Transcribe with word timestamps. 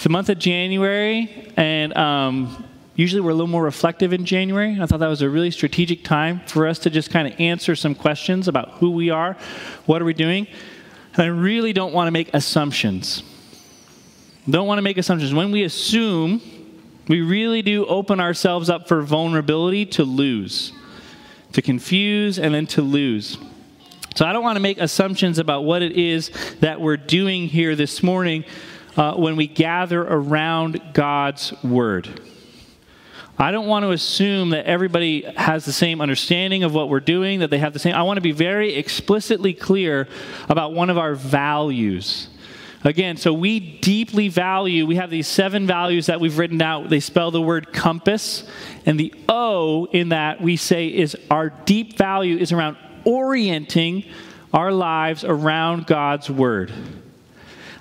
It's 0.00 0.04
the 0.04 0.08
month 0.08 0.30
of 0.30 0.38
January, 0.38 1.52
and 1.58 1.94
um, 1.94 2.64
usually 2.96 3.20
we're 3.20 3.32
a 3.32 3.34
little 3.34 3.46
more 3.46 3.62
reflective 3.62 4.14
in 4.14 4.24
January. 4.24 4.78
I 4.80 4.86
thought 4.86 5.00
that 5.00 5.08
was 5.08 5.20
a 5.20 5.28
really 5.28 5.50
strategic 5.50 6.04
time 6.04 6.40
for 6.46 6.66
us 6.66 6.78
to 6.78 6.88
just 6.88 7.10
kind 7.10 7.28
of 7.28 7.38
answer 7.38 7.76
some 7.76 7.94
questions 7.94 8.48
about 8.48 8.70
who 8.78 8.92
we 8.92 9.10
are, 9.10 9.36
what 9.84 10.00
are 10.00 10.06
we 10.06 10.14
doing. 10.14 10.46
And 11.12 11.22
I 11.22 11.26
really 11.26 11.74
don't 11.74 11.92
want 11.92 12.06
to 12.06 12.12
make 12.12 12.32
assumptions. 12.32 13.22
Don't 14.48 14.66
want 14.66 14.78
to 14.78 14.82
make 14.82 14.96
assumptions. 14.96 15.34
When 15.34 15.52
we 15.52 15.64
assume, 15.64 16.40
we 17.06 17.20
really 17.20 17.60
do 17.60 17.84
open 17.84 18.20
ourselves 18.20 18.70
up 18.70 18.88
for 18.88 19.02
vulnerability 19.02 19.84
to 19.84 20.04
lose, 20.04 20.72
to 21.52 21.60
confuse, 21.60 22.38
and 22.38 22.54
then 22.54 22.66
to 22.68 22.80
lose. 22.80 23.36
So 24.14 24.24
I 24.24 24.32
don't 24.32 24.42
want 24.42 24.56
to 24.56 24.60
make 24.60 24.78
assumptions 24.78 25.38
about 25.38 25.64
what 25.64 25.82
it 25.82 25.92
is 25.92 26.30
that 26.60 26.80
we're 26.80 26.96
doing 26.96 27.48
here 27.48 27.76
this 27.76 28.02
morning 28.02 28.46
uh, 28.96 29.14
when 29.14 29.36
we 29.36 29.46
gather 29.46 30.02
around 30.02 30.80
God's 30.92 31.52
Word. 31.62 32.20
I 33.38 33.52
don't 33.52 33.66
want 33.66 33.84
to 33.84 33.92
assume 33.92 34.50
that 34.50 34.66
everybody 34.66 35.22
has 35.22 35.64
the 35.64 35.72
same 35.72 36.02
understanding 36.02 36.62
of 36.62 36.74
what 36.74 36.90
we're 36.90 37.00
doing, 37.00 37.40
that 37.40 37.48
they 37.48 37.58
have 37.58 37.72
the 37.72 37.78
same. 37.78 37.94
I 37.94 38.02
want 38.02 38.18
to 38.18 38.22
be 38.22 38.32
very 38.32 38.74
explicitly 38.74 39.54
clear 39.54 40.08
about 40.50 40.74
one 40.74 40.90
of 40.90 40.98
our 40.98 41.14
values. 41.14 42.28
Again, 42.84 43.16
so 43.16 43.32
we 43.32 43.78
deeply 43.78 44.28
value, 44.28 44.86
we 44.86 44.96
have 44.96 45.10
these 45.10 45.26
seven 45.26 45.66
values 45.66 46.06
that 46.06 46.20
we've 46.20 46.36
written 46.36 46.60
out. 46.60 46.90
They 46.90 47.00
spell 47.00 47.30
the 47.30 47.40
word 47.40 47.72
compass, 47.72 48.44
and 48.84 49.00
the 49.00 49.14
O 49.28 49.86
in 49.86 50.10
that 50.10 50.40
we 50.40 50.56
say 50.56 50.88
is 50.88 51.16
our 51.30 51.50
deep 51.50 51.96
value 51.96 52.36
is 52.36 52.52
around 52.52 52.76
orienting 53.04 54.04
our 54.52 54.72
lives 54.72 55.24
around 55.24 55.86
God's 55.86 56.28
Word. 56.28 56.72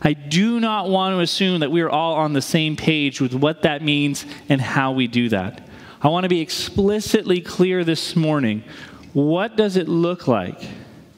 I 0.02 0.14
do 0.14 0.60
not 0.60 0.90
want 0.90 1.16
to 1.16 1.20
assume 1.20 1.60
that 1.60 1.72
we 1.72 1.82
are 1.82 1.90
all 1.90 2.16
on 2.16 2.34
the 2.34 2.42
same 2.42 2.76
page 2.76 3.20
with 3.20 3.34
what 3.34 3.64
that 3.64 3.82
means 3.82 4.26
and 4.48 4.62
how 4.62 4.94
we 4.94 5.08
do 5.08 5.30
that. 5.30 5.68
I 6.02 6.08
want 6.08 6.24
to 6.24 6.30
be 6.30 6.40
explicitly 6.40 7.42
clear 7.42 7.84
this 7.84 8.16
morning. 8.16 8.64
What 9.14 9.58
does 9.58 9.76
it 9.76 9.90
look 9.90 10.28
like 10.28 10.62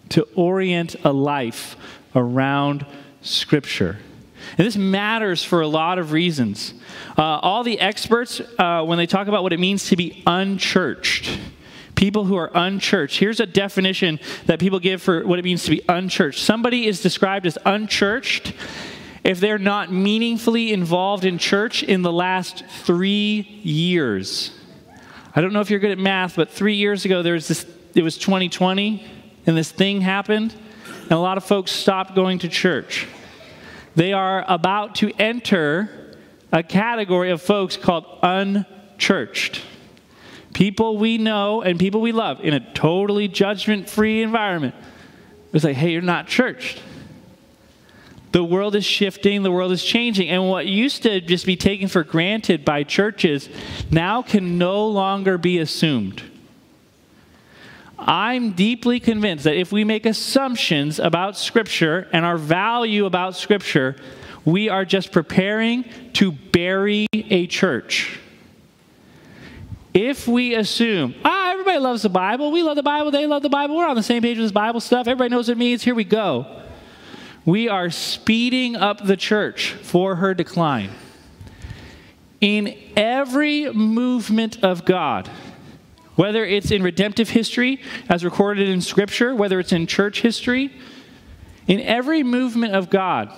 to 0.09 0.27
orient 0.35 0.95
a 1.03 1.11
life 1.11 1.75
around 2.15 2.85
Scripture? 3.21 3.99
And 4.57 4.65
this 4.65 4.75
matters 4.75 5.43
for 5.43 5.61
a 5.61 5.67
lot 5.67 5.99
of 5.99 6.11
reasons. 6.11 6.73
Uh, 7.17 7.21
all 7.21 7.63
the 7.63 7.79
experts, 7.79 8.41
uh, 8.57 8.83
when 8.83 8.97
they 8.97 9.05
talk 9.05 9.27
about 9.27 9.43
what 9.43 9.53
it 9.53 9.59
means 9.59 9.89
to 9.89 9.95
be 9.95 10.23
unchurched, 10.25 11.39
people 12.01 12.25
who 12.25 12.35
are 12.35 12.49
unchurched. 12.55 13.19
Here's 13.19 13.39
a 13.39 13.45
definition 13.45 14.19
that 14.47 14.59
people 14.59 14.79
give 14.79 15.03
for 15.03 15.23
what 15.23 15.37
it 15.37 15.45
means 15.45 15.65
to 15.65 15.69
be 15.69 15.83
unchurched. 15.87 16.39
Somebody 16.39 16.87
is 16.87 16.99
described 16.99 17.45
as 17.45 17.59
unchurched 17.63 18.53
if 19.23 19.39
they're 19.39 19.59
not 19.59 19.93
meaningfully 19.93 20.73
involved 20.73 21.25
in 21.25 21.37
church 21.37 21.83
in 21.83 22.01
the 22.01 22.11
last 22.11 22.65
three 22.85 23.41
years. 23.61 24.49
I 25.35 25.41
don't 25.41 25.53
know 25.53 25.61
if 25.61 25.69
you're 25.69 25.79
good 25.79 25.91
at 25.91 25.99
math, 25.99 26.35
but 26.35 26.49
three 26.49 26.73
years 26.73 27.05
ago 27.05 27.21
there 27.21 27.33
was 27.33 27.47
this. 27.47 27.67
It 27.93 28.01
was 28.01 28.17
2020, 28.17 29.05
and 29.45 29.55
this 29.55 29.71
thing 29.71 30.01
happened, 30.01 30.55
and 31.03 31.11
a 31.11 31.19
lot 31.19 31.37
of 31.37 31.43
folks 31.43 31.71
stopped 31.71 32.15
going 32.15 32.39
to 32.39 32.49
church. 32.49 33.05
They 33.95 34.11
are 34.11 34.43
about 34.47 34.95
to 34.95 35.11
enter 35.19 36.17
a 36.51 36.63
category 36.63 37.29
of 37.29 37.43
folks 37.43 37.77
called 37.77 38.05
unchurched. 38.23 39.61
People 40.53 40.97
we 40.97 41.17
know 41.17 41.61
and 41.61 41.79
people 41.79 42.01
we 42.01 42.11
love 42.11 42.41
in 42.41 42.53
a 42.53 42.73
totally 42.73 43.27
judgment 43.27 43.89
free 43.89 44.21
environment. 44.21 44.75
It's 45.53 45.63
like, 45.63 45.75
hey, 45.75 45.91
you're 45.91 46.01
not 46.01 46.27
churched. 46.27 46.81
The 48.31 48.43
world 48.43 48.75
is 48.75 48.85
shifting, 48.85 49.43
the 49.43 49.51
world 49.51 49.73
is 49.73 49.83
changing. 49.83 50.29
And 50.29 50.47
what 50.49 50.65
used 50.65 51.03
to 51.03 51.19
just 51.19 51.45
be 51.45 51.57
taken 51.57 51.87
for 51.89 52.03
granted 52.03 52.63
by 52.63 52.83
churches 52.83 53.49
now 53.89 54.21
can 54.21 54.57
no 54.57 54.87
longer 54.87 55.37
be 55.37 55.59
assumed. 55.59 56.23
I'm 57.99 58.53
deeply 58.53 58.99
convinced 58.99 59.43
that 59.43 59.55
if 59.55 59.71
we 59.71 59.83
make 59.83 60.05
assumptions 60.05 60.97
about 60.99 61.37
Scripture 61.37 62.07
and 62.13 62.25
our 62.25 62.37
value 62.37 63.05
about 63.05 63.35
Scripture, 63.35 63.95
we 64.43 64.69
are 64.69 64.85
just 64.85 65.11
preparing 65.11 65.85
to 66.13 66.31
bury 66.31 67.07
a 67.13 67.45
church. 67.47 68.17
If 69.93 70.27
we 70.27 70.55
assume, 70.55 71.15
ah, 71.25 71.51
everybody 71.51 71.79
loves 71.79 72.03
the 72.03 72.09
Bible, 72.09 72.51
we 72.51 72.63
love 72.63 72.77
the 72.77 72.83
Bible, 72.83 73.11
they 73.11 73.27
love 73.27 73.41
the 73.41 73.49
Bible, 73.49 73.75
we're 73.75 73.87
on 73.87 73.95
the 73.95 74.03
same 74.03 74.21
page 74.21 74.37
with 74.37 74.45
this 74.45 74.51
Bible 74.51 74.79
stuff, 74.79 75.07
everybody 75.07 75.29
knows 75.29 75.47
what 75.49 75.53
it 75.53 75.57
means, 75.57 75.83
here 75.83 75.95
we 75.95 76.05
go. 76.05 76.45
We 77.43 77.67
are 77.67 77.89
speeding 77.89 78.75
up 78.75 79.05
the 79.05 79.17
church 79.17 79.71
for 79.71 80.15
her 80.15 80.33
decline. 80.33 80.91
In 82.39 82.77
every 82.95 83.71
movement 83.73 84.63
of 84.63 84.85
God, 84.85 85.29
whether 86.15 86.45
it's 86.45 86.71
in 86.71 86.83
redemptive 86.83 87.29
history 87.29 87.81
as 88.07 88.23
recorded 88.23 88.69
in 88.69 88.79
Scripture, 88.79 89.35
whether 89.35 89.59
it's 89.59 89.73
in 89.73 89.87
church 89.87 90.21
history, 90.21 90.71
in 91.67 91.79
every 91.81 92.23
movement 92.23 92.73
of 92.75 92.89
God, 92.89 93.33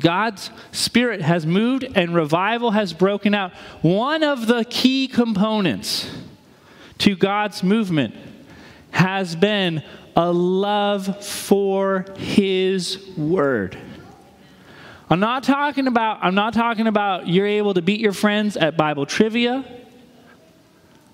God's 0.00 0.50
Spirit 0.70 1.20
has 1.20 1.44
moved 1.44 1.84
and 1.94 2.14
revival 2.14 2.70
has 2.70 2.92
broken 2.92 3.34
out. 3.34 3.52
One 3.82 4.22
of 4.22 4.46
the 4.46 4.64
key 4.64 5.06
components 5.06 6.10
to 6.98 7.14
God's 7.14 7.62
movement 7.62 8.14
has 8.90 9.36
been 9.36 9.82
a 10.16 10.32
love 10.32 11.24
for 11.24 12.06
His 12.16 13.06
Word. 13.16 13.78
I'm 15.10 15.20
not 15.20 15.42
talking 15.42 15.88
about 15.88 16.20
I'm 16.22 16.34
not 16.34 16.54
talking 16.54 16.86
about 16.86 17.28
you're 17.28 17.46
able 17.46 17.74
to 17.74 17.82
beat 17.82 18.00
your 18.00 18.14
friends 18.14 18.56
at 18.56 18.78
Bible 18.78 19.04
trivia. 19.04 19.64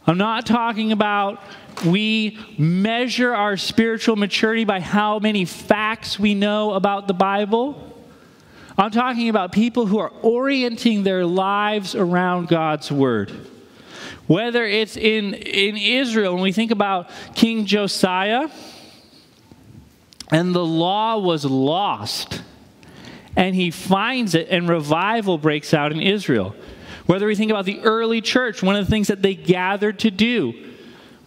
I'm 0.06 0.18
not 0.18 0.46
talking 0.46 0.92
about 0.92 1.42
we 1.84 2.38
measure 2.56 3.34
our 3.34 3.56
spiritual 3.56 4.16
maturity 4.16 4.64
by 4.64 4.80
how 4.80 5.18
many 5.18 5.44
facts 5.44 6.18
we 6.18 6.34
know 6.34 6.74
about 6.74 7.08
the 7.08 7.14
Bible. 7.14 7.97
I'm 8.78 8.92
talking 8.92 9.28
about 9.28 9.50
people 9.50 9.86
who 9.86 9.98
are 9.98 10.12
orienting 10.22 11.02
their 11.02 11.26
lives 11.26 11.96
around 11.96 12.46
God's 12.46 12.92
word. 12.92 13.32
Whether 14.28 14.64
it's 14.64 14.96
in, 14.96 15.34
in 15.34 15.76
Israel, 15.76 16.34
when 16.34 16.42
we 16.42 16.52
think 16.52 16.70
about 16.70 17.10
King 17.34 17.66
Josiah, 17.66 18.48
and 20.30 20.54
the 20.54 20.64
law 20.64 21.18
was 21.18 21.44
lost, 21.44 22.42
and 23.34 23.54
he 23.56 23.72
finds 23.72 24.36
it, 24.36 24.46
and 24.48 24.68
revival 24.68 25.38
breaks 25.38 25.74
out 25.74 25.90
in 25.90 26.00
Israel. 26.00 26.54
Whether 27.06 27.26
we 27.26 27.34
think 27.34 27.50
about 27.50 27.64
the 27.64 27.80
early 27.80 28.20
church, 28.20 28.62
one 28.62 28.76
of 28.76 28.86
the 28.86 28.90
things 28.90 29.08
that 29.08 29.22
they 29.22 29.34
gathered 29.34 29.98
to 30.00 30.10
do 30.12 30.52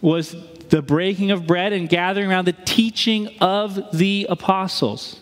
was 0.00 0.34
the 0.70 0.80
breaking 0.80 1.32
of 1.32 1.46
bread 1.46 1.74
and 1.74 1.86
gathering 1.86 2.30
around 2.30 2.46
the 2.46 2.52
teaching 2.52 3.28
of 3.40 3.78
the 3.92 4.26
apostles. 4.30 5.21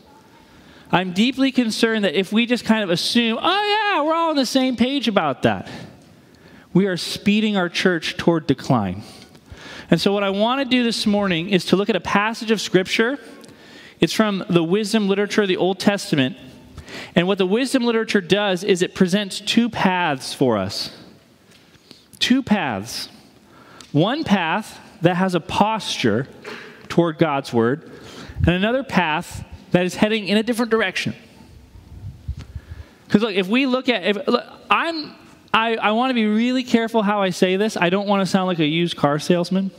I'm 0.93 1.12
deeply 1.12 1.53
concerned 1.53 2.05
that 2.05 2.19
if 2.19 2.33
we 2.33 2.47
just 2.47 2.65
kind 2.65 2.83
of 2.83 2.91
assume, 2.91 3.39
oh, 3.41 3.93
yeah, 3.95 4.03
we're 4.03 4.15
all 4.15 4.31
on 4.31 4.37
the 4.37 4.47
same 4.47 4.77
page 4.77 5.06
about 5.06 5.43
that, 5.43 5.69
we 6.73 6.87
are 6.87 6.97
speeding 6.97 7.56
our 7.56 7.69
church 7.69 8.17
toward 8.17 8.47
decline. 8.47 9.03
And 9.91 10.01
so, 10.01 10.12
what 10.12 10.23
I 10.23 10.31
want 10.31 10.61
to 10.61 10.65
do 10.65 10.83
this 10.83 11.06
morning 11.06 11.51
is 11.51 11.65
to 11.67 11.77
look 11.77 11.89
at 11.89 11.97
a 11.97 12.01
passage 12.01 12.51
of 12.51 12.61
Scripture. 12.61 13.19
It's 14.01 14.12
from 14.12 14.45
the 14.49 14.65
wisdom 14.65 15.09
literature 15.09 15.43
of 15.43 15.49
the 15.49 15.56
Old 15.56 15.78
Testament. 15.78 16.37
And 17.15 17.27
what 17.27 17.39
the 17.39 17.47
wisdom 17.47 17.84
literature 17.84 18.21
does 18.21 18.65
is 18.65 18.83
it 18.83 18.95
presents 18.95 19.41
two 19.41 19.69
paths 19.69 20.33
for 20.33 20.57
us. 20.57 20.97
Two 22.19 22.43
paths. 22.43 23.09
One 23.93 24.25
path 24.25 24.78
that 25.03 25.17
has 25.17 25.34
a 25.34 25.41
posture 25.41 26.28
toward 26.89 27.19
God's 27.19 27.53
word, 27.53 27.91
and 28.39 28.48
another 28.48 28.83
path 28.83 29.45
that 29.71 29.84
is 29.84 29.95
heading 29.95 30.28
in 30.28 30.37
a 30.37 30.43
different 30.43 30.71
direction. 30.71 31.15
Because 33.07 33.22
look, 33.22 33.34
if 33.34 33.49
we 33.49 33.67
look 33.67 33.89
at, 33.89 34.05
if, 34.05 34.28
look, 34.28 34.45
I'm, 34.71 35.15
I, 35.53 35.77
I 35.77 35.93
want 35.93 36.11
to 36.11 36.15
be 36.15 36.27
really 36.27 36.63
careful 36.63 37.03
how 37.03 37.22
I 37.22 37.31
say 37.31 37.57
this. 37.57 37.77
I 37.77 37.91
don't 37.91 38.07
want 38.07 38.21
to 38.21 38.27
sound 38.27 38.47
like 38.47 38.61
a 38.61 38.67
used 38.67 38.97
car 38.97 39.19
salesman. 39.19 39.71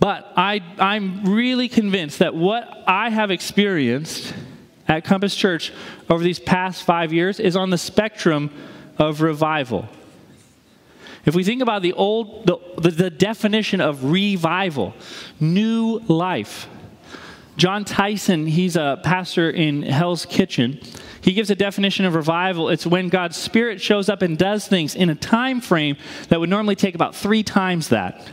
But 0.00 0.32
I, 0.36 0.62
I'm 0.78 1.24
really 1.24 1.68
convinced 1.68 2.20
that 2.20 2.34
what 2.34 2.84
I 2.86 3.10
have 3.10 3.30
experienced 3.30 4.32
at 4.86 5.04
Compass 5.04 5.34
Church 5.34 5.72
over 6.08 6.22
these 6.22 6.38
past 6.38 6.84
five 6.84 7.12
years 7.12 7.40
is 7.40 7.56
on 7.56 7.70
the 7.70 7.78
spectrum 7.78 8.50
of 8.96 9.20
revival. 9.20 9.88
If 11.26 11.34
we 11.34 11.44
think 11.44 11.60
about 11.60 11.82
the 11.82 11.92
old, 11.92 12.46
the, 12.46 12.56
the, 12.80 12.90
the 12.90 13.10
definition 13.10 13.82
of 13.82 14.04
revival, 14.04 14.94
new 15.38 15.98
life, 16.08 16.68
Jon 17.58 17.84
Tyson, 17.84 18.46
he's 18.46 18.76
a 18.76 19.00
pastor 19.02 19.50
in 19.50 19.82
Hell's 19.82 20.24
Kitchen. 20.24 20.80
He 21.20 21.32
gives 21.32 21.50
a 21.50 21.56
definition 21.56 22.04
of 22.04 22.14
revival. 22.14 22.68
It's 22.68 22.86
when 22.86 23.08
God's 23.08 23.36
Spirit 23.36 23.80
shows 23.80 24.08
up 24.08 24.22
and 24.22 24.38
does 24.38 24.68
things 24.68 24.94
in 24.94 25.10
a 25.10 25.16
time 25.16 25.60
frame 25.60 25.96
that 26.28 26.38
would 26.38 26.48
normally 26.48 26.76
take 26.76 26.94
about 26.94 27.16
three 27.16 27.42
times 27.42 27.88
that. 27.88 28.24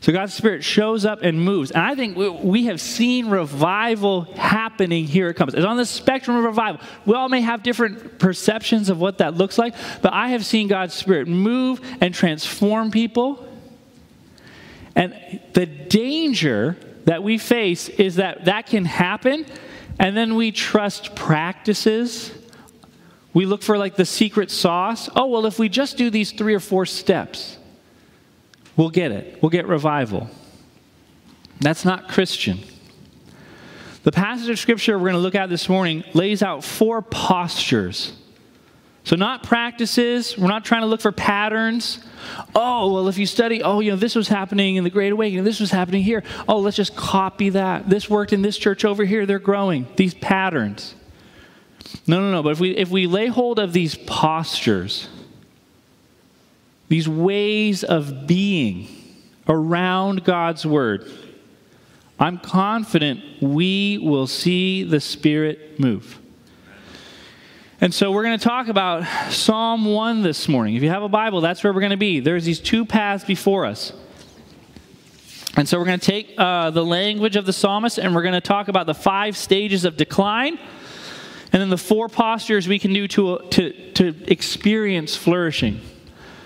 So 0.00 0.12
God's 0.12 0.34
Spirit 0.34 0.64
shows 0.64 1.04
up 1.04 1.22
and 1.22 1.40
moves. 1.40 1.70
And 1.70 1.80
I 1.80 1.94
think 1.94 2.16
we 2.16 2.66
have 2.66 2.80
seen 2.80 3.28
revival 3.28 4.22
happening 4.22 5.06
here 5.06 5.28
it 5.28 5.34
comes. 5.34 5.54
It's 5.54 5.64
on 5.64 5.76
the 5.76 5.86
spectrum 5.86 6.36
of 6.36 6.42
revival. 6.42 6.80
We 7.06 7.14
all 7.14 7.28
may 7.28 7.42
have 7.42 7.62
different 7.62 8.18
perceptions 8.18 8.88
of 8.88 8.98
what 9.00 9.18
that 9.18 9.34
looks 9.34 9.58
like, 9.58 9.76
but 10.02 10.12
I 10.12 10.30
have 10.30 10.44
seen 10.44 10.66
God's 10.66 10.92
Spirit 10.92 11.28
move 11.28 11.80
and 12.00 12.12
transform 12.12 12.90
people. 12.90 13.48
And 14.96 15.40
the 15.52 15.66
danger 15.66 16.76
that 17.06 17.22
we 17.22 17.38
face 17.38 17.88
is 17.88 18.16
that 18.16 18.44
that 18.44 18.66
can 18.66 18.84
happen, 18.84 19.46
and 19.98 20.16
then 20.16 20.34
we 20.34 20.52
trust 20.52 21.16
practices. 21.16 22.30
We 23.32 23.46
look 23.46 23.62
for 23.62 23.78
like 23.78 23.96
the 23.96 24.04
secret 24.04 24.50
sauce. 24.50 25.08
Oh, 25.16 25.26
well, 25.26 25.46
if 25.46 25.58
we 25.58 25.68
just 25.68 25.96
do 25.96 26.10
these 26.10 26.32
three 26.32 26.54
or 26.54 26.60
four 26.60 26.84
steps, 26.84 27.56
we'll 28.76 28.90
get 28.90 29.12
it. 29.12 29.40
We'll 29.40 29.50
get 29.50 29.66
revival. 29.66 30.28
That's 31.60 31.84
not 31.84 32.08
Christian. 32.08 32.58
The 34.02 34.12
passage 34.12 34.50
of 34.50 34.58
scripture 34.58 34.98
we're 34.98 35.04
going 35.04 35.14
to 35.14 35.20
look 35.20 35.34
at 35.34 35.48
this 35.48 35.68
morning 35.68 36.04
lays 36.12 36.42
out 36.42 36.64
four 36.64 37.02
postures. 37.02 38.12
So, 39.06 39.14
not 39.14 39.44
practices. 39.44 40.36
We're 40.36 40.48
not 40.48 40.64
trying 40.64 40.80
to 40.80 40.88
look 40.88 41.00
for 41.00 41.12
patterns. 41.12 42.00
Oh, 42.56 42.92
well, 42.92 43.06
if 43.06 43.18
you 43.18 43.24
study, 43.24 43.62
oh, 43.62 43.78
you 43.78 43.92
know, 43.92 43.96
this 43.96 44.16
was 44.16 44.26
happening 44.26 44.74
in 44.74 44.82
the 44.82 44.90
Great 44.90 45.12
Awakening, 45.12 45.44
this 45.44 45.60
was 45.60 45.70
happening 45.70 46.02
here. 46.02 46.24
Oh, 46.48 46.58
let's 46.58 46.76
just 46.76 46.96
copy 46.96 47.50
that. 47.50 47.88
This 47.88 48.10
worked 48.10 48.32
in 48.32 48.42
this 48.42 48.58
church 48.58 48.84
over 48.84 49.04
here, 49.04 49.24
they're 49.24 49.38
growing. 49.38 49.86
These 49.94 50.14
patterns. 50.14 50.96
No, 52.08 52.18
no, 52.18 52.32
no. 52.32 52.42
But 52.42 52.50
if 52.50 52.60
we, 52.60 52.70
if 52.76 52.90
we 52.90 53.06
lay 53.06 53.28
hold 53.28 53.60
of 53.60 53.72
these 53.72 53.94
postures, 53.94 55.08
these 56.88 57.08
ways 57.08 57.84
of 57.84 58.26
being 58.26 58.88
around 59.46 60.24
God's 60.24 60.66
Word, 60.66 61.08
I'm 62.18 62.38
confident 62.38 63.22
we 63.40 63.98
will 63.98 64.26
see 64.26 64.82
the 64.82 65.00
Spirit 65.00 65.78
move. 65.78 66.18
And 67.78 67.92
so 67.92 68.10
we're 68.10 68.22
going 68.22 68.38
to 68.38 68.42
talk 68.44 68.68
about 68.68 69.04
Psalm 69.30 69.84
1 69.84 70.22
this 70.22 70.48
morning. 70.48 70.76
If 70.76 70.82
you 70.82 70.88
have 70.88 71.02
a 71.02 71.10
Bible, 71.10 71.42
that's 71.42 71.62
where 71.62 71.74
we're 71.74 71.80
going 71.80 71.90
to 71.90 71.98
be. 71.98 72.20
There's 72.20 72.46
these 72.46 72.58
two 72.58 72.86
paths 72.86 73.22
before 73.22 73.66
us. 73.66 73.92
And 75.58 75.68
so 75.68 75.78
we're 75.78 75.84
going 75.84 76.00
to 76.00 76.06
take 76.06 76.32
uh, 76.38 76.70
the 76.70 76.84
language 76.84 77.36
of 77.36 77.44
the 77.44 77.52
psalmist 77.52 77.98
and 77.98 78.14
we're 78.14 78.22
going 78.22 78.32
to 78.32 78.40
talk 78.40 78.68
about 78.68 78.86
the 78.86 78.94
five 78.94 79.36
stages 79.36 79.84
of 79.84 79.98
decline 79.98 80.58
and 81.52 81.60
then 81.60 81.68
the 81.68 81.76
four 81.76 82.08
postures 82.08 82.66
we 82.66 82.78
can 82.78 82.94
do 82.94 83.06
to, 83.08 83.40
to, 83.50 83.92
to 83.92 84.14
experience 84.26 85.14
flourishing. 85.14 85.82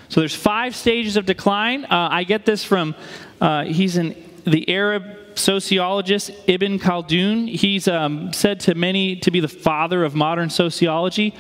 So 0.09 0.21
there's 0.21 0.35
five 0.35 0.75
stages 0.75 1.17
of 1.17 1.27
decline. 1.27 1.85
Uh, 1.85 2.09
I 2.11 2.25
get 2.25 2.45
this 2.45 2.65
from, 2.65 2.97
uh, 3.41 3.67
he's 3.67 3.97
in 3.97 4.17
the 4.45 4.69
Arab 4.69 5.05
sociologist 5.35 6.31
Ibn 6.47 6.79
Khaldun. 6.79 7.49
He's 7.49 7.89
um, 7.89 8.33
said 8.33 8.61
to 8.61 8.75
many 8.75 9.17
to 9.17 9.31
be 9.31 9.41
the 9.41 9.49
father 9.49 10.05
of 10.05 10.15
modern 10.15 10.51
sociology. 10.51 11.35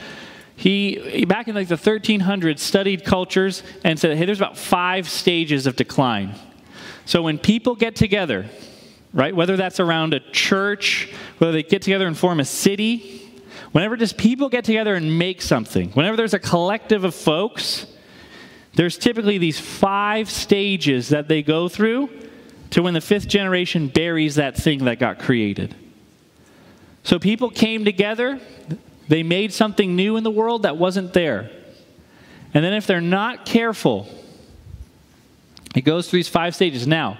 He, 0.56 1.25
back 1.25 1.48
in 1.48 1.54
like 1.54 1.69
the 1.69 1.76
1300s, 1.76 2.58
studied 2.58 3.04
cultures 3.04 3.62
and 3.82 3.98
said, 3.98 4.16
hey, 4.16 4.26
there's 4.26 4.40
about 4.40 4.58
five 4.58 5.08
stages 5.08 5.66
of 5.66 5.76
decline. 5.76 6.34
So 7.06 7.22
when 7.22 7.38
people 7.38 7.75
get 7.75 7.96
together, 7.96 8.46
right, 9.14 9.34
whether 9.34 9.56
that's 9.56 9.81
around 9.81 10.12
a 10.12 10.20
church, 10.20 11.12
whether 11.38 11.52
they 11.52 11.62
get 11.62 11.82
together 11.82 12.06
and 12.06 12.16
form 12.16 12.40
a 12.40 12.44
city, 12.44 13.32
whenever 13.72 13.96
just 13.96 14.19
people 14.19 14.48
get 14.48 14.64
together 14.64 14.94
and 14.94 15.19
make 15.19 15.40
something, 15.40 15.90
whenever 15.92 16.16
there's 16.16 16.34
a 16.34 16.38
collective 16.38 17.04
of 17.04 17.14
folks, 17.14 17.87
there's 18.75 18.98
typically 18.98 19.38
these 19.38 19.58
five 19.58 20.31
stages 20.31 21.08
that 21.08 21.26
they 21.26 21.42
go 21.42 21.69
through 21.69 22.10
to 22.70 22.82
when 22.82 22.94
the 22.94 23.00
fifth 23.00 23.28
generation 23.28 23.88
buries 23.88 24.37
that 24.37 24.56
thing 24.56 24.84
that 24.84 24.99
got 24.99 25.19
created. 25.19 25.75
So 27.02 27.19
people 27.19 27.50
came 27.50 27.84
together, 27.84 28.40
they 29.08 29.22
made 29.22 29.52
something 29.52 29.96
new 29.96 30.17
in 30.17 30.25
the 30.25 30.31
world 30.31 30.62
that 30.62 30.76
wasn't 30.76 31.12
there. 31.12 31.50
And 32.52 32.64
then 32.64 32.75
if 32.75 32.87
they're 32.87 33.00
not 33.00 33.46
careful, 33.46 34.08
it 35.75 35.82
goes 35.82 36.08
through 36.08 36.19
these 36.19 36.28
five 36.28 36.55
stages. 36.55 36.87
Now, 36.87 37.19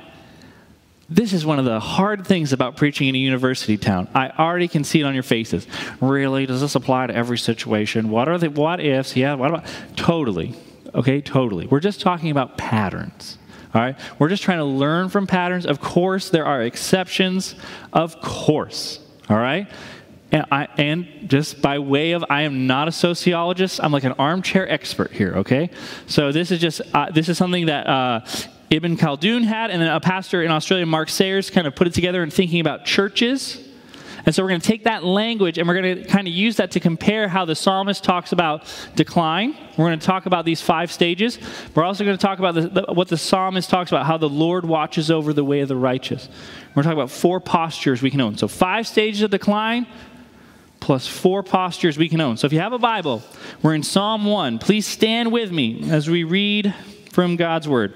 this 1.08 1.32
is 1.32 1.44
one 1.44 1.58
of 1.58 1.64
the 1.64 1.81
hard 1.81 2.25
things 2.25 2.53
about 2.53 2.76
preaching 2.76 3.08
in 3.08 3.17
a 3.17 3.19
university 3.19 3.76
town. 3.76 4.08
I 4.14 4.31
already 4.31 4.69
can 4.69 4.85
see 4.85 5.00
it 5.00 5.05
on 5.05 5.14
your 5.14 5.25
faces. 5.25 5.67
Really? 6.00 6.46
Does 6.46 6.61
this 6.61 6.76
apply 6.76 7.08
to 7.08 7.14
every 7.14 7.38
situation? 7.38 8.11
What 8.11 8.29
are 8.29 8.38
the 8.38 8.49
what 8.49 8.79
ifs? 8.79 9.17
Yeah, 9.17 9.35
what 9.35 9.50
about 9.50 9.64
totally. 9.96 10.55
Okay, 10.94 11.20
totally. 11.20 11.67
We're 11.67 11.81
just 11.81 12.00
talking 12.00 12.31
about 12.31 12.56
patterns. 12.56 13.38
All 13.75 13.81
right? 13.81 13.96
We're 14.19 14.28
just 14.28 14.43
trying 14.43 14.58
to 14.58 14.64
learn 14.64 15.08
from 15.08 15.26
patterns. 15.26 15.67
Of 15.67 15.81
course, 15.81 16.31
there 16.31 16.46
are 16.46 16.62
exceptions. 16.62 17.55
Of 17.93 18.20
course. 18.20 19.00
All 19.28 19.37
right? 19.37 19.69
And, 20.32 20.46
I, 20.50 20.69
and 20.78 21.06
just 21.26 21.61
by 21.61 21.78
way 21.78 22.12
of, 22.12 22.25
I 22.31 22.43
am 22.43 22.67
not 22.67 22.88
a 22.88 22.93
sociologist. 22.93 23.81
I'm 23.82 23.93
like 23.93 24.05
an 24.05 24.12
armchair 24.12 24.70
expert 24.70 25.11
here, 25.11 25.34
okay? 25.38 25.70
So 26.06 26.31
this 26.31 26.50
is 26.50 26.61
just, 26.61 26.82
uh, 26.94 27.11
this 27.11 27.28
is 27.28 27.37
something 27.37 27.67
that 27.67 27.87
uh, 27.87 28.20
Ibn 28.70 28.96
Khaldun 28.96 29.44
had, 29.44 29.70
and 29.70 29.82
then 29.82 29.88
a 29.88 30.00
pastor 30.00 30.43
in 30.43 30.50
Australia, 30.50 30.87
Mark 30.87 31.08
Sayers, 31.08 31.50
kind 31.50 31.67
of 31.67 31.75
put 31.75 31.88
it 31.88 31.94
together 31.94 32.22
in 32.22 32.31
thinking 32.31 32.61
about 32.61 32.84
churches 32.84 33.58
and 34.26 34.34
so 34.34 34.43
we're 34.43 34.49
going 34.50 34.61
to 34.61 34.67
take 34.67 34.84
that 34.84 35.05
language 35.05 35.58
and 35.58 35.67
we're 35.67 35.81
going 35.81 36.02
to 36.02 36.05
kind 36.05 36.26
of 36.26 36.34
use 36.34 36.56
that 36.56 36.72
to 36.72 36.81
compare 36.81 37.28
how 37.28 37.44
the 37.44 37.55
psalmist 37.55 38.05
talks 38.05 38.32
about 38.32 38.64
decline. 38.94 39.56
We're 39.76 39.87
going 39.87 39.99
to 39.99 40.06
talk 40.06 40.26
about 40.26 40.44
these 40.44 40.61
five 40.61 40.93
stages. 40.93 41.38
We're 41.75 41.84
also 41.84 42.05
going 42.05 42.17
to 42.17 42.22
talk 42.22 42.38
about 42.38 42.55
the, 42.55 42.69
the, 42.69 42.84
what 42.93 43.08
the 43.08 43.17
psalmist 43.17 43.70
talks 43.70 43.90
about, 43.90 44.06
how 44.06 44.19
the 44.19 44.28
Lord 44.28 44.64
watches 44.64 45.11
over 45.11 45.32
the 45.32 45.44
way 45.44 45.61
of 45.61 45.69
the 45.69 45.76
righteous. 45.76 46.28
We're 46.75 46.82
talking 46.82 46.99
about 46.99 47.11
four 47.11 47.40
postures 47.40 48.02
we 48.02 48.11
can 48.11 48.20
own. 48.20 48.37
So, 48.37 48.49
five 48.49 48.87
stages 48.87 49.22
of 49.22 49.31
decline 49.31 49.87
plus 50.81 51.06
four 51.06 51.43
postures 51.43 51.99
we 51.99 52.08
can 52.08 52.20
own. 52.20 52.37
So, 52.37 52.46
if 52.46 52.52
you 52.52 52.61
have 52.61 52.72
a 52.72 52.78
Bible, 52.78 53.22
we're 53.62 53.75
in 53.75 53.82
Psalm 53.82 54.25
1. 54.25 54.58
Please 54.58 54.87
stand 54.87 55.32
with 55.32 55.50
me 55.50 55.90
as 55.90 56.08
we 56.08 56.25
read 56.25 56.75
from 57.12 57.37
God's 57.37 57.69
Word. 57.69 57.94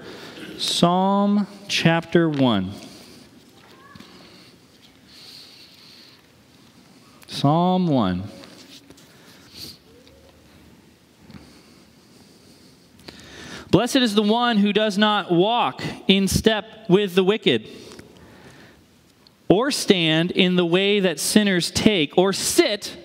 Psalm 0.59 1.47
chapter 1.69 2.29
1. 2.29 2.84
Psalm 7.35 7.89
1. 7.89 8.23
Blessed 13.73 13.97
is 13.97 14.15
the 14.15 14.23
one 14.23 14.59
who 14.59 14.73
does 14.73 14.97
not 14.97 15.33
walk 15.33 15.83
in 16.07 16.29
step 16.29 16.65
with 16.89 17.17
the 17.17 17.25
wicked, 17.25 17.69
or 19.49 19.73
stand 19.73 20.31
in 20.31 20.55
the 20.55 20.65
way 20.65 21.01
that 21.01 21.19
sinners 21.19 21.73
take, 21.73 22.17
or 22.17 22.33
sit 22.33 22.97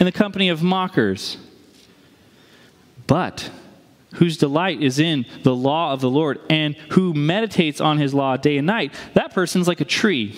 in 0.00 0.06
the 0.06 0.12
company 0.12 0.48
of 0.48 0.62
mockers, 0.62 1.36
but 3.06 3.50
whose 4.14 4.38
delight 4.38 4.82
is 4.82 4.98
in 4.98 5.26
the 5.42 5.54
law 5.54 5.92
of 5.92 6.00
the 6.00 6.08
Lord, 6.08 6.40
and 6.48 6.74
who 6.92 7.12
meditates 7.12 7.82
on 7.82 7.98
his 7.98 8.14
law 8.14 8.38
day 8.38 8.56
and 8.56 8.66
night. 8.66 8.94
That 9.12 9.34
person's 9.34 9.68
like 9.68 9.82
a 9.82 9.84
tree 9.84 10.34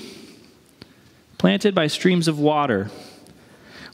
planted 1.39 1.77
by 1.77 1.87
streams 1.87 2.27
of 2.27 2.41
water 2.41 2.91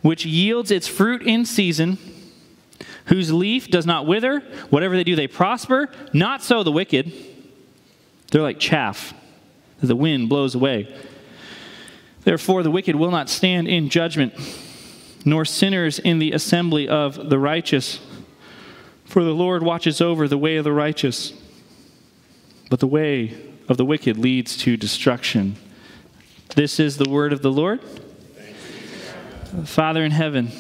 which 0.02 0.24
yields 0.24 0.70
its 0.70 0.86
fruit 0.86 1.22
in 1.22 1.44
season, 1.44 1.98
whose 3.06 3.32
leaf 3.32 3.68
does 3.68 3.86
not 3.86 4.06
wither. 4.06 4.40
Whatever 4.70 4.96
they 4.96 5.04
do, 5.04 5.16
they 5.16 5.28
prosper. 5.28 5.90
Not 6.12 6.42
so 6.42 6.62
the 6.62 6.72
wicked. 6.72 7.12
They're 8.30 8.42
like 8.42 8.58
chaff 8.58 9.14
that 9.80 9.86
the 9.86 9.96
wind 9.96 10.28
blows 10.28 10.54
away. 10.54 10.94
Therefore, 12.24 12.62
the 12.62 12.70
wicked 12.70 12.96
will 12.96 13.10
not 13.10 13.28
stand 13.28 13.68
in 13.68 13.88
judgment, 13.88 14.34
nor 15.24 15.44
sinners 15.44 15.98
in 15.98 16.18
the 16.18 16.32
assembly 16.32 16.88
of 16.88 17.30
the 17.30 17.38
righteous. 17.38 18.00
For 19.04 19.22
the 19.22 19.30
Lord 19.30 19.62
watches 19.62 20.00
over 20.00 20.26
the 20.26 20.38
way 20.38 20.56
of 20.56 20.64
the 20.64 20.72
righteous, 20.72 21.32
but 22.68 22.80
the 22.80 22.88
way 22.88 23.34
of 23.68 23.76
the 23.76 23.84
wicked 23.84 24.18
leads 24.18 24.56
to 24.58 24.76
destruction. 24.76 25.56
This 26.56 26.80
is 26.80 26.96
the 26.96 27.08
word 27.08 27.32
of 27.32 27.42
the 27.42 27.52
Lord. 27.52 27.80
Father 29.64 30.04
in 30.04 30.10
heaven, 30.10 30.50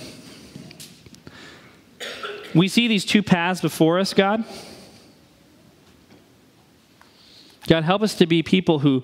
we 2.54 2.68
see 2.68 2.88
these 2.88 3.04
two 3.04 3.22
paths 3.22 3.60
before 3.60 3.98
us, 3.98 4.14
God. 4.14 4.44
God, 7.66 7.84
help 7.84 8.02
us 8.02 8.14
to 8.14 8.26
be 8.26 8.42
people 8.42 8.78
who 8.78 9.02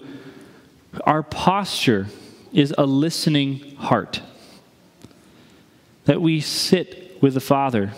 our 1.05 1.23
posture 1.23 2.07
is 2.53 2.75
a 2.79 2.87
listening 2.87 3.77
heart. 3.77 4.21
That 6.05 6.21
we 6.21 6.41
sit 6.41 7.19
with 7.21 7.35
the 7.35 7.41
Father. 7.41 7.93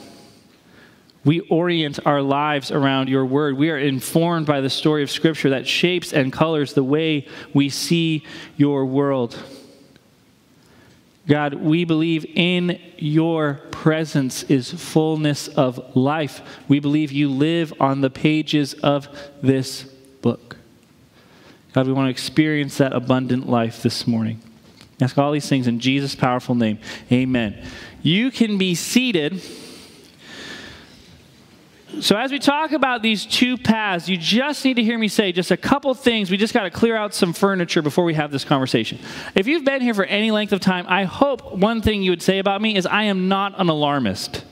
We 1.25 1.41
orient 1.41 2.07
our 2.07 2.23
lives 2.23 2.71
around 2.71 3.09
your 3.09 3.25
word. 3.25 3.57
We 3.57 3.71
are 3.71 3.79
informed 3.79 4.47
by 4.47 4.61
the 4.61 4.71
story 4.71 5.03
of 5.03 5.11
Scripture 5.11 5.50
that 5.50 5.67
shapes 5.67 6.12
and 6.12 6.33
colors 6.33 6.75
the 6.75 6.85
way 6.85 7.29
we 7.53 7.69
see 7.69 8.25
your 8.57 8.85
world. 8.87 9.38
God, 11.26 11.54
we 11.54 11.85
believe 11.85 12.26
in 12.35 12.78
your 12.99 13.54
presence 13.71 14.43
is 14.45 14.71
fullness 14.71 15.49
of 15.49 15.97
life. 15.97 16.43
We 16.69 16.81
believe 16.81 17.12
you 17.12 17.31
live 17.31 17.73
on 17.81 18.02
the 18.02 18.11
pages 18.11 18.75
of 18.75 19.09
this 19.43 19.85
book. 20.21 20.57
God, 21.73 21.87
we 21.87 21.93
want 21.93 22.07
to 22.07 22.11
experience 22.11 22.76
that 22.78 22.93
abundant 22.93 23.49
life 23.49 23.83
this 23.83 24.07
morning. 24.07 24.40
Ask 25.00 25.16
all 25.19 25.33
these 25.33 25.49
things 25.49 25.66
in 25.66 25.81
Jesus' 25.81 26.14
powerful 26.14 26.54
name. 26.54 26.78
Amen. 27.11 27.66
You 28.02 28.31
can 28.31 28.59
be 28.59 28.75
seated. 28.75 29.43
So, 32.00 32.16
as 32.16 32.32
we 32.32 32.38
talk 32.38 32.72
about 32.72 33.02
these 33.02 33.24
two 33.24 33.56
paths, 33.56 34.08
you 34.08 34.16
just 34.16 34.64
need 34.64 34.74
to 34.74 34.82
hear 34.82 34.98
me 34.98 35.08
say 35.08 35.32
just 35.32 35.50
a 35.50 35.56
couple 35.56 35.94
things. 35.94 36.30
We 36.30 36.36
just 36.36 36.52
got 36.52 36.64
to 36.64 36.70
clear 36.70 36.96
out 36.96 37.14
some 37.14 37.32
furniture 37.32 37.82
before 37.82 38.04
we 38.04 38.14
have 38.14 38.30
this 38.30 38.44
conversation. 38.44 38.98
If 39.34 39.46
you've 39.46 39.64
been 39.64 39.80
here 39.80 39.94
for 39.94 40.04
any 40.04 40.30
length 40.30 40.52
of 40.52 40.60
time, 40.60 40.86
I 40.88 41.04
hope 41.04 41.54
one 41.56 41.82
thing 41.82 42.02
you 42.02 42.10
would 42.10 42.22
say 42.22 42.38
about 42.38 42.60
me 42.60 42.76
is 42.76 42.84
I 42.86 43.04
am 43.04 43.28
not 43.28 43.58
an 43.60 43.68
alarmist. 43.68 44.44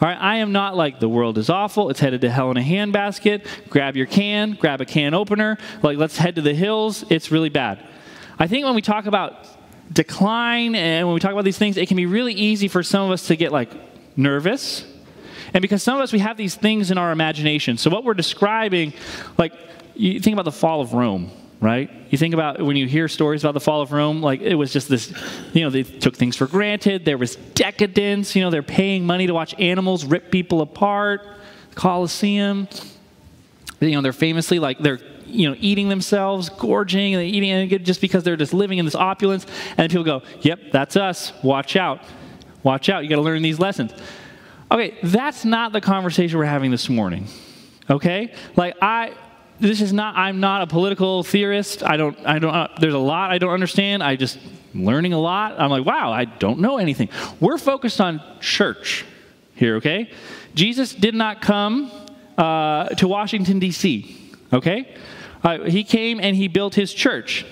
All 0.00 0.08
right, 0.08 0.18
I 0.20 0.36
am 0.36 0.52
not 0.52 0.76
like 0.76 1.00
the 1.00 1.08
world 1.08 1.38
is 1.38 1.48
awful. 1.48 1.88
It's 1.88 2.00
headed 2.00 2.20
to 2.22 2.30
hell 2.30 2.50
in 2.50 2.56
a 2.56 2.62
handbasket. 2.62 3.46
Grab 3.70 3.96
your 3.96 4.06
can, 4.06 4.52
grab 4.52 4.80
a 4.80 4.84
can 4.84 5.14
opener. 5.14 5.56
Like, 5.82 5.96
let's 5.96 6.18
head 6.18 6.34
to 6.34 6.42
the 6.42 6.54
hills. 6.54 7.04
It's 7.10 7.30
really 7.30 7.48
bad. 7.48 7.84
I 8.38 8.46
think 8.46 8.66
when 8.66 8.74
we 8.74 8.82
talk 8.82 9.06
about 9.06 9.46
decline 9.92 10.74
and 10.74 11.06
when 11.06 11.14
we 11.14 11.20
talk 11.20 11.32
about 11.32 11.44
these 11.44 11.58
things, 11.58 11.76
it 11.76 11.88
can 11.88 11.96
be 11.96 12.06
really 12.06 12.34
easy 12.34 12.68
for 12.68 12.82
some 12.82 13.06
of 13.06 13.10
us 13.12 13.28
to 13.28 13.36
get 13.36 13.52
like 13.52 13.70
nervous. 14.16 14.84
And 15.52 15.62
because 15.62 15.82
some 15.82 15.96
of 15.96 16.02
us, 16.02 16.12
we 16.12 16.18
have 16.20 16.36
these 16.36 16.54
things 16.54 16.90
in 16.90 16.98
our 16.98 17.12
imagination. 17.12 17.76
So, 17.76 17.90
what 17.90 18.04
we're 18.04 18.14
describing, 18.14 18.92
like, 19.36 19.52
you 19.94 20.20
think 20.20 20.34
about 20.34 20.44
the 20.44 20.52
fall 20.52 20.80
of 20.80 20.94
Rome 20.94 21.30
right? 21.64 21.90
You 22.10 22.18
think 22.18 22.34
about 22.34 22.60
when 22.60 22.76
you 22.76 22.86
hear 22.86 23.08
stories 23.08 23.42
about 23.42 23.54
the 23.54 23.60
fall 23.60 23.80
of 23.80 23.90
Rome, 23.90 24.20
like 24.20 24.42
it 24.42 24.54
was 24.54 24.70
just 24.70 24.86
this, 24.86 25.10
you 25.54 25.62
know, 25.62 25.70
they 25.70 25.82
took 25.82 26.14
things 26.14 26.36
for 26.36 26.46
granted. 26.46 27.06
There 27.06 27.16
was 27.16 27.36
decadence. 27.36 28.36
You 28.36 28.42
know, 28.42 28.50
they're 28.50 28.62
paying 28.62 29.06
money 29.06 29.26
to 29.26 29.32
watch 29.32 29.58
animals 29.58 30.04
rip 30.04 30.30
people 30.30 30.60
apart. 30.60 31.26
Colosseum. 31.74 32.68
You 33.80 33.92
know, 33.92 34.02
they're 34.02 34.12
famously 34.12 34.58
like 34.58 34.78
they're 34.78 35.00
you 35.26 35.48
know 35.48 35.56
eating 35.58 35.88
themselves, 35.88 36.50
gorging, 36.50 37.14
and 37.14 37.22
eating 37.22 37.82
just 37.82 38.00
because 38.00 38.24
they're 38.24 38.36
just 38.36 38.54
living 38.54 38.78
in 38.78 38.84
this 38.84 38.94
opulence. 38.94 39.46
And 39.76 39.90
people 39.90 40.04
go, 40.04 40.22
"Yep, 40.42 40.70
that's 40.70 40.96
us. 40.96 41.32
Watch 41.42 41.76
out, 41.76 42.02
watch 42.62 42.88
out. 42.88 43.02
You 43.02 43.08
got 43.08 43.16
to 43.16 43.22
learn 43.22 43.42
these 43.42 43.58
lessons." 43.58 43.92
Okay, 44.70 44.96
that's 45.02 45.44
not 45.44 45.72
the 45.72 45.80
conversation 45.80 46.38
we're 46.38 46.44
having 46.44 46.70
this 46.70 46.88
morning. 46.88 47.26
Okay, 47.88 48.32
like 48.56 48.76
I 48.80 49.14
this 49.60 49.80
is 49.80 49.92
not 49.92 50.16
i'm 50.16 50.40
not 50.40 50.62
a 50.62 50.66
political 50.66 51.22
theorist. 51.22 51.82
I 51.82 51.96
don't 51.96 52.18
i 52.26 52.38
don't 52.38 52.54
uh, 52.54 52.68
there's 52.80 52.94
a 52.94 52.98
lot 52.98 53.30
i 53.30 53.38
don't 53.38 53.52
understand. 53.52 54.02
I 54.02 54.16
just 54.16 54.38
learning 54.74 55.12
a 55.12 55.20
lot. 55.20 55.60
I'm 55.60 55.70
like 55.70 55.84
wow 55.84 56.12
i 56.12 56.24
don't 56.24 56.60
know 56.60 56.78
anything. 56.78 57.08
We're 57.40 57.58
focused 57.58 58.00
on 58.00 58.20
church 58.40 59.04
here 59.54 59.76
okay? 59.76 60.10
Jesus 60.54 60.94
did 60.94 61.14
not 61.14 61.40
come 61.40 61.90
uh, 62.36 62.88
to 62.88 63.06
washington 63.06 63.58
d.c 63.58 64.32
okay? 64.52 64.94
Uh, 65.42 65.58
he 65.64 65.84
came 65.84 66.20
and 66.20 66.34
he 66.34 66.48
built 66.48 66.74
his 66.74 66.92
church 66.92 67.44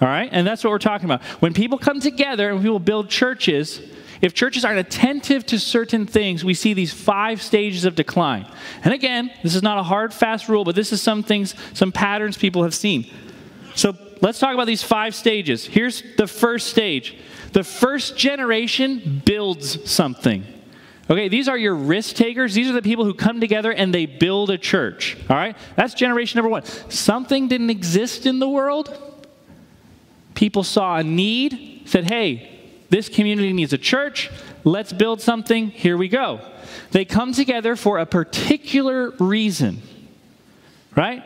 all 0.00 0.08
right? 0.08 0.28
And 0.30 0.46
that's 0.46 0.62
what 0.62 0.70
we're 0.70 0.78
talking 0.78 1.06
about. 1.06 1.22
When 1.40 1.54
people 1.54 1.78
come 1.78 2.00
together 2.00 2.50
and 2.50 2.60
people 2.60 2.78
build 2.78 3.08
churches 3.08 3.80
if 4.20 4.34
churches 4.34 4.64
aren't 4.64 4.78
attentive 4.78 5.44
to 5.46 5.58
certain 5.58 6.06
things, 6.06 6.44
we 6.44 6.54
see 6.54 6.74
these 6.74 6.92
five 6.92 7.42
stages 7.42 7.84
of 7.84 7.94
decline. 7.94 8.46
And 8.82 8.94
again, 8.94 9.30
this 9.42 9.54
is 9.54 9.62
not 9.62 9.78
a 9.78 9.82
hard, 9.82 10.14
fast 10.14 10.48
rule, 10.48 10.64
but 10.64 10.74
this 10.74 10.92
is 10.92 11.02
some 11.02 11.22
things, 11.22 11.54
some 11.74 11.92
patterns 11.92 12.36
people 12.36 12.62
have 12.62 12.74
seen. 12.74 13.10
So 13.74 13.96
let's 14.20 14.38
talk 14.38 14.54
about 14.54 14.66
these 14.66 14.82
five 14.82 15.14
stages. 15.14 15.66
Here's 15.66 16.02
the 16.16 16.26
first 16.26 16.68
stage 16.68 17.16
the 17.52 17.64
first 17.64 18.16
generation 18.16 19.22
builds 19.24 19.90
something. 19.90 20.44
Okay, 21.08 21.28
these 21.28 21.48
are 21.48 21.56
your 21.56 21.74
risk 21.74 22.16
takers. 22.16 22.52
These 22.52 22.68
are 22.68 22.72
the 22.72 22.82
people 22.82 23.04
who 23.04 23.14
come 23.14 23.40
together 23.40 23.72
and 23.72 23.94
they 23.94 24.06
build 24.06 24.50
a 24.50 24.58
church. 24.58 25.16
All 25.30 25.36
right, 25.36 25.56
that's 25.76 25.94
generation 25.94 26.38
number 26.38 26.50
one. 26.50 26.64
Something 26.64 27.46
didn't 27.48 27.70
exist 27.70 28.26
in 28.26 28.40
the 28.40 28.48
world. 28.48 28.96
People 30.34 30.64
saw 30.64 30.96
a 30.96 31.04
need, 31.04 31.82
said, 31.86 32.10
hey, 32.10 32.55
this 32.88 33.08
community 33.08 33.52
needs 33.52 33.72
a 33.72 33.78
church. 33.78 34.30
Let's 34.64 34.92
build 34.92 35.20
something. 35.20 35.70
Here 35.70 35.96
we 35.96 36.08
go. 36.08 36.40
They 36.90 37.04
come 37.04 37.32
together 37.32 37.76
for 37.76 37.98
a 37.98 38.06
particular 38.06 39.10
reason, 39.18 39.82
right? 40.94 41.24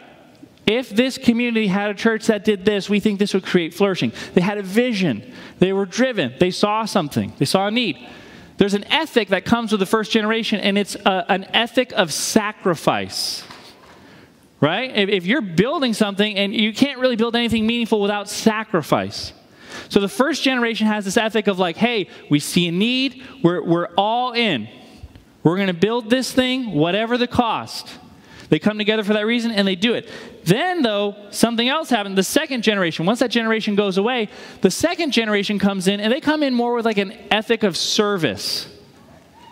If 0.66 0.90
this 0.90 1.18
community 1.18 1.66
had 1.66 1.90
a 1.90 1.94
church 1.94 2.26
that 2.26 2.44
did 2.44 2.64
this, 2.64 2.88
we 2.88 3.00
think 3.00 3.18
this 3.18 3.34
would 3.34 3.44
create 3.44 3.74
flourishing. 3.74 4.12
They 4.34 4.40
had 4.40 4.58
a 4.58 4.62
vision. 4.62 5.32
They 5.58 5.72
were 5.72 5.86
driven. 5.86 6.34
They 6.38 6.50
saw 6.50 6.84
something. 6.84 7.32
They 7.38 7.44
saw 7.44 7.66
a 7.66 7.70
need. 7.70 7.98
There's 8.56 8.74
an 8.74 8.84
ethic 8.84 9.28
that 9.28 9.44
comes 9.44 9.72
with 9.72 9.80
the 9.80 9.86
first 9.86 10.12
generation, 10.12 10.60
and 10.60 10.76
it's 10.76 10.94
a, 10.94 11.24
an 11.28 11.44
ethic 11.54 11.92
of 11.92 12.12
sacrifice. 12.12 13.42
Right? 14.60 14.94
If, 14.94 15.08
if 15.08 15.26
you're 15.26 15.40
building 15.40 15.94
something 15.94 16.36
and 16.36 16.54
you 16.54 16.74
can't 16.74 17.00
really 17.00 17.16
build 17.16 17.34
anything 17.34 17.66
meaningful 17.66 18.00
without 18.02 18.28
sacrifice. 18.28 19.32
So 19.88 20.00
the 20.00 20.08
first 20.08 20.42
generation 20.42 20.86
has 20.86 21.04
this 21.04 21.16
ethic 21.16 21.46
of 21.46 21.58
like, 21.58 21.76
hey, 21.76 22.08
we 22.30 22.40
see 22.40 22.68
a 22.68 22.72
need, 22.72 23.24
we're, 23.42 23.62
we're 23.62 23.88
all 23.96 24.32
in. 24.32 24.68
We're 25.42 25.56
going 25.56 25.68
to 25.68 25.74
build 25.74 26.10
this 26.10 26.32
thing, 26.32 26.72
whatever 26.72 27.16
the 27.16 27.26
cost. 27.26 27.98
They 28.50 28.58
come 28.58 28.78
together 28.78 29.04
for 29.04 29.14
that 29.14 29.26
reason 29.26 29.52
and 29.52 29.66
they 29.66 29.76
do 29.76 29.94
it. 29.94 30.08
Then, 30.44 30.82
though, 30.82 31.14
something 31.30 31.68
else 31.68 31.88
happened. 31.88 32.18
The 32.18 32.24
second 32.24 32.62
generation, 32.62 33.06
once 33.06 33.20
that 33.20 33.30
generation 33.30 33.76
goes 33.76 33.96
away, 33.96 34.28
the 34.60 34.70
second 34.70 35.12
generation 35.12 35.58
comes 35.58 35.86
in 35.86 36.00
and 36.00 36.12
they 36.12 36.20
come 36.20 36.42
in 36.42 36.52
more 36.52 36.74
with 36.74 36.84
like 36.84 36.98
an 36.98 37.12
ethic 37.30 37.62
of 37.62 37.76
service, 37.76 38.68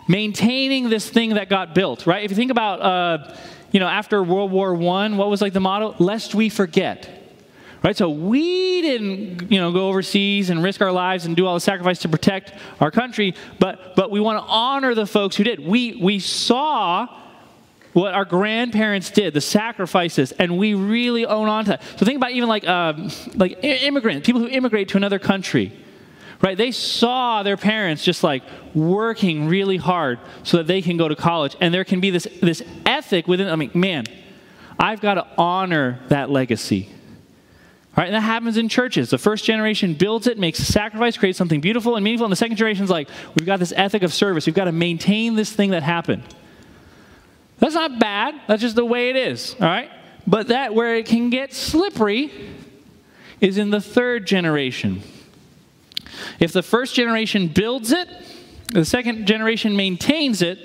maintaining 0.07 0.89
this 0.89 1.09
thing 1.09 1.35
that 1.35 1.49
got 1.49 1.73
built, 1.73 2.05
right? 2.05 2.25
If 2.25 2.31
you 2.31 2.35
think 2.35 2.51
about, 2.51 2.81
uh, 2.81 3.35
you 3.71 3.79
know, 3.79 3.87
after 3.87 4.21
World 4.21 4.51
War 4.51 4.75
I, 4.75 5.09
what 5.09 5.29
was 5.29 5.41
like 5.41 5.53
the 5.53 5.61
motto? 5.61 5.95
Lest 5.97 6.35
we 6.35 6.49
forget. 6.49 7.18
Right? 7.81 7.95
So 7.95 8.09
we 8.09 8.81
didn't, 8.81 9.51
you 9.51 9.59
know, 9.59 9.71
go 9.71 9.87
overseas 9.87 10.49
and 10.49 10.61
risk 10.61 10.81
our 10.81 10.91
lives 10.91 11.25
and 11.25 11.35
do 11.35 11.47
all 11.47 11.53
the 11.53 11.61
sacrifice 11.61 11.99
to 11.99 12.09
protect 12.09 12.53
our 12.81 12.91
country, 12.91 13.35
but 13.57 13.95
but 13.95 14.11
we 14.11 14.19
want 14.19 14.43
to 14.43 14.51
honor 14.51 14.93
the 14.93 15.05
folks 15.05 15.37
who 15.37 15.45
did. 15.45 15.59
We 15.59 15.95
we 16.01 16.19
saw 16.19 17.07
what 17.93 18.13
our 18.13 18.25
grandparents 18.25 19.09
did, 19.09 19.33
the 19.33 19.41
sacrifices, 19.41 20.31
and 20.33 20.57
we 20.57 20.73
really 20.73 21.25
own 21.25 21.47
on 21.47 21.65
to 21.65 21.71
that. 21.71 21.83
So 21.97 22.05
think 22.05 22.17
about 22.17 22.31
even 22.31 22.49
like 22.49 22.67
um, 22.67 23.09
like 23.35 23.63
immigrants, 23.63 24.25
people 24.25 24.41
who 24.41 24.47
immigrate 24.47 24.89
to 24.89 24.97
another 24.97 25.19
country, 25.19 25.71
right? 26.41 26.57
They 26.57 26.71
saw 26.71 27.43
their 27.43 27.57
parents 27.57 28.03
just 28.03 28.23
like 28.23 28.43
working 28.75 29.47
really 29.47 29.77
hard 29.77 30.19
so 30.43 30.57
that 30.57 30.67
they 30.67 30.81
can 30.81 30.97
go 30.97 31.07
to 31.07 31.15
college, 31.15 31.55
and 31.61 31.73
there 31.73 31.85
can 31.85 31.99
be 31.99 32.09
this 32.09 32.27
this 32.41 32.61
ethic 32.85 33.27
within. 33.27 33.47
I 33.47 33.55
mean, 33.55 33.71
man, 33.73 34.05
I've 34.77 34.99
got 34.99 35.13
to 35.15 35.25
honor 35.37 35.99
that 36.09 36.29
legacy. 36.29 36.89
And 38.05 38.15
that 38.15 38.21
happens 38.21 38.57
in 38.57 38.69
churches. 38.69 39.09
The 39.09 39.17
first 39.17 39.45
generation 39.45 39.93
builds 39.93 40.27
it, 40.27 40.37
makes 40.37 40.59
a 40.59 40.65
sacrifice, 40.65 41.17
creates 41.17 41.37
something 41.37 41.59
beautiful 41.59 41.95
and 41.95 42.03
meaningful, 42.03 42.25
and 42.25 42.31
the 42.31 42.37
second 42.37 42.57
generation 42.57 42.83
is 42.83 42.89
like, 42.89 43.09
we've 43.35 43.45
got 43.45 43.59
this 43.59 43.73
ethic 43.75 44.03
of 44.03 44.13
service. 44.13 44.45
We've 44.45 44.55
got 44.55 44.65
to 44.65 44.71
maintain 44.71 45.35
this 45.35 45.51
thing 45.51 45.71
that 45.71 45.83
happened. 45.83 46.23
That's 47.59 47.75
not 47.75 47.99
bad. 47.99 48.35
That's 48.47 48.61
just 48.61 48.75
the 48.75 48.85
way 48.85 49.09
it 49.09 49.15
is. 49.15 49.55
All 49.59 49.67
right? 49.67 49.91
But 50.25 50.47
that 50.47 50.73
where 50.73 50.95
it 50.95 51.07
can 51.07 51.29
get 51.29 51.53
slippery 51.53 52.31
is 53.41 53.57
in 53.57 53.69
the 53.69 53.81
third 53.81 54.27
generation. 54.27 55.01
If 56.39 56.53
the 56.53 56.63
first 56.63 56.95
generation 56.95 57.47
builds 57.47 57.91
it, 57.91 58.07
the 58.71 58.85
second 58.85 59.25
generation 59.25 59.75
maintains 59.75 60.41
it, 60.41 60.59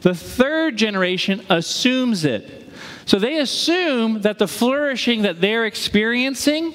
the 0.00 0.14
third 0.14 0.76
generation 0.76 1.44
assumes 1.50 2.24
it. 2.24 2.68
So 3.04 3.18
they 3.18 3.38
assume 3.38 4.22
that 4.22 4.38
the 4.38 4.48
flourishing 4.48 5.22
that 5.22 5.40
they're 5.40 5.66
experiencing 5.66 6.72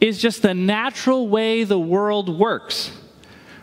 is 0.00 0.18
just 0.18 0.42
the 0.42 0.54
natural 0.54 1.28
way 1.28 1.64
the 1.64 1.78
world 1.78 2.28
works. 2.38 2.90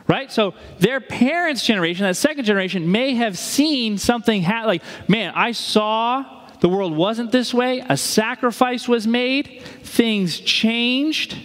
Right? 0.08 0.32
So 0.32 0.54
their 0.80 1.00
parents' 1.00 1.66
generation, 1.66 2.06
that 2.06 2.16
second 2.16 2.44
generation, 2.44 2.92
may 2.92 3.16
have 3.16 3.38
seen 3.38 3.98
something 3.98 4.44
ha- 4.44 4.66
like, 4.66 4.84
man, 5.08 5.32
I 5.34 5.54
saw 5.54 6.44
the 6.60 6.70
world 6.70 6.96
wasn't 6.96 7.32
this 7.32 7.54
way, 7.54 7.84
a 7.88 7.98
sacrifice 7.98 8.88
was 8.88 9.08
made, 9.08 9.62
things 9.84 10.40
changed. 10.40 11.38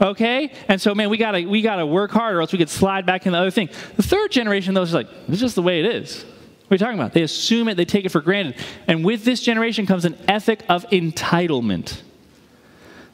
Okay? 0.00 0.52
And 0.68 0.80
so, 0.80 0.94
man, 0.94 1.10
we 1.10 1.16
gotta 1.16 1.46
we 1.46 1.62
gotta 1.62 1.86
work 1.86 2.10
hard 2.10 2.34
or 2.34 2.40
else 2.40 2.52
we 2.52 2.58
could 2.58 2.68
slide 2.68 3.06
back 3.06 3.26
in 3.26 3.32
the 3.32 3.38
other 3.38 3.50
thing. 3.50 3.68
The 3.96 4.02
third 4.02 4.32
generation, 4.32 4.74
though, 4.74 4.82
is 4.82 4.92
like, 4.92 5.08
this 5.26 5.36
is 5.36 5.40
just 5.40 5.54
the 5.54 5.62
way 5.62 5.80
it 5.80 5.86
is. 5.86 6.24
What 6.66 6.72
are 6.72 6.74
you 6.74 6.78
talking 6.78 6.98
about? 6.98 7.12
They 7.12 7.22
assume 7.22 7.68
it, 7.68 7.76
they 7.76 7.84
take 7.84 8.04
it 8.04 8.08
for 8.08 8.20
granted. 8.20 8.56
And 8.88 9.04
with 9.04 9.24
this 9.24 9.42
generation 9.42 9.86
comes 9.86 10.04
an 10.04 10.16
ethic 10.26 10.64
of 10.68 10.84
entitlement. 10.90 12.00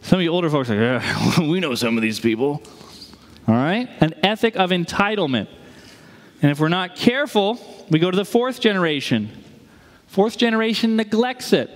Some 0.02 0.18
of 0.18 0.22
you 0.22 0.30
older 0.30 0.48
folks 0.48 0.70
are 0.70 0.98
like, 0.98 1.02
yeah, 1.02 1.40
we 1.50 1.60
know 1.60 1.74
some 1.74 1.96
of 1.96 2.02
these 2.02 2.20
people. 2.20 2.62
All 3.46 3.54
right? 3.54 3.88
An 4.00 4.14
ethic 4.22 4.56
of 4.56 4.70
entitlement. 4.70 5.48
And 6.40 6.50
if 6.50 6.60
we're 6.60 6.68
not 6.68 6.96
careful, 6.96 7.58
we 7.90 7.98
go 7.98 8.10
to 8.10 8.16
the 8.16 8.24
fourth 8.24 8.60
generation. 8.60 9.30
Fourth 10.06 10.38
generation 10.38 10.96
neglects 10.96 11.52
it. 11.52 11.70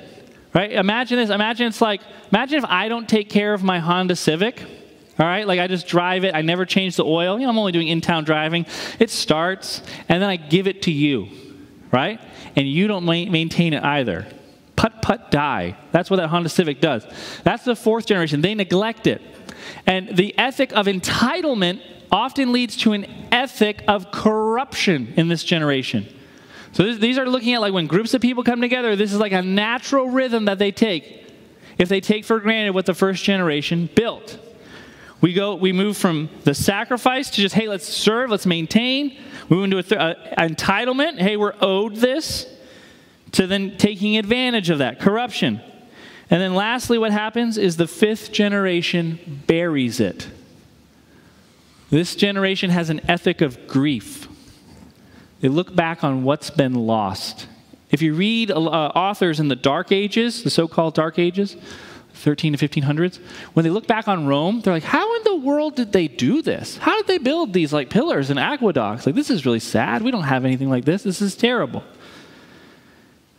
Right? 0.55 0.73
Imagine 0.73 1.19
this. 1.19 1.31
Imagine 1.31 1.69
it's 1.69 1.81
like, 1.81 2.03
imagine 2.31 2.59
if 2.59 2.65
I 2.65 2.89
don't 2.89 3.09
take 3.09 3.29
care 3.29 3.55
of 3.55 3.63
my 3.63 3.79
Honda 3.79 4.17
Civic. 4.17 4.63
All 5.19 5.27
right, 5.27 5.47
like 5.47 5.61
I 5.61 5.67
just 5.67 5.87
drive 5.87 6.25
it. 6.25 6.35
I 6.35 6.41
never 6.41 6.65
change 6.65 6.97
the 6.97 7.05
oil. 7.05 7.39
You 7.39 7.45
know, 7.45 7.51
I'm 7.51 7.59
only 7.59 7.73
doing 7.73 7.89
in 7.89 8.01
town 8.01 8.25
driving. 8.25 8.67
It 8.99 9.11
starts, 9.11 9.83
and 10.09 10.23
then 10.23 10.31
I 10.31 10.37
give 10.37 10.67
it 10.67 10.83
to 10.83 10.91
you 10.91 11.29
right? 11.93 12.21
And 12.57 12.67
you 12.67 12.89
don't 12.89 13.05
maintain 13.05 13.75
it 13.75 13.85
either. 13.85 14.27
Put 14.83 15.01
put 15.01 15.31
die. 15.31 15.77
That's 15.93 16.11
what 16.11 16.17
that 16.17 16.29
Honda 16.29 16.49
Civic 16.49 16.81
does. 16.81 17.07
That's 17.45 17.65
the 17.65 17.77
fourth 17.77 18.07
generation. 18.07 18.41
They 18.41 18.55
neglect 18.55 19.07
it. 19.07 19.23
And 19.87 20.17
the 20.17 20.37
ethic 20.37 20.73
of 20.73 20.87
entitlement 20.87 21.81
often 22.11 22.53
leads 22.53 22.77
to 22.79 22.93
an 22.93 23.07
ethic 23.31 23.83
of 23.87 24.11
corruption 24.11 25.15
in 25.17 25.29
this 25.29 25.45
generation. 25.45 26.07
So 26.73 26.83
this, 26.83 26.99
these 26.99 27.17
are 27.17 27.27
looking 27.27 27.55
at 27.55 27.61
like 27.61 27.73
when 27.73 27.87
groups 27.87 28.13
of 28.13 28.21
people 28.21 28.43
come 28.43 28.61
together, 28.61 28.97
this 28.97 29.13
is 29.13 29.21
like 29.21 29.33
a 29.33 29.43
natural 29.43 30.09
rhythm 30.09 30.47
that 30.47 30.59
they 30.59 30.73
take 30.73 31.21
if 31.79 31.89
they 31.89 32.01
take 32.01 32.25
for 32.25 32.41
granted 32.41 32.75
what 32.75 32.87
the 32.87 32.95
first 32.95 33.25
generation 33.25 33.89
built. 33.95 34.39
We 35.21 35.33
go, 35.33 35.55
we 35.55 35.73
move 35.73 35.97
from 35.97 36.29
the 36.43 36.55
sacrifice 36.55 37.31
to 37.31 37.41
just, 37.41 37.55
hey, 37.55 37.69
let's 37.69 37.87
serve, 37.87 38.31
let's 38.31 38.47
maintain. 38.47 39.17
We 39.49 39.57
move 39.57 39.65
into 39.65 39.79
a 39.79 39.83
th- 39.83 40.01
uh, 40.01 40.15
entitlement, 40.37 41.21
hey, 41.21 41.37
we're 41.37 41.55
owed 41.61 41.97
this, 41.97 42.52
to 43.33 43.47
then 43.47 43.77
taking 43.77 44.17
advantage 44.17 44.71
of 44.71 44.79
that, 44.79 45.01
corruption. 45.01 45.61
And 46.31 46.41
then 46.41 46.55
lastly, 46.55 46.99
what 46.99 47.13
happens 47.13 47.59
is 47.59 47.77
the 47.77 47.87
fifth 47.87 48.33
generation 48.33 49.43
buries 49.47 50.01
it. 50.01 50.29
This 51.91 52.15
generation 52.15 52.71
has 52.71 52.89
an 52.89 53.01
ethic 53.09 53.43
of 53.43 53.67
grief. 53.67 54.29
They 55.41 55.49
look 55.49 55.75
back 55.75 56.05
on 56.05 56.23
what's 56.23 56.49
been 56.49 56.75
lost. 56.75 57.49
If 57.91 58.01
you 58.01 58.15
read 58.15 58.51
uh, 58.51 58.57
authors 58.57 59.41
in 59.41 59.49
the 59.49 59.57
Dark 59.57 59.93
Ages, 59.93 60.43
the 60.43 60.49
so 60.49 60.67
called 60.67 60.95
Dark 60.95 61.19
Ages, 61.19 61.57
13 62.15 62.55
to 62.55 62.69
1500s, 62.69 63.19
when 63.53 63.65
they 63.65 63.71
look 63.71 63.87
back 63.87 64.09
on 64.09 64.27
Rome, 64.27 64.61
they're 64.61 64.73
like, 64.73 64.83
how 64.83 65.17
in 65.17 65.25
the 65.25 65.37
world 65.37 65.77
did 65.77 65.93
they 65.93 66.09
do 66.09 66.41
this? 66.41 66.79
How 66.79 66.97
did 66.97 67.07
they 67.07 67.19
build 67.19 67.53
these 67.53 67.73
like 67.73 67.91
pillars 67.91 68.31
and 68.31 68.39
aqueducts? 68.39 69.05
Like, 69.05 69.15
this 69.15 69.29
is 69.29 69.45
really 69.45 69.61
sad. 69.61 70.01
We 70.03 70.11
don't 70.11 70.23
have 70.23 70.45
anything 70.45 70.71
like 70.71 70.87
this. 70.87 71.03
This 71.03 71.21
is 71.21 71.37
terrible. 71.37 71.83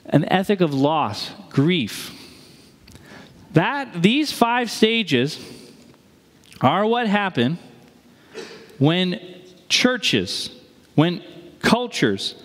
An 0.06 0.26
ethic 0.26 0.62
of 0.62 0.74
loss, 0.74 1.32
grief. 1.50 2.12
That 3.54 4.02
these 4.02 4.32
five 4.32 4.70
stages 4.70 5.40
are 6.62 6.86
what 6.86 7.08
happen 7.08 7.58
when 8.80 9.20
churches, 9.70 10.50
when 10.96 11.22
cultures, 11.62 12.36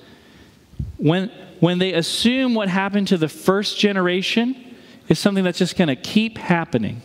when, 0.97 1.31
when 1.61 1.79
they 1.79 1.95
assume 1.95 2.55
what 2.55 2.69
happened 2.69 3.09
to 3.09 3.17
the 3.17 3.29
first 3.29 3.79
generation 3.79 4.77
is 5.09 5.19
something 5.19 5.45
that's 5.45 5.59
just 5.59 5.77
going 5.77 5.89
to 5.89 5.97
keep 5.97 6.39
happening. 6.39 7.01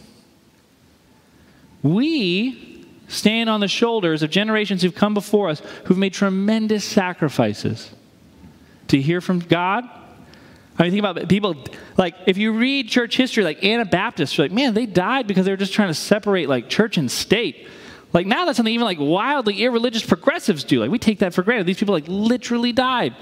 We 1.81 2.85
stand 3.07 3.49
on 3.49 3.59
the 3.59 3.67
shoulders 3.67 4.23
of 4.23 4.29
generations 4.29 4.81
who've 4.81 4.95
come 4.95 5.13
before 5.13 5.49
us 5.49 5.61
who've 5.85 5.97
made 5.97 6.13
tremendous 6.13 6.83
sacrifices 6.83 7.91
to 8.87 9.01
hear 9.01 9.21
from 9.21 9.39
God. 9.39 9.87
I 10.77 10.83
mean, 10.83 10.91
think 10.91 10.99
about 10.99 11.17
it. 11.19 11.29
people 11.29 11.63
like 11.97 12.15
if 12.25 12.37
you 12.37 12.53
read 12.53 12.89
church 12.89 13.15
history, 13.15 13.43
like 13.43 13.63
Anabaptists, 13.63 14.39
like, 14.39 14.51
man, 14.51 14.73
they 14.73 14.85
died 14.85 15.27
because 15.27 15.45
they 15.45 15.51
were 15.51 15.57
just 15.57 15.73
trying 15.73 15.89
to 15.89 15.93
separate 15.93 16.49
like 16.49 16.69
church 16.69 16.97
and 16.97 17.11
state. 17.11 17.67
Like 18.11 18.25
now 18.25 18.45
that's 18.45 18.57
something 18.57 18.73
even 18.73 18.85
like 18.85 18.99
wildly 18.99 19.63
irreligious 19.63 20.03
progressives 20.03 20.63
do. 20.63 20.79
Like 20.79 20.89
we 20.89 20.99
take 20.99 21.19
that 21.19 21.33
for 21.33 21.43
granted. 21.43 21.67
These 21.67 21.77
people 21.77 21.93
like 21.93 22.05
literally 22.07 22.71
died 22.71 23.15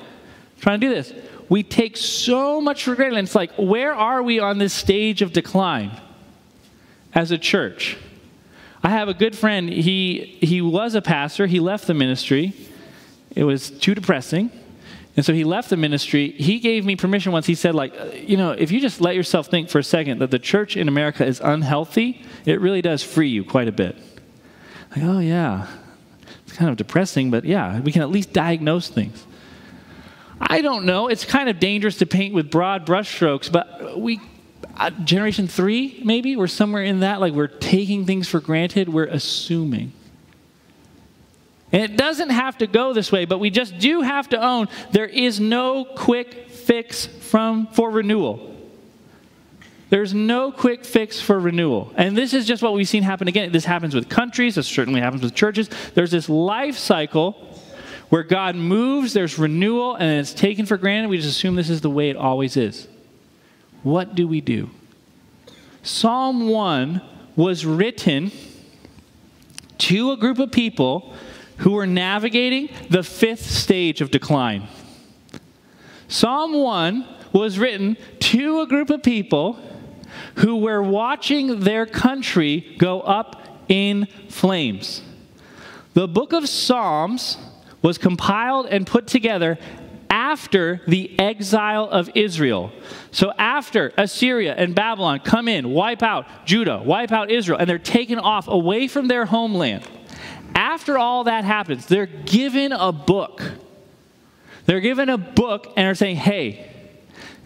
trying 0.61 0.79
to 0.79 0.87
do 0.87 0.93
this. 0.93 1.13
We 1.49 1.63
take 1.63 1.97
so 1.97 2.61
much 2.61 2.83
for 2.83 2.95
granted. 2.95 3.17
And 3.17 3.27
it's 3.27 3.35
like, 3.35 3.51
where 3.57 3.93
are 3.93 4.23
we 4.23 4.39
on 4.39 4.57
this 4.57 4.73
stage 4.73 5.21
of 5.21 5.33
decline 5.33 5.91
as 7.13 7.31
a 7.31 7.37
church? 7.37 7.97
I 8.83 8.89
have 8.89 9.09
a 9.09 9.13
good 9.13 9.35
friend. 9.35 9.69
He 9.69 10.37
he 10.41 10.61
was 10.61 10.95
a 10.95 11.01
pastor. 11.01 11.47
He 11.47 11.59
left 11.59 11.87
the 11.87 11.93
ministry. 11.93 12.53
It 13.35 13.43
was 13.43 13.69
too 13.69 13.93
depressing. 13.93 14.51
And 15.17 15.25
so 15.25 15.33
he 15.33 15.43
left 15.43 15.69
the 15.69 15.75
ministry. 15.75 16.31
He 16.31 16.59
gave 16.59 16.85
me 16.85 16.95
permission 16.95 17.33
once. 17.33 17.45
He 17.45 17.55
said, 17.55 17.75
like, 17.75 17.93
you 18.27 18.37
know, 18.37 18.51
if 18.51 18.71
you 18.71 18.79
just 18.79 19.01
let 19.01 19.13
yourself 19.13 19.47
think 19.47 19.69
for 19.69 19.79
a 19.79 19.83
second 19.83 20.19
that 20.19 20.31
the 20.31 20.39
church 20.39 20.77
in 20.77 20.87
America 20.87 21.25
is 21.25 21.41
unhealthy, 21.43 22.23
it 22.45 22.61
really 22.61 22.81
does 22.81 23.03
free 23.03 23.27
you 23.27 23.43
quite 23.43 23.67
a 23.67 23.73
bit. 23.73 23.97
Like, 24.95 25.03
oh, 25.03 25.19
yeah, 25.19 25.67
it's 26.43 26.53
kind 26.53 26.71
of 26.71 26.77
depressing, 26.77 27.29
but 27.29 27.43
yeah, 27.43 27.81
we 27.81 27.91
can 27.91 28.01
at 28.01 28.09
least 28.09 28.31
diagnose 28.31 28.87
things. 28.87 29.25
I 30.39 30.61
don't 30.61 30.85
know. 30.85 31.07
It's 31.09 31.25
kind 31.25 31.49
of 31.49 31.59
dangerous 31.59 31.97
to 31.97 32.05
paint 32.05 32.33
with 32.33 32.49
broad 32.49 32.85
brushstrokes, 32.85 33.51
but 33.51 33.99
we, 33.99 34.21
uh, 34.77 34.91
generation 35.03 35.47
three, 35.47 36.01
maybe, 36.05 36.37
we're 36.37 36.47
somewhere 36.47 36.83
in 36.83 37.01
that. 37.01 37.19
Like, 37.19 37.33
we're 37.33 37.47
taking 37.47 38.05
things 38.05 38.29
for 38.29 38.39
granted, 38.39 38.87
we're 38.87 39.05
assuming. 39.05 39.91
And 41.71 41.81
it 41.83 41.95
doesn't 41.95 42.29
have 42.29 42.57
to 42.57 42.67
go 42.67 42.93
this 42.93 43.11
way, 43.11 43.25
but 43.25 43.39
we 43.39 43.49
just 43.49 43.77
do 43.77 44.01
have 44.01 44.29
to 44.29 44.41
own 44.41 44.67
there 44.91 45.05
is 45.05 45.39
no 45.39 45.85
quick 45.85 46.49
fix 46.49 47.05
from, 47.05 47.67
for 47.67 47.89
renewal. 47.89 48.47
There's 49.89 50.13
no 50.13 50.51
quick 50.51 50.85
fix 50.85 51.19
for 51.19 51.39
renewal. 51.39 51.91
And 51.97 52.17
this 52.17 52.33
is 52.33 52.45
just 52.45 52.63
what 52.63 52.73
we've 52.73 52.87
seen 52.87 53.03
happen 53.03 53.27
again. 53.27 53.51
This 53.51 53.65
happens 53.65 53.93
with 53.93 54.09
countries, 54.09 54.55
this 54.55 54.67
certainly 54.67 55.01
happens 55.01 55.21
with 55.21 55.35
churches. 55.35 55.69
There's 55.93 56.11
this 56.11 56.29
life 56.29 56.77
cycle 56.77 57.33
where 58.09 58.23
God 58.23 58.55
moves, 58.55 59.13
there's 59.13 59.39
renewal, 59.39 59.95
and 59.95 60.19
it's 60.19 60.33
taken 60.33 60.65
for 60.65 60.77
granted. 60.77 61.09
We 61.09 61.17
just 61.17 61.29
assume 61.29 61.55
this 61.55 61.69
is 61.69 61.81
the 61.81 61.89
way 61.89 62.09
it 62.09 62.17
always 62.17 62.57
is. 62.57 62.87
What 63.83 64.15
do 64.15 64.27
we 64.27 64.41
do? 64.41 64.69
Psalm 65.83 66.49
1 66.49 67.01
was 67.35 67.65
written 67.65 68.31
to 69.77 70.11
a 70.11 70.17
group 70.17 70.39
of 70.39 70.51
people 70.51 71.13
who 71.61 71.71
were 71.71 71.87
navigating 71.87 72.69
the 72.89 73.03
fifth 73.03 73.49
stage 73.49 74.01
of 74.01 74.11
decline. 74.11 74.67
Psalm 76.07 76.53
1 76.53 77.07
was 77.33 77.59
written 77.59 77.97
to 78.19 78.61
a 78.61 78.67
group 78.67 78.89
of 78.89 79.03
people 79.03 79.59
who 80.37 80.57
were 80.57 80.81
watching 80.81 81.61
their 81.61 81.85
country 81.85 82.75
go 82.77 83.01
up 83.01 83.63
in 83.69 84.07
flames. 84.27 85.01
The 85.93 86.07
book 86.07 86.33
of 86.33 86.49
Psalms 86.49 87.37
was 87.81 87.97
compiled 87.97 88.65
and 88.65 88.87
put 88.87 89.07
together 89.07 89.57
after 90.09 90.81
the 90.87 91.17
exile 91.19 91.87
of 91.89 92.09
Israel. 92.15 92.71
So, 93.11 93.33
after 93.37 93.93
Assyria 93.97 94.55
and 94.57 94.75
Babylon 94.75 95.19
come 95.19 95.47
in, 95.47 95.69
wipe 95.69 96.03
out 96.03 96.25
Judah, 96.45 96.81
wipe 96.83 97.11
out 97.11 97.29
Israel, 97.31 97.59
and 97.59 97.69
they're 97.69 97.79
taken 97.79 98.19
off 98.19 98.47
away 98.47 98.87
from 98.87 99.07
their 99.07 99.25
homeland. 99.25 99.87
After 100.55 100.97
all 100.97 101.25
that 101.25 101.43
happens, 101.43 101.85
they're 101.85 102.05
given 102.05 102.71
a 102.71 102.91
book. 102.91 103.41
They're 104.65 104.79
given 104.79 105.09
a 105.09 105.17
book 105.17 105.73
and 105.75 105.87
are 105.87 105.95
saying, 105.95 106.17
hey, 106.17 106.71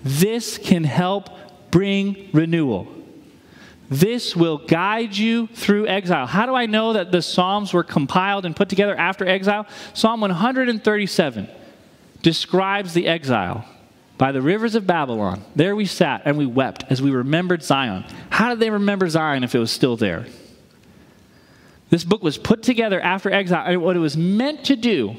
this 0.03 0.57
can 0.57 0.83
help 0.83 1.29
bring 1.71 2.29
renewal. 2.33 2.87
This 3.89 4.35
will 4.35 4.57
guide 4.57 5.15
you 5.15 5.47
through 5.47 5.87
exile. 5.87 6.25
How 6.25 6.45
do 6.45 6.55
I 6.55 6.65
know 6.65 6.93
that 6.93 7.11
the 7.11 7.21
Psalms 7.21 7.73
were 7.73 7.83
compiled 7.83 8.45
and 8.45 8.55
put 8.55 8.69
together 8.69 8.95
after 8.95 9.27
exile? 9.27 9.67
Psalm 9.93 10.21
137 10.21 11.47
describes 12.21 12.93
the 12.93 13.07
exile 13.07 13.65
by 14.17 14.31
the 14.31 14.41
rivers 14.41 14.75
of 14.75 14.87
Babylon. 14.87 15.43
There 15.55 15.75
we 15.75 15.85
sat 15.85 16.23
and 16.25 16.37
we 16.37 16.45
wept 16.45 16.85
as 16.89 17.01
we 17.01 17.11
remembered 17.11 17.61
Zion. 17.61 18.05
How 18.29 18.49
did 18.49 18.59
they 18.59 18.69
remember 18.69 19.07
Zion 19.09 19.43
if 19.43 19.53
it 19.53 19.59
was 19.59 19.71
still 19.71 19.97
there? 19.97 20.25
This 21.89 22.03
book 22.03 22.23
was 22.23 22.37
put 22.37 22.63
together 22.63 22.99
after 22.99 23.31
exile, 23.31 23.63
and 23.65 23.81
what 23.81 23.95
it 23.95 23.99
was 23.99 24.17
meant 24.17 24.65
to 24.65 24.75
do 24.75 25.15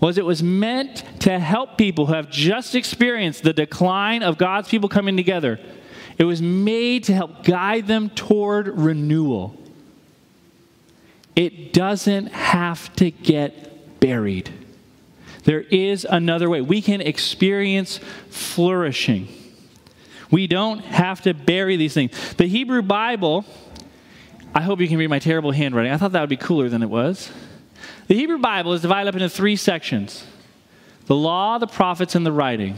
was 0.00 0.16
it 0.16 0.24
was 0.24 0.42
meant 0.42 1.04
to 1.20 1.38
help 1.38 1.76
people 1.76 2.06
who 2.06 2.14
have 2.14 2.30
just 2.30 2.74
experienced 2.74 3.42
the 3.42 3.52
decline 3.52 4.22
of 4.22 4.38
God's 4.38 4.68
people 4.68 4.88
coming 4.88 5.16
together. 5.16 5.60
It 6.16 6.24
was 6.24 6.40
made 6.40 7.04
to 7.04 7.14
help 7.14 7.44
guide 7.44 7.86
them 7.86 8.10
toward 8.10 8.68
renewal. 8.68 9.56
It 11.36 11.72
doesn't 11.72 12.28
have 12.28 12.94
to 12.96 13.10
get 13.10 14.00
buried. 14.00 14.50
There 15.44 15.60
is 15.60 16.06
another 16.08 16.50
way. 16.50 16.60
We 16.60 16.82
can 16.82 17.00
experience 17.00 17.98
flourishing. 18.28 19.28
We 20.30 20.46
don't 20.46 20.80
have 20.80 21.22
to 21.22 21.34
bury 21.34 21.76
these 21.76 21.94
things. 21.94 22.34
The 22.34 22.46
Hebrew 22.46 22.82
Bible, 22.82 23.44
I 24.52 24.62
hope 24.62 24.80
you 24.80 24.88
can 24.88 24.98
read 24.98 25.08
my 25.10 25.20
terrible 25.20 25.52
handwriting. 25.52 25.92
I 25.92 25.96
thought 25.96 26.12
that 26.12 26.20
would 26.20 26.28
be 26.28 26.36
cooler 26.36 26.68
than 26.68 26.82
it 26.82 26.90
was. 26.90 27.30
The 28.08 28.16
Hebrew 28.16 28.38
Bible 28.38 28.72
is 28.72 28.82
divided 28.82 29.08
up 29.08 29.14
into 29.14 29.28
three 29.28 29.56
sections 29.56 30.26
the 31.06 31.14
law, 31.16 31.58
the 31.58 31.66
prophets, 31.66 32.14
and 32.14 32.24
the 32.24 32.32
writing, 32.32 32.76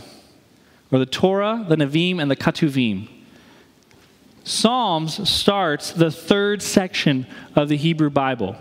or 0.91 0.99
the 0.99 1.07
Torah, 1.07 1.65
the 1.69 1.77
Nevi'im, 1.77 2.21
and 2.21 2.31
the 2.31 2.37
Ketuvim. 2.37 3.09
Psalms 4.45 5.29
starts 5.29 5.93
the 5.93 6.11
third 6.11 6.63
section 6.63 7.27
of 7.55 7.69
the 7.69 7.77
Hebrew 7.77 8.11
Bible. 8.11 8.57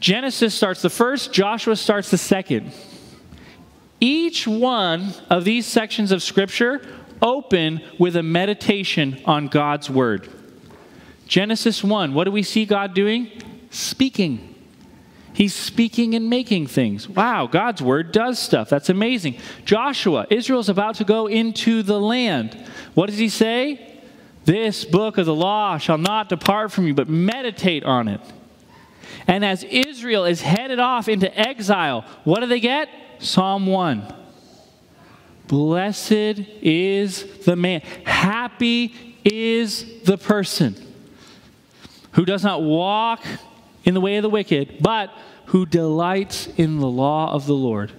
Genesis 0.00 0.54
starts 0.54 0.82
the 0.82 0.90
first, 0.90 1.32
Joshua 1.32 1.76
starts 1.76 2.10
the 2.10 2.18
second. 2.18 2.72
Each 4.00 4.46
one 4.46 5.12
of 5.28 5.44
these 5.44 5.66
sections 5.66 6.12
of 6.12 6.22
Scripture 6.22 6.80
open 7.20 7.82
with 7.98 8.16
a 8.16 8.22
meditation 8.22 9.20
on 9.24 9.48
God's 9.48 9.90
Word. 9.90 10.28
Genesis 11.28 11.84
1, 11.84 12.14
what 12.14 12.24
do 12.24 12.32
we 12.32 12.42
see 12.42 12.64
God 12.64 12.94
doing? 12.94 13.30
Speaking. 13.70 14.54
He's 15.34 15.54
speaking 15.54 16.14
and 16.14 16.28
making 16.28 16.66
things. 16.66 17.06
Wow, 17.06 17.46
God's 17.46 17.82
word 17.82 18.12
does 18.12 18.38
stuff. 18.38 18.70
That's 18.70 18.88
amazing. 18.88 19.36
Joshua, 19.66 20.26
Israel's 20.30 20.70
about 20.70 20.96
to 20.96 21.04
go 21.04 21.26
into 21.26 21.82
the 21.82 22.00
land. 22.00 22.54
What 22.94 23.08
does 23.10 23.18
he 23.18 23.28
say? 23.28 24.00
This 24.46 24.86
book 24.86 25.18
of 25.18 25.26
the 25.26 25.34
law 25.34 25.76
shall 25.76 25.98
not 25.98 26.30
depart 26.30 26.72
from 26.72 26.86
you, 26.86 26.94
but 26.94 27.10
meditate 27.10 27.84
on 27.84 28.08
it. 28.08 28.22
And 29.26 29.44
as 29.44 29.62
Israel 29.64 30.24
is 30.24 30.40
headed 30.40 30.78
off 30.78 31.08
into 31.08 31.38
exile, 31.38 32.06
what 32.24 32.40
do 32.40 32.46
they 32.46 32.58
get? 32.58 32.88
Psalm 33.18 33.66
1. 33.66 34.14
Blessed 35.46 36.40
is 36.62 37.44
the 37.44 37.54
man, 37.54 37.82
happy 38.04 39.20
is 39.24 40.02
the 40.04 40.16
person 40.16 40.87
who 42.12 42.24
does 42.24 42.44
not 42.44 42.62
walk 42.62 43.24
in 43.84 43.94
the 43.94 44.00
way 44.00 44.16
of 44.16 44.22
the 44.22 44.30
wicked, 44.30 44.76
but 44.80 45.10
who 45.46 45.64
delights 45.64 46.46
in 46.56 46.78
the 46.78 46.88
law 46.88 47.32
of 47.32 47.46
the 47.46 47.54
Lord. 47.54 47.92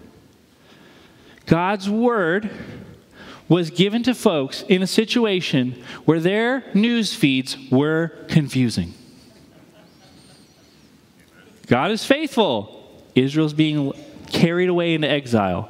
God's 1.46 1.90
word 1.90 2.50
was 3.48 3.72
given 3.72 4.04
to 4.04 4.14
folks 4.14 4.64
in 4.70 4.84
a 4.84 4.88
situation 4.88 5.84
where 6.06 6.20
their 6.20 6.64
news 6.76 7.16
feeds 7.16 7.58
were 7.72 8.10
confusing. 8.28 8.94
God 11.66 11.92
is 11.92 12.06
faithful. 12.06 13.04
Israel's 13.16 13.54
being 13.54 13.94
carried 14.32 14.70
away 14.70 14.94
into 14.94 15.10
exile. 15.10 15.70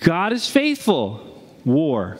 God 0.00 0.32
is 0.32 0.48
faithful. 0.48 1.42
War. 1.64 2.18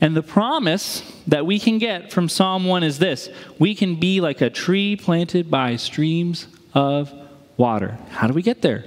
And 0.00 0.16
the 0.16 0.22
promise 0.22 1.02
that 1.26 1.44
we 1.44 1.58
can 1.58 1.78
get 1.78 2.10
from 2.10 2.28
Psalm 2.28 2.64
1 2.64 2.82
is 2.82 2.98
this 2.98 3.28
we 3.58 3.74
can 3.74 3.96
be 3.96 4.20
like 4.20 4.40
a 4.40 4.50
tree 4.50 4.96
planted 4.96 5.50
by 5.50 5.76
streams 5.76 6.46
of 6.72 7.12
water. 7.56 7.98
How 8.10 8.26
do 8.26 8.32
we 8.32 8.42
get 8.42 8.62
there? 8.62 8.84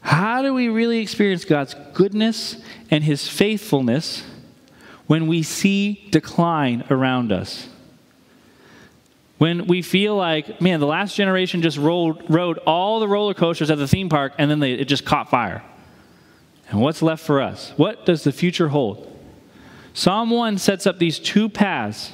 How 0.00 0.42
do 0.42 0.54
we 0.54 0.68
really 0.68 0.98
experience 0.98 1.44
God's 1.44 1.74
goodness 1.94 2.56
and 2.90 3.04
His 3.04 3.28
faithfulness 3.28 4.24
when 5.06 5.26
we 5.26 5.42
see 5.42 6.08
decline 6.10 6.84
around 6.90 7.32
us? 7.32 7.68
When 9.38 9.66
we 9.66 9.82
feel 9.82 10.16
like, 10.16 10.60
man, 10.60 10.80
the 10.80 10.86
last 10.86 11.14
generation 11.16 11.62
just 11.62 11.78
rolled, 11.78 12.28
rode 12.28 12.58
all 12.58 13.00
the 13.00 13.08
roller 13.08 13.34
coasters 13.34 13.70
at 13.70 13.78
the 13.78 13.88
theme 13.88 14.08
park 14.08 14.34
and 14.36 14.50
then 14.50 14.60
they, 14.60 14.72
it 14.72 14.86
just 14.86 15.04
caught 15.04 15.30
fire. 15.30 15.62
And 16.70 16.80
what's 16.80 17.02
left 17.02 17.24
for 17.24 17.40
us? 17.40 17.72
What 17.76 18.06
does 18.06 18.24
the 18.24 18.32
future 18.32 18.68
hold? 18.68 19.06
Psalm 19.92 20.30
1 20.30 20.58
sets 20.58 20.86
up 20.86 20.98
these 20.98 21.18
two 21.18 21.48
paths 21.48 22.12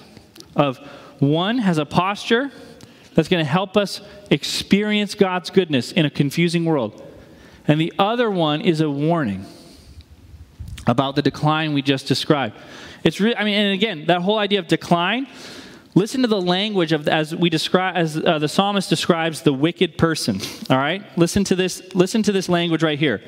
of 0.56 0.78
one 1.18 1.58
has 1.58 1.78
a 1.78 1.84
posture 1.84 2.50
that's 3.14 3.28
going 3.28 3.44
to 3.44 3.50
help 3.50 3.76
us 3.76 4.00
experience 4.30 5.14
God's 5.14 5.50
goodness 5.50 5.92
in 5.92 6.06
a 6.06 6.10
confusing 6.10 6.64
world. 6.64 7.02
And 7.68 7.80
the 7.80 7.92
other 7.98 8.30
one 8.30 8.60
is 8.60 8.80
a 8.80 8.90
warning 8.90 9.44
about 10.86 11.16
the 11.16 11.22
decline 11.22 11.74
we 11.74 11.82
just 11.82 12.06
described. 12.06 12.56
It's 13.04 13.20
really, 13.20 13.36
I 13.36 13.44
mean, 13.44 13.54
and 13.54 13.74
again, 13.74 14.06
that 14.06 14.22
whole 14.22 14.38
idea 14.38 14.58
of 14.58 14.68
decline, 14.68 15.26
listen 15.96 16.20
to 16.20 16.28
the 16.28 16.40
language 16.40 16.92
of 16.92 17.08
as 17.08 17.34
we 17.34 17.50
describe 17.50 17.96
as 17.96 18.16
uh, 18.18 18.38
the 18.38 18.46
psalmist 18.46 18.88
describes 18.88 19.42
the 19.42 19.52
wicked 19.52 19.98
person 19.98 20.40
all 20.70 20.76
right? 20.76 21.02
Listen 21.18 21.42
to 21.44 21.56
this 21.56 21.82
listen 21.94 22.22
to 22.22 22.30
this 22.30 22.48
language 22.48 22.84
right 22.84 22.98
here. 22.98 23.22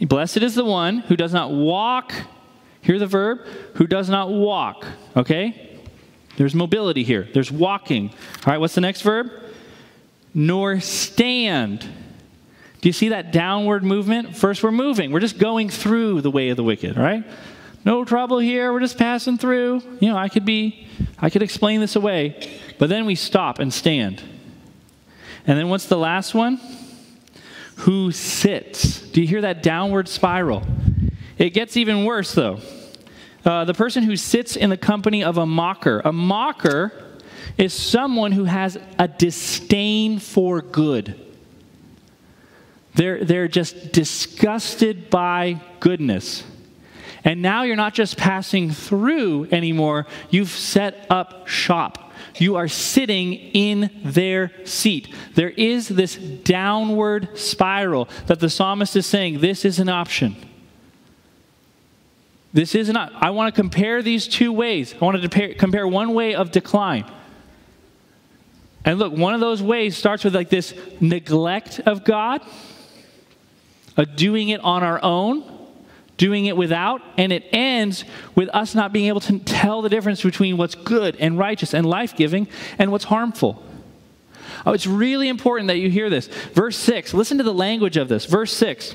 Blessed 0.00 0.38
is 0.38 0.54
the 0.54 0.64
one 0.64 0.98
who 0.98 1.16
does 1.16 1.32
not 1.32 1.50
walk 1.50 2.12
hear 2.82 2.98
the 2.98 3.06
verb 3.06 3.40
who 3.74 3.88
does 3.88 4.08
not 4.08 4.30
walk 4.30 4.86
okay? 5.16 5.80
There's 6.36 6.54
mobility 6.54 7.02
here. 7.02 7.28
There's 7.34 7.50
walking. 7.50 8.10
All 8.10 8.52
right 8.52 8.58
what's 8.58 8.76
the 8.76 8.80
next 8.82 9.02
verb? 9.02 9.32
Nor 10.34 10.80
stand. 10.80 11.80
Do 12.80 12.88
you 12.88 12.92
see 12.92 13.10
that 13.10 13.32
downward 13.32 13.84
movement? 13.84 14.36
First 14.36 14.62
we're 14.62 14.70
moving. 14.70 15.12
We're 15.12 15.20
just 15.20 15.38
going 15.38 15.70
through 15.70 16.20
the 16.20 16.30
way 16.30 16.50
of 16.50 16.56
the 16.56 16.64
wicked 16.64 16.96
right 16.98 17.24
no 17.84 18.04
trouble 18.04 18.38
here. 18.38 18.72
We're 18.72 18.80
just 18.80 18.98
passing 18.98 19.38
through. 19.38 19.82
You 20.00 20.08
know, 20.08 20.16
I 20.16 20.28
could 20.28 20.44
be, 20.44 20.86
I 21.18 21.30
could 21.30 21.42
explain 21.42 21.80
this 21.80 21.96
away. 21.96 22.48
But 22.78 22.88
then 22.88 23.06
we 23.06 23.14
stop 23.14 23.58
and 23.58 23.72
stand. 23.72 24.22
And 25.46 25.58
then 25.58 25.68
what's 25.68 25.86
the 25.86 25.98
last 25.98 26.34
one? 26.34 26.60
Who 27.78 28.12
sits? 28.12 29.00
Do 29.00 29.20
you 29.20 29.26
hear 29.26 29.40
that 29.40 29.62
downward 29.62 30.08
spiral? 30.08 30.62
It 31.38 31.50
gets 31.50 31.76
even 31.76 32.04
worse, 32.04 32.32
though. 32.34 32.60
Uh, 33.44 33.64
the 33.64 33.74
person 33.74 34.04
who 34.04 34.16
sits 34.16 34.54
in 34.54 34.70
the 34.70 34.76
company 34.76 35.24
of 35.24 35.36
a 35.36 35.46
mocker. 35.46 36.00
A 36.04 36.12
mocker 36.12 36.92
is 37.58 37.72
someone 37.72 38.32
who 38.32 38.44
has 38.44 38.78
a 38.98 39.08
disdain 39.08 40.20
for 40.20 40.62
good. 40.62 41.18
They're, 42.94 43.24
they're 43.24 43.48
just 43.48 43.92
disgusted 43.92 45.10
by 45.10 45.60
goodness. 45.80 46.44
And 47.24 47.40
now 47.40 47.62
you're 47.62 47.76
not 47.76 47.94
just 47.94 48.16
passing 48.16 48.70
through 48.70 49.48
anymore, 49.50 50.06
you've 50.30 50.50
set 50.50 51.06
up 51.08 51.46
shop. 51.46 52.10
You 52.38 52.56
are 52.56 52.68
sitting 52.68 53.34
in 53.34 53.90
their 54.04 54.52
seat. 54.64 55.14
There 55.34 55.50
is 55.50 55.88
this 55.88 56.16
downward 56.16 57.38
spiral 57.38 58.08
that 58.26 58.40
the 58.40 58.48
psalmist 58.48 58.96
is 58.96 59.06
saying 59.06 59.40
this 59.40 59.64
is 59.64 59.78
an 59.78 59.88
option. 59.88 60.36
This 62.52 62.74
is 62.74 62.88
not. 62.90 63.12
I 63.14 63.30
want 63.30 63.54
to 63.54 63.60
compare 63.60 64.02
these 64.02 64.28
two 64.28 64.52
ways. 64.52 64.94
I 64.94 65.04
want 65.04 65.22
to 65.22 65.54
compare 65.54 65.86
one 65.86 66.14
way 66.14 66.34
of 66.34 66.50
decline. 66.50 67.10
And 68.84 68.98
look, 68.98 69.12
one 69.12 69.32
of 69.32 69.40
those 69.40 69.62
ways 69.62 69.96
starts 69.96 70.24
with 70.24 70.34
like 70.34 70.50
this 70.50 70.74
neglect 71.00 71.80
of 71.80 72.04
God, 72.04 72.42
a 73.96 74.04
doing 74.04 74.48
it 74.48 74.60
on 74.60 74.82
our 74.82 75.02
own 75.02 75.51
doing 76.22 76.46
it 76.46 76.56
without, 76.56 77.02
and 77.18 77.32
it 77.32 77.44
ends 77.50 78.04
with 78.36 78.48
us 78.50 78.76
not 78.76 78.92
being 78.92 79.08
able 79.08 79.18
to 79.18 79.40
tell 79.40 79.82
the 79.82 79.88
difference 79.88 80.22
between 80.22 80.56
what's 80.56 80.76
good 80.76 81.16
and 81.16 81.36
righteous 81.36 81.74
and 81.74 81.84
life 81.84 82.14
giving 82.14 82.46
and 82.78 82.92
what's 82.92 83.02
harmful. 83.02 83.60
Oh, 84.64 84.72
it's 84.72 84.86
really 84.86 85.28
important 85.28 85.66
that 85.66 85.78
you 85.78 85.90
hear 85.90 86.08
this. 86.08 86.28
Verse 86.28 86.78
6, 86.78 87.12
listen 87.12 87.38
to 87.38 87.42
the 87.42 87.52
language 87.52 87.96
of 87.96 88.06
this. 88.06 88.24
Verse 88.24 88.52
6. 88.52 88.94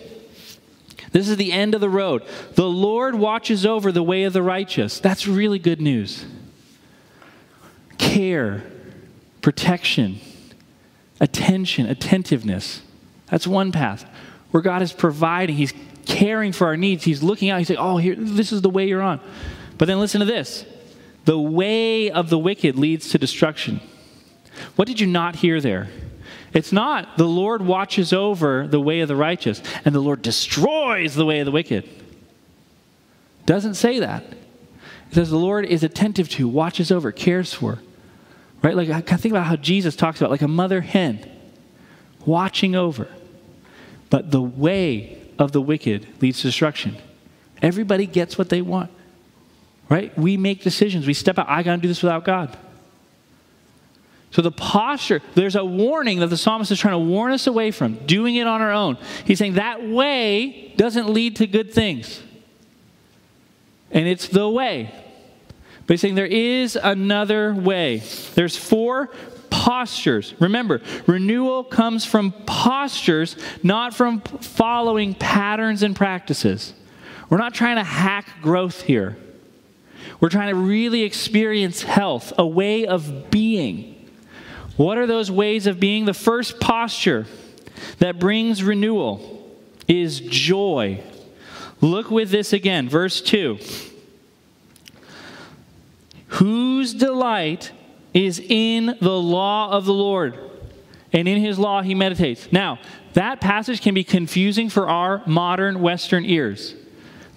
This 1.12 1.28
is 1.28 1.36
the 1.36 1.52
end 1.52 1.76
of 1.76 1.82
the 1.82 1.90
road. 1.90 2.24
The 2.56 2.70
Lord 2.70 3.16
watches 3.16 3.66
over 3.66 3.92
the 3.92 4.04
way 4.04 4.24
of 4.24 4.32
the 4.32 4.42
righteous. 4.42 5.02
That's 5.02 5.28
really 5.28 5.60
good 5.60 5.82
news. 5.82 6.24
Care, 7.98 8.64
protection, 9.42 10.22
attention, 11.20 11.88
attentiveness. 11.88 12.84
That's 13.30 13.46
one 13.46 13.74
path 13.74 14.10
where 14.52 14.64
God 14.64 14.82
is 14.82 14.94
providing, 14.94 15.58
He's 15.58 15.74
caring 16.08 16.52
for 16.52 16.68
our 16.68 16.78
needs. 16.78 17.04
He's 17.04 17.22
looking 17.22 17.50
out. 17.50 17.60
He's 17.60 17.70
like, 17.70 17.80
oh, 17.80 17.98
here, 17.98 18.16
this 18.16 18.52
is 18.52 18.62
the 18.62 18.70
way 18.70 18.88
you're 18.88 19.02
on. 19.02 19.20
But 19.78 19.86
then 19.86 20.00
listen 20.00 20.20
to 20.20 20.26
this 20.26 20.66
the 21.26 21.38
way 21.38 22.10
of 22.10 22.30
the 22.30 22.40
wicked 22.40 22.78
leads 22.78 23.10
to 23.10 23.18
destruction. 23.18 23.82
What 24.78 24.88
did 24.88 25.00
you 25.00 25.08
not 25.08 25.36
hear 25.36 25.60
there? 25.60 25.90
It's 26.54 26.72
not 26.72 27.18
the 27.18 27.28
Lord 27.28 27.62
watches 27.62 28.14
over 28.14 28.66
the 28.66 28.80
way 28.80 29.02
of 29.02 29.10
the 29.10 29.16
righteous 29.16 29.62
and 29.84 29.94
the 29.94 30.00
Lord 30.00 30.22
destroys 30.22 31.16
the 31.16 31.26
way 31.26 31.40
of 31.40 31.46
the 31.46 31.52
wicked. 31.52 31.88
Doesn't 33.46 33.76
say 33.76 34.00
that. 34.00 34.24
It 34.24 35.16
says 35.16 35.30
the 35.30 35.38
Lord 35.38 35.66
is 35.66 35.84
attentive 35.84 36.30
to, 36.30 36.48
watches 36.48 36.92
over, 36.92 37.12
cares 37.12 37.54
for. 37.54 37.80
Right? 38.62 38.76
Like 38.76 38.90
I 38.90 39.02
think 39.02 39.34
about 39.34 39.48
how 39.48 39.58
Jesus 39.58 39.96
talks 39.96 40.20
about 40.22 40.32
like 40.32 40.42
a 40.42 40.48
mother 40.48 40.82
hen 40.82 41.30
watching 42.26 42.76
over. 42.76 43.10
But 44.10 44.32
the 44.32 44.42
way 44.42 45.27
of 45.40 45.52
the 45.52 45.62
wicked 45.62 46.08
leads 46.22 46.42
to 46.42 46.48
destruction. 46.48 46.98
Everybody 47.62 48.06
gets 48.06 48.38
what 48.38 48.50
they 48.50 48.62
want. 48.62 48.92
Right? 49.90 50.18
We 50.18 50.36
make 50.38 50.64
decisions. 50.64 51.08
We 51.08 51.14
step 51.14 51.40
out. 51.40 51.48
I 51.48 51.64
got 51.64 51.78
to 51.78 51.82
do 51.82 51.88
this 51.88 52.04
without 52.04 52.26
God. 52.26 52.58
So 54.32 54.42
the 54.42 54.52
posture, 54.52 55.22
there's 55.36 55.56
a 55.56 55.64
warning 55.64 56.20
that 56.20 56.28
the 56.28 56.38
psalmist 56.38 56.70
is 56.72 56.80
trying 56.80 56.94
to 56.94 57.00
warn 57.00 57.32
us 57.32 57.48
away 57.48 57.72
from, 57.72 57.96
doing 58.06 58.36
it 58.36 58.46
on 58.46 58.62
our 58.62 58.72
own. 58.72 58.98
He's 59.26 59.40
saying 59.40 59.54
that 59.54 59.88
way 59.88 60.74
doesn't 60.76 61.10
lead 61.10 61.38
to 61.38 61.48
good 61.48 61.74
things. 61.74 62.22
And 63.92 64.06
it's 64.06 64.28
the 64.28 64.50
way. 64.50 64.94
But 65.86 65.94
he's 65.94 66.02
saying 66.02 66.16
there 66.16 66.26
is 66.26 66.76
another 66.76 67.54
way. 67.54 68.04
There's 68.36 68.58
four 68.58 69.10
postures. 69.68 70.34
Remember, 70.40 70.82
renewal 71.08 71.62
comes 71.62 72.06
from 72.06 72.32
postures, 72.46 73.36
not 73.64 73.94
from 73.94 74.22
following 74.22 75.14
patterns 75.14 75.84
and 75.84 75.94
practices. 75.94 76.74
We're 77.30 77.38
not 77.38 77.54
trying 77.54 77.76
to 77.76 77.84
hack 77.84 78.42
growth 78.42 78.84
here. 78.84 79.18
We're 80.22 80.30
trying 80.30 80.56
to 80.56 80.56
really 80.56 81.04
experience 81.04 81.84
health, 81.84 82.32
a 82.38 82.48
way 82.48 82.86
of 82.88 83.30
being. 83.30 84.10
What 84.78 84.98
are 84.98 85.06
those 85.06 85.30
ways 85.30 85.68
of 85.68 85.82
being? 85.82 86.06
The 86.06 86.14
first 86.14 86.62
posture 86.62 87.26
that 88.00 88.20
brings 88.20 88.64
renewal 88.64 89.54
is 89.86 90.22
joy. 90.22 91.04
Look 91.82 92.10
with 92.10 92.30
this 92.30 92.54
again, 92.54 92.88
verse 92.88 93.20
2. 93.20 93.60
Whose 96.28 96.94
delight 96.94 97.74
is 98.18 98.40
in 98.40 98.98
the 99.00 99.20
law 99.20 99.70
of 99.70 99.86
the 99.86 99.94
Lord, 99.94 100.36
and 101.14 101.28
in 101.28 101.40
his 101.40 101.60
law 101.60 101.84
he 101.84 101.94
meditates. 101.94 102.52
Now, 102.52 102.80
that 103.14 103.40
passage 103.40 103.80
can 103.80 103.94
be 103.94 104.04
confusing 104.04 104.70
for 104.70 104.90
our 104.90 105.22
modern 105.28 105.82
Western 105.82 106.26
ears. 106.26 106.74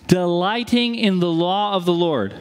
Delighting 0.07 0.95
in 0.95 1.21
the 1.21 1.31
law 1.31 1.75
of 1.75 1.85
the 1.85 1.93
Lord. 1.93 2.35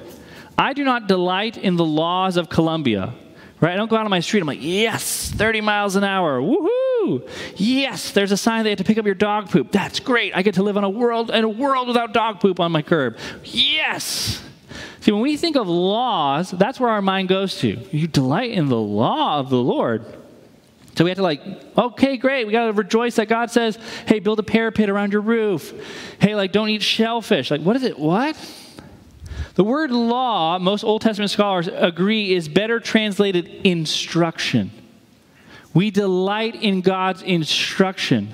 I 0.57 0.71
do 0.71 0.85
not 0.85 1.07
delight 1.07 1.57
in 1.57 1.75
the 1.75 1.85
laws 1.85 2.37
of 2.37 2.49
Columbia. 2.49 3.13
Right? 3.59 3.73
I 3.73 3.75
don't 3.75 3.89
go 3.89 3.97
out 3.97 4.05
on 4.05 4.09
my 4.09 4.21
street. 4.21 4.39
I'm 4.39 4.47
like, 4.47 4.59
yes, 4.61 5.29
30 5.31 5.59
miles 5.59 5.97
an 5.97 6.05
hour. 6.05 6.39
Woohoo! 6.39 7.29
Yes, 7.57 8.11
there's 8.11 8.31
a 8.31 8.37
sign 8.37 8.63
they 8.63 8.69
have 8.69 8.77
to 8.77 8.85
pick 8.85 8.97
up 8.97 9.05
your 9.05 9.15
dog 9.15 9.49
poop. 9.49 9.73
That's 9.73 9.99
great. 9.99 10.33
I 10.33 10.43
get 10.43 10.53
to 10.53 10.63
live 10.63 10.77
on 10.77 10.85
a 10.85 10.89
world 10.89 11.29
in 11.29 11.43
a 11.43 11.49
world 11.49 11.89
without 11.89 12.13
dog 12.13 12.39
poop 12.39 12.61
on 12.61 12.71
my 12.71 12.81
curb. 12.81 13.17
Yes. 13.43 14.41
See, 15.01 15.11
when 15.11 15.21
we 15.21 15.37
think 15.37 15.55
of 15.55 15.67
laws, 15.67 16.51
that's 16.51 16.79
where 16.79 16.89
our 16.89 17.01
mind 17.01 17.29
goes 17.29 17.57
to. 17.59 17.79
You 17.91 18.07
delight 18.07 18.51
in 18.51 18.67
the 18.67 18.77
law 18.77 19.39
of 19.39 19.49
the 19.49 19.57
Lord. 19.57 20.03
So 20.95 21.05
we 21.05 21.11
have 21.11 21.17
to 21.17 21.23
like, 21.23 21.41
okay, 21.77 22.17
great. 22.17 22.45
We 22.45 22.51
got 22.51 22.65
to 22.65 22.73
rejoice 22.73 23.15
that 23.15 23.29
God 23.29 23.49
says, 23.49 23.77
hey, 24.05 24.19
build 24.19 24.39
a 24.39 24.43
parapet 24.43 24.89
around 24.89 25.13
your 25.13 25.21
roof. 25.21 25.73
Hey, 26.19 26.35
like, 26.35 26.51
don't 26.51 26.67
eat 26.67 26.81
shellfish. 26.81 27.49
Like, 27.49 27.61
what 27.61 27.77
is 27.77 27.83
it? 27.83 27.97
What? 27.97 28.35
The 29.55 29.63
word 29.63 29.91
law, 29.91 30.59
most 30.59 30.83
Old 30.83 31.01
Testament 31.01 31.31
scholars 31.31 31.69
agree, 31.71 32.33
is 32.33 32.49
better 32.49 32.81
translated 32.81 33.45
instruction. 33.63 34.71
We 35.73 35.91
delight 35.91 36.55
in 36.55 36.81
God's 36.81 37.21
instruction. 37.21 38.33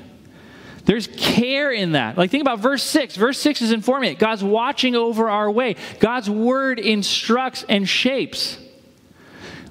There's 0.85 1.07
care 1.17 1.71
in 1.71 1.93
that. 1.93 2.17
Like, 2.17 2.29
think 2.29 2.41
about 2.41 2.59
verse 2.59 2.83
6. 2.83 3.15
Verse 3.15 3.39
6 3.39 3.63
is 3.63 3.71
informing 3.71 4.11
it. 4.11 4.19
God's 4.19 4.43
watching 4.43 4.95
over 4.95 5.29
our 5.29 5.49
way. 5.49 5.75
God's 5.99 6.29
word 6.29 6.79
instructs 6.79 7.65
and 7.67 7.89
shapes. 7.89 8.59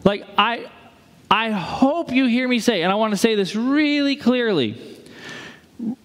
Like, 0.03 0.27
I, 0.37 0.71
I 1.31 1.51
hope 1.51 2.13
you 2.13 2.27
hear 2.27 2.47
me 2.49 2.59
say, 2.59 2.83
and 2.83 2.91
I 2.91 2.97
want 2.97 3.13
to 3.13 3.17
say 3.17 3.37
this 3.37 3.55
really 3.55 4.17
clearly 4.17 4.91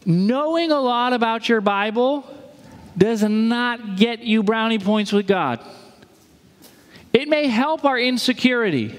knowing 0.06 0.72
a 0.72 0.80
lot 0.80 1.14
about 1.14 1.48
your 1.48 1.62
Bible 1.62 2.26
does 2.98 3.24
not 3.24 3.98
get 3.98 4.20
you 4.20 4.44
brownie 4.44 4.80
points 4.80 5.12
with 5.12 5.28
God. 5.28 5.60
It 7.14 7.28
may 7.28 7.48
help 7.48 7.86
our 7.86 7.98
insecurity, 7.98 8.98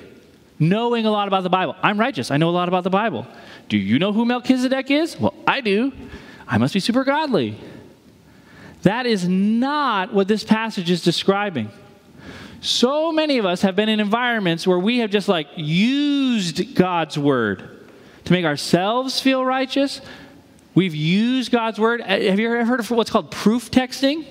knowing 0.58 1.06
a 1.06 1.10
lot 1.10 1.28
about 1.28 1.42
the 1.42 1.50
Bible. 1.50 1.76
I'm 1.82 1.98
righteous, 1.98 2.30
I 2.30 2.36
know 2.36 2.48
a 2.48 2.50
lot 2.50 2.68
about 2.68 2.84
the 2.84 2.90
Bible. 2.90 3.26
Do 3.70 3.78
you 3.78 3.98
know 3.98 4.12
who 4.12 4.26
Melchizedek 4.26 4.90
is? 4.90 5.18
Well, 5.18 5.32
I 5.46 5.62
do. 5.62 5.92
I 6.46 6.58
must 6.58 6.74
be 6.74 6.80
super 6.80 7.04
godly. 7.04 7.58
That 8.82 9.06
is 9.06 9.26
not 9.26 10.12
what 10.12 10.28
this 10.28 10.44
passage 10.44 10.90
is 10.90 11.00
describing. 11.02 11.70
So 12.60 13.10
many 13.10 13.38
of 13.38 13.46
us 13.46 13.62
have 13.62 13.74
been 13.74 13.88
in 13.88 14.00
environments 14.00 14.66
where 14.66 14.78
we 14.78 14.98
have 14.98 15.10
just 15.10 15.28
like 15.28 15.46
used 15.56 16.74
God's 16.74 17.16
word 17.16 17.88
to 18.26 18.32
make 18.32 18.44
ourselves 18.44 19.18
feel 19.18 19.42
righteous, 19.42 20.02
We've 20.74 20.94
used 20.94 21.50
God's 21.50 21.80
word. 21.80 22.00
Have 22.00 22.38
you 22.38 22.46
ever 22.46 22.64
heard 22.64 22.80
of 22.80 22.90
what's 22.90 23.10
called 23.10 23.30
proof 23.30 23.70
texting? 23.70 24.24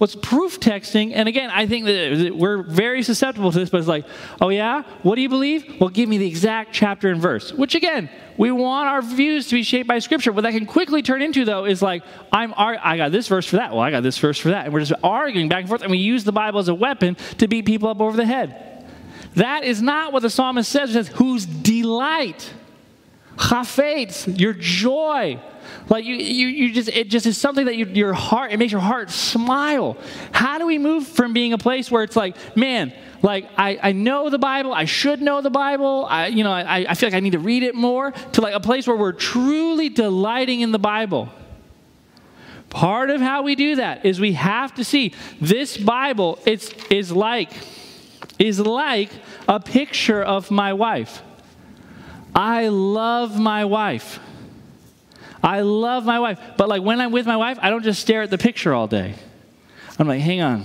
What's 0.00 0.14
proof 0.14 0.58
texting? 0.58 1.12
And 1.14 1.28
again, 1.28 1.50
I 1.50 1.66
think 1.66 1.84
that 1.84 2.34
we're 2.34 2.62
very 2.62 3.02
susceptible 3.02 3.52
to 3.52 3.58
this, 3.58 3.68
but 3.68 3.76
it's 3.80 3.86
like, 3.86 4.06
oh 4.40 4.48
yeah, 4.48 4.82
what 5.02 5.16
do 5.16 5.20
you 5.20 5.28
believe? 5.28 5.78
Well, 5.78 5.90
give 5.90 6.08
me 6.08 6.16
the 6.16 6.26
exact 6.26 6.72
chapter 6.72 7.10
and 7.10 7.20
verse. 7.20 7.52
Which 7.52 7.74
again, 7.74 8.08
we 8.38 8.50
want 8.50 8.88
our 8.88 9.02
views 9.02 9.48
to 9.48 9.56
be 9.56 9.62
shaped 9.62 9.86
by 9.86 9.98
Scripture. 9.98 10.32
What 10.32 10.44
that 10.44 10.54
can 10.54 10.64
quickly 10.64 11.02
turn 11.02 11.20
into, 11.20 11.44
though, 11.44 11.66
is 11.66 11.82
like, 11.82 12.02
I'm 12.32 12.54
I 12.56 12.96
got 12.96 13.12
this 13.12 13.28
verse 13.28 13.44
for 13.44 13.56
that. 13.56 13.72
Well, 13.72 13.80
I 13.80 13.90
got 13.90 14.02
this 14.02 14.16
verse 14.16 14.38
for 14.38 14.48
that, 14.48 14.64
and 14.64 14.72
we're 14.72 14.80
just 14.80 14.98
arguing 15.04 15.50
back 15.50 15.60
and 15.60 15.68
forth, 15.68 15.82
and 15.82 15.90
we 15.90 15.98
use 15.98 16.24
the 16.24 16.32
Bible 16.32 16.60
as 16.60 16.68
a 16.68 16.74
weapon 16.74 17.18
to 17.36 17.46
beat 17.46 17.66
people 17.66 17.90
up 17.90 18.00
over 18.00 18.16
the 18.16 18.24
head. 18.24 18.86
That 19.34 19.64
is 19.64 19.82
not 19.82 20.14
what 20.14 20.22
the 20.22 20.30
psalmist 20.30 20.72
says. 20.72 20.88
It 20.88 20.92
says, 20.94 21.08
whose 21.08 21.44
delight, 21.44 22.54
chafetz, 23.36 24.40
your 24.40 24.54
joy 24.54 25.38
like 25.90 26.04
you, 26.04 26.14
you, 26.14 26.46
you 26.46 26.72
just, 26.72 26.88
it 26.88 27.08
just 27.08 27.26
is 27.26 27.36
something 27.36 27.66
that 27.66 27.76
you, 27.76 27.84
your 27.86 28.12
heart, 28.12 28.52
it 28.52 28.58
makes 28.58 28.70
your 28.70 28.80
heart 28.80 29.10
smile. 29.10 29.98
How 30.30 30.58
do 30.58 30.66
we 30.66 30.78
move 30.78 31.06
from 31.06 31.32
being 31.32 31.52
a 31.52 31.58
place 31.58 31.90
where 31.90 32.04
it's 32.04 32.14
like, 32.14 32.36
man, 32.56 32.94
like 33.22 33.50
I, 33.58 33.78
I 33.82 33.92
know 33.92 34.30
the 34.30 34.38
Bible, 34.38 34.72
I 34.72 34.84
should 34.84 35.20
know 35.20 35.40
the 35.42 35.50
Bible, 35.50 36.06
I, 36.08 36.28
you 36.28 36.44
know, 36.44 36.52
I, 36.52 36.86
I 36.88 36.94
feel 36.94 37.08
like 37.08 37.16
I 37.16 37.20
need 37.20 37.32
to 37.32 37.40
read 37.40 37.64
it 37.64 37.74
more, 37.74 38.12
to 38.12 38.40
like 38.40 38.54
a 38.54 38.60
place 38.60 38.86
where 38.86 38.96
we're 38.96 39.12
truly 39.12 39.88
delighting 39.88 40.60
in 40.60 40.70
the 40.70 40.78
Bible. 40.78 41.28
Part 42.68 43.10
of 43.10 43.20
how 43.20 43.42
we 43.42 43.56
do 43.56 43.76
that 43.76 44.06
is 44.06 44.20
we 44.20 44.34
have 44.34 44.72
to 44.76 44.84
see 44.84 45.12
this 45.40 45.76
Bible 45.76 46.38
it's, 46.46 46.72
is 46.88 47.10
like 47.10 47.50
is 48.38 48.60
like 48.60 49.10
a 49.48 49.58
picture 49.58 50.22
of 50.22 50.52
my 50.52 50.72
wife. 50.72 51.20
I 52.34 52.68
love 52.68 53.38
my 53.38 53.64
wife. 53.64 54.20
I 55.42 55.60
love 55.60 56.04
my 56.04 56.18
wife. 56.18 56.38
But 56.56 56.68
like 56.68 56.82
when 56.82 57.00
I'm 57.00 57.12
with 57.12 57.26
my 57.26 57.36
wife, 57.36 57.58
I 57.60 57.70
don't 57.70 57.82
just 57.82 58.00
stare 58.00 58.22
at 58.22 58.30
the 58.30 58.38
picture 58.38 58.74
all 58.74 58.86
day. 58.86 59.14
I'm 59.98 60.08
like, 60.08 60.20
hang 60.20 60.40
on. 60.40 60.64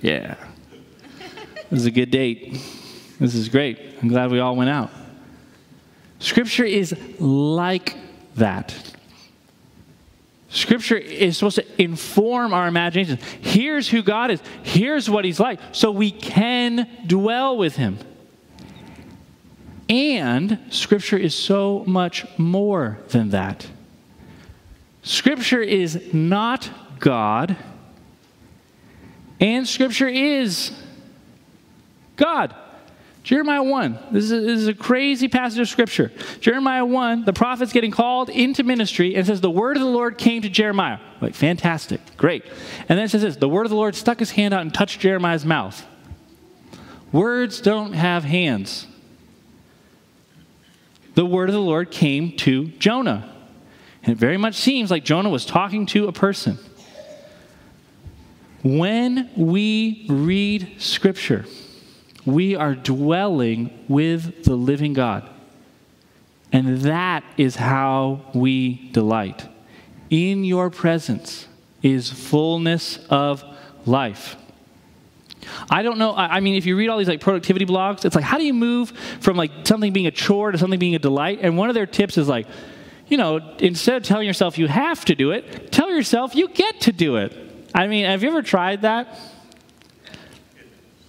Yeah. 0.00 0.36
This 1.70 1.80
is 1.80 1.86
a 1.86 1.90
good 1.90 2.10
date. 2.10 2.58
This 3.18 3.34
is 3.34 3.48
great. 3.48 3.78
I'm 4.00 4.08
glad 4.08 4.30
we 4.30 4.40
all 4.40 4.56
went 4.56 4.70
out. 4.70 4.90
Scripture 6.18 6.64
is 6.64 6.94
like 7.18 7.96
that. 8.36 8.74
Scripture 10.50 10.96
is 10.96 11.36
supposed 11.36 11.56
to 11.56 11.82
inform 11.82 12.54
our 12.54 12.68
imagination. 12.68 13.18
Here's 13.40 13.88
who 13.88 14.02
God 14.02 14.30
is. 14.30 14.40
Here's 14.62 15.10
what 15.10 15.24
He's 15.24 15.38
like. 15.38 15.60
So 15.72 15.90
we 15.90 16.10
can 16.10 16.88
dwell 17.06 17.58
with 17.58 17.76
Him. 17.76 17.98
And 19.88 20.58
Scripture 20.70 21.16
is 21.16 21.34
so 21.34 21.82
much 21.86 22.26
more 22.38 22.98
than 23.08 23.30
that. 23.30 23.66
Scripture 25.02 25.62
is 25.62 26.12
not 26.12 26.70
God, 26.98 27.56
and 29.40 29.66
Scripture 29.66 30.08
is 30.08 30.72
God. 32.16 32.54
Jeremiah 33.22 33.62
1. 33.62 33.98
This 34.10 34.24
is, 34.24 34.32
a, 34.32 34.40
this 34.40 34.60
is, 34.60 34.66
a 34.68 34.74
crazy 34.74 35.28
passage 35.28 35.58
of 35.58 35.68
Scripture. 35.68 36.10
Jeremiah 36.40 36.84
1, 36.84 37.24
the 37.24 37.32
prophet's 37.32 37.72
getting 37.72 37.90
called 37.90 38.30
into 38.30 38.62
ministry 38.62 39.14
and 39.14 39.26
says, 39.26 39.40
The 39.40 39.50
word 39.50 39.76
of 39.76 39.82
the 39.82 39.88
Lord 39.88 40.16
came 40.16 40.42
to 40.42 40.48
Jeremiah. 40.48 40.98
Like, 41.20 41.34
fantastic, 41.34 42.00
great. 42.16 42.44
And 42.88 42.98
then 42.98 43.00
it 43.00 43.10
says 43.10 43.22
this 43.22 43.36
The 43.36 43.48
word 43.48 43.66
of 43.66 43.70
the 43.70 43.76
Lord 43.76 43.94
stuck 43.94 44.18
his 44.18 44.30
hand 44.30 44.54
out 44.54 44.62
and 44.62 44.72
touched 44.72 45.00
Jeremiah's 45.00 45.44
mouth. 45.44 45.86
Words 47.12 47.60
don't 47.60 47.92
have 47.92 48.24
hands 48.24 48.86
the 51.18 51.26
word 51.26 51.48
of 51.48 51.52
the 51.52 51.60
Lord 51.60 51.90
came 51.90 52.36
to 52.36 52.68
Jonah. 52.78 53.34
And 54.04 54.12
it 54.12 54.18
very 54.18 54.36
much 54.36 54.54
seems 54.54 54.88
like 54.88 55.04
Jonah 55.04 55.30
was 55.30 55.44
talking 55.44 55.84
to 55.86 56.06
a 56.06 56.12
person. 56.12 56.60
When 58.62 59.28
we 59.36 60.06
read 60.08 60.76
Scripture, 60.78 61.44
we 62.24 62.54
are 62.54 62.76
dwelling 62.76 63.84
with 63.88 64.44
the 64.44 64.54
living 64.54 64.92
God. 64.92 65.28
And 66.52 66.82
that 66.82 67.24
is 67.36 67.56
how 67.56 68.20
we 68.32 68.88
delight. 68.92 69.48
In 70.10 70.44
your 70.44 70.70
presence 70.70 71.48
is 71.82 72.12
fullness 72.12 73.04
of 73.10 73.42
life. 73.84 74.36
I 75.70 75.82
don't 75.82 75.98
know. 75.98 76.14
I 76.14 76.40
mean, 76.40 76.54
if 76.54 76.66
you 76.66 76.76
read 76.76 76.88
all 76.88 76.98
these 76.98 77.08
like 77.08 77.20
productivity 77.20 77.66
blogs, 77.66 78.04
it's 78.04 78.14
like, 78.14 78.24
how 78.24 78.38
do 78.38 78.44
you 78.44 78.54
move 78.54 78.90
from 79.20 79.36
like 79.36 79.50
something 79.64 79.92
being 79.92 80.06
a 80.06 80.10
chore 80.10 80.52
to 80.52 80.58
something 80.58 80.78
being 80.78 80.94
a 80.94 80.98
delight? 80.98 81.40
And 81.42 81.56
one 81.56 81.68
of 81.68 81.74
their 81.74 81.86
tips 81.86 82.18
is 82.18 82.28
like, 82.28 82.46
you 83.08 83.16
know, 83.16 83.36
instead 83.58 83.96
of 83.96 84.02
telling 84.02 84.26
yourself 84.26 84.58
you 84.58 84.68
have 84.68 85.04
to 85.06 85.14
do 85.14 85.30
it, 85.30 85.72
tell 85.72 85.90
yourself 85.90 86.34
you 86.34 86.48
get 86.48 86.80
to 86.82 86.92
do 86.92 87.16
it. 87.16 87.32
I 87.74 87.86
mean, 87.86 88.04
have 88.04 88.22
you 88.22 88.28
ever 88.28 88.42
tried 88.42 88.82
that? 88.82 89.18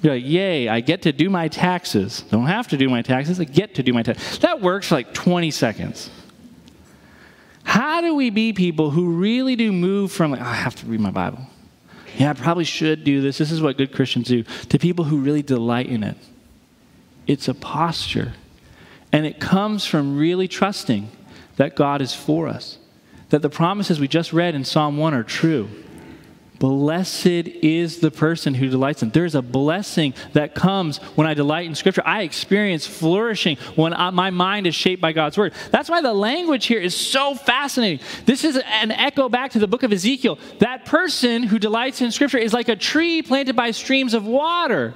You're 0.01 0.13
like, 0.13 0.25
yay, 0.25 0.69
I 0.69 0.79
get 0.79 1.01
to 1.01 1.11
do 1.11 1.29
my 1.29 1.49
taxes. 1.49 2.21
Don't 2.29 2.45
have 2.45 2.69
to 2.69 2.77
do 2.77 2.89
my 2.89 3.01
taxes, 3.01 3.39
I 3.39 3.43
get 3.43 3.75
to 3.75 3.83
do 3.83 3.91
my 3.91 4.03
taxes. 4.03 4.39
That 4.39 4.61
works 4.61 4.87
for 4.87 4.95
like 4.95 5.13
20 5.13 5.51
seconds. 5.51 6.09
How 7.63 8.01
do 8.01 8.15
we 8.15 8.29
be 8.29 8.53
people 8.53 8.91
who 8.91 9.11
really 9.11 9.55
do 9.55 9.71
move 9.71 10.11
from, 10.11 10.31
like, 10.31 10.41
oh, 10.41 10.45
I 10.45 10.55
have 10.55 10.75
to 10.77 10.85
read 10.85 11.01
my 11.01 11.11
Bible? 11.11 11.45
Yeah, 12.17 12.31
I 12.31 12.33
probably 12.33 12.63
should 12.63 13.03
do 13.03 13.21
this. 13.21 13.37
This 13.37 13.51
is 13.51 13.61
what 13.61 13.77
good 13.77 13.93
Christians 13.93 14.27
do, 14.27 14.43
to 14.43 14.79
people 14.79 15.05
who 15.05 15.19
really 15.19 15.41
delight 15.41 15.87
in 15.87 16.03
it. 16.03 16.17
It's 17.27 17.47
a 17.47 17.53
posture. 17.53 18.33
And 19.11 19.25
it 19.25 19.39
comes 19.39 19.85
from 19.85 20.17
really 20.17 20.47
trusting 20.47 21.09
that 21.57 21.75
God 21.75 22.01
is 22.01 22.13
for 22.13 22.47
us, 22.47 22.77
that 23.29 23.41
the 23.41 23.49
promises 23.49 23.99
we 23.99 24.07
just 24.07 24.33
read 24.33 24.55
in 24.55 24.63
Psalm 24.63 24.97
1 24.97 25.13
are 25.13 25.23
true. 25.23 25.69
Blessed 26.59 27.25
is 27.25 27.99
the 27.99 28.11
person 28.11 28.53
who 28.53 28.69
delights 28.69 29.01
in. 29.01 29.09
There's 29.09 29.35
a 29.35 29.41
blessing 29.41 30.13
that 30.33 30.53
comes 30.53 30.97
when 31.15 31.25
I 31.25 31.33
delight 31.33 31.65
in 31.67 31.73
Scripture. 31.73 32.03
I 32.05 32.23
experience 32.23 32.85
flourishing 32.85 33.57
when 33.75 33.93
I, 33.93 34.09
my 34.09 34.29
mind 34.29 34.67
is 34.67 34.75
shaped 34.75 35.01
by 35.01 35.13
God's 35.13 35.37
Word. 35.37 35.53
That's 35.71 35.89
why 35.89 36.01
the 36.01 36.13
language 36.13 36.65
here 36.65 36.81
is 36.81 36.95
so 36.95 37.33
fascinating. 37.33 38.05
This 38.25 38.43
is 38.43 38.57
an 38.57 38.91
echo 38.91 39.29
back 39.29 39.51
to 39.51 39.59
the 39.59 39.67
book 39.67 39.83
of 39.83 39.93
Ezekiel. 39.93 40.37
That 40.59 40.85
person 40.85 41.43
who 41.43 41.59
delights 41.59 42.01
in 42.01 42.11
Scripture 42.11 42.37
is 42.37 42.53
like 42.53 42.67
a 42.67 42.75
tree 42.75 43.21
planted 43.21 43.55
by 43.55 43.71
streams 43.71 44.13
of 44.13 44.25
water. 44.25 44.93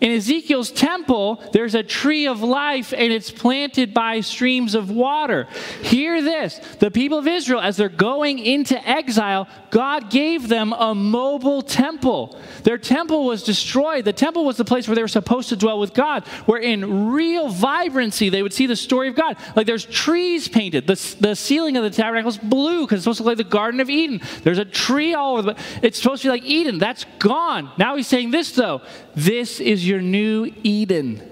In 0.00 0.12
Ezekiel's 0.12 0.70
temple, 0.70 1.42
there's 1.52 1.74
a 1.74 1.82
tree 1.82 2.28
of 2.28 2.40
life 2.40 2.92
and 2.92 3.12
it's 3.12 3.32
planted 3.32 3.92
by 3.92 4.20
streams 4.20 4.76
of 4.76 4.90
water. 4.90 5.48
Hear 5.82 6.22
this 6.22 6.60
the 6.78 6.90
people 6.90 7.18
of 7.18 7.26
Israel, 7.26 7.60
as 7.60 7.76
they're 7.76 7.88
going 7.88 8.38
into 8.38 8.78
exile, 8.88 9.48
God 9.70 10.10
gave 10.10 10.48
them 10.48 10.72
a 10.72 10.94
mobile 10.94 11.62
temple. 11.62 12.38
Their 12.62 12.78
temple 12.78 13.26
was 13.26 13.42
destroyed. 13.42 14.04
The 14.04 14.12
temple 14.12 14.44
was 14.44 14.56
the 14.56 14.64
place 14.64 14.86
where 14.86 14.94
they 14.94 15.02
were 15.02 15.08
supposed 15.08 15.48
to 15.48 15.56
dwell 15.56 15.80
with 15.80 15.94
God, 15.94 16.26
where 16.46 16.60
in 16.60 17.10
real 17.10 17.48
vibrancy 17.48 18.28
they 18.28 18.42
would 18.42 18.52
see 18.52 18.66
the 18.66 18.76
story 18.76 19.08
of 19.08 19.16
God. 19.16 19.36
Like 19.56 19.66
there's 19.66 19.84
trees 19.84 20.46
painted. 20.46 20.86
The, 20.86 21.16
the 21.18 21.34
ceiling 21.34 21.76
of 21.76 21.82
the 21.82 21.90
tabernacle 21.90 22.30
is 22.30 22.38
blue 22.38 22.82
because 22.82 22.98
it's 22.98 23.04
supposed 23.04 23.18
to 23.18 23.24
look 23.24 23.38
like 23.38 23.46
the 23.46 23.50
Garden 23.50 23.80
of 23.80 23.90
Eden. 23.90 24.20
There's 24.44 24.58
a 24.58 24.64
tree 24.64 25.14
all 25.14 25.38
over. 25.38 25.42
The, 25.42 25.56
it's 25.82 26.00
supposed 26.00 26.22
to 26.22 26.28
be 26.28 26.30
like 26.30 26.44
Eden. 26.44 26.78
That's 26.78 27.04
gone. 27.18 27.72
Now 27.78 27.96
he's 27.96 28.06
saying 28.06 28.30
this, 28.30 28.52
though. 28.52 28.82
This 29.16 29.58
is 29.58 29.87
your 29.88 30.00
new 30.00 30.52
Eden. 30.62 31.22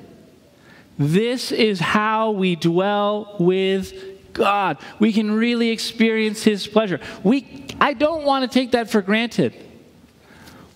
This 0.98 1.52
is 1.52 1.78
how 1.78 2.30
we 2.30 2.56
dwell 2.56 3.36
with 3.38 3.92
God. 4.32 4.78
We 4.98 5.12
can 5.12 5.30
really 5.30 5.70
experience 5.70 6.42
His 6.42 6.66
pleasure. 6.66 7.00
We, 7.22 7.66
I 7.80 7.92
don't 7.92 8.24
want 8.24 8.50
to 8.50 8.58
take 8.58 8.72
that 8.72 8.90
for 8.90 9.02
granted. 9.02 9.54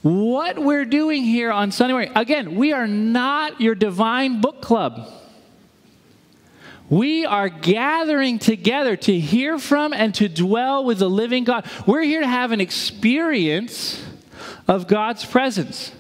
What 0.02 0.58
we're 0.58 0.86
doing 0.86 1.24
here 1.24 1.50
on 1.50 1.72
Sunday 1.72 1.92
morning, 1.92 2.12
again, 2.16 2.56
we 2.56 2.72
are 2.72 2.86
not 2.86 3.60
your 3.60 3.74
divine 3.74 4.40
book 4.40 4.62
club. 4.62 5.10
We 6.88 7.24
are 7.24 7.48
gathering 7.48 8.38
together 8.38 8.96
to 8.96 9.18
hear 9.18 9.58
from 9.58 9.92
and 9.92 10.14
to 10.16 10.28
dwell 10.28 10.84
with 10.84 10.98
the 10.98 11.08
living 11.08 11.44
God. 11.44 11.64
We're 11.86 12.02
here 12.02 12.22
to 12.22 12.26
have 12.26 12.50
an 12.50 12.60
experience 12.60 14.02
of 14.66 14.88
God's 14.88 15.24
presence. 15.24 15.92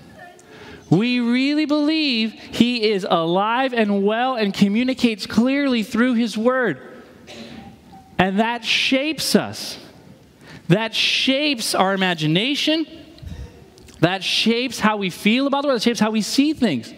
We 0.90 1.20
really 1.20 1.66
believe 1.66 2.32
He 2.32 2.90
is 2.90 3.06
alive 3.08 3.72
and 3.72 4.04
well 4.04 4.34
and 4.34 4.52
communicates 4.52 5.26
clearly 5.26 5.82
through 5.82 6.14
His 6.14 6.36
Word. 6.36 6.80
And 8.18 8.40
that 8.40 8.64
shapes 8.64 9.34
us. 9.34 9.78
That 10.68 10.94
shapes 10.94 11.74
our 11.74 11.94
imagination. 11.94 12.86
That 14.00 14.22
shapes 14.22 14.80
how 14.80 14.96
we 14.96 15.10
feel 15.10 15.46
about 15.46 15.62
the 15.62 15.68
world. 15.68 15.80
That 15.80 15.84
shapes 15.84 16.00
how 16.00 16.10
we 16.10 16.22
see 16.22 16.52
things. 16.52 16.92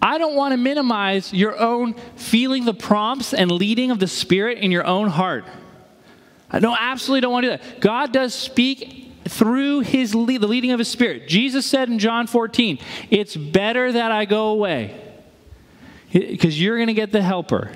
I 0.00 0.18
don't 0.18 0.34
want 0.34 0.52
to 0.52 0.58
minimize 0.58 1.32
your 1.32 1.58
own 1.58 1.94
feeling 2.16 2.66
the 2.66 2.74
prompts 2.74 3.32
and 3.32 3.50
leading 3.50 3.90
of 3.90 3.98
the 3.98 4.06
Spirit 4.06 4.58
in 4.58 4.70
your 4.70 4.86
own 4.86 5.08
heart. 5.08 5.44
I 6.50 6.60
don't 6.60 6.76
absolutely 6.78 7.22
don't 7.22 7.32
want 7.32 7.44
to 7.44 7.56
do 7.56 7.62
that. 7.62 7.80
God 7.80 8.12
does 8.12 8.34
speak 8.34 9.03
through 9.26 9.80
his 9.80 10.14
lead, 10.14 10.40
the 10.40 10.46
leading 10.46 10.70
of 10.72 10.78
his 10.78 10.88
spirit. 10.88 11.28
Jesus 11.28 11.64
said 11.66 11.88
in 11.88 11.98
John 11.98 12.26
14, 12.26 12.78
"It's 13.10 13.36
better 13.36 13.90
that 13.92 14.12
I 14.12 14.24
go 14.24 14.48
away 14.48 14.94
because 16.12 16.60
you're 16.60 16.76
going 16.76 16.88
to 16.88 16.94
get 16.94 17.12
the 17.12 17.22
helper." 17.22 17.70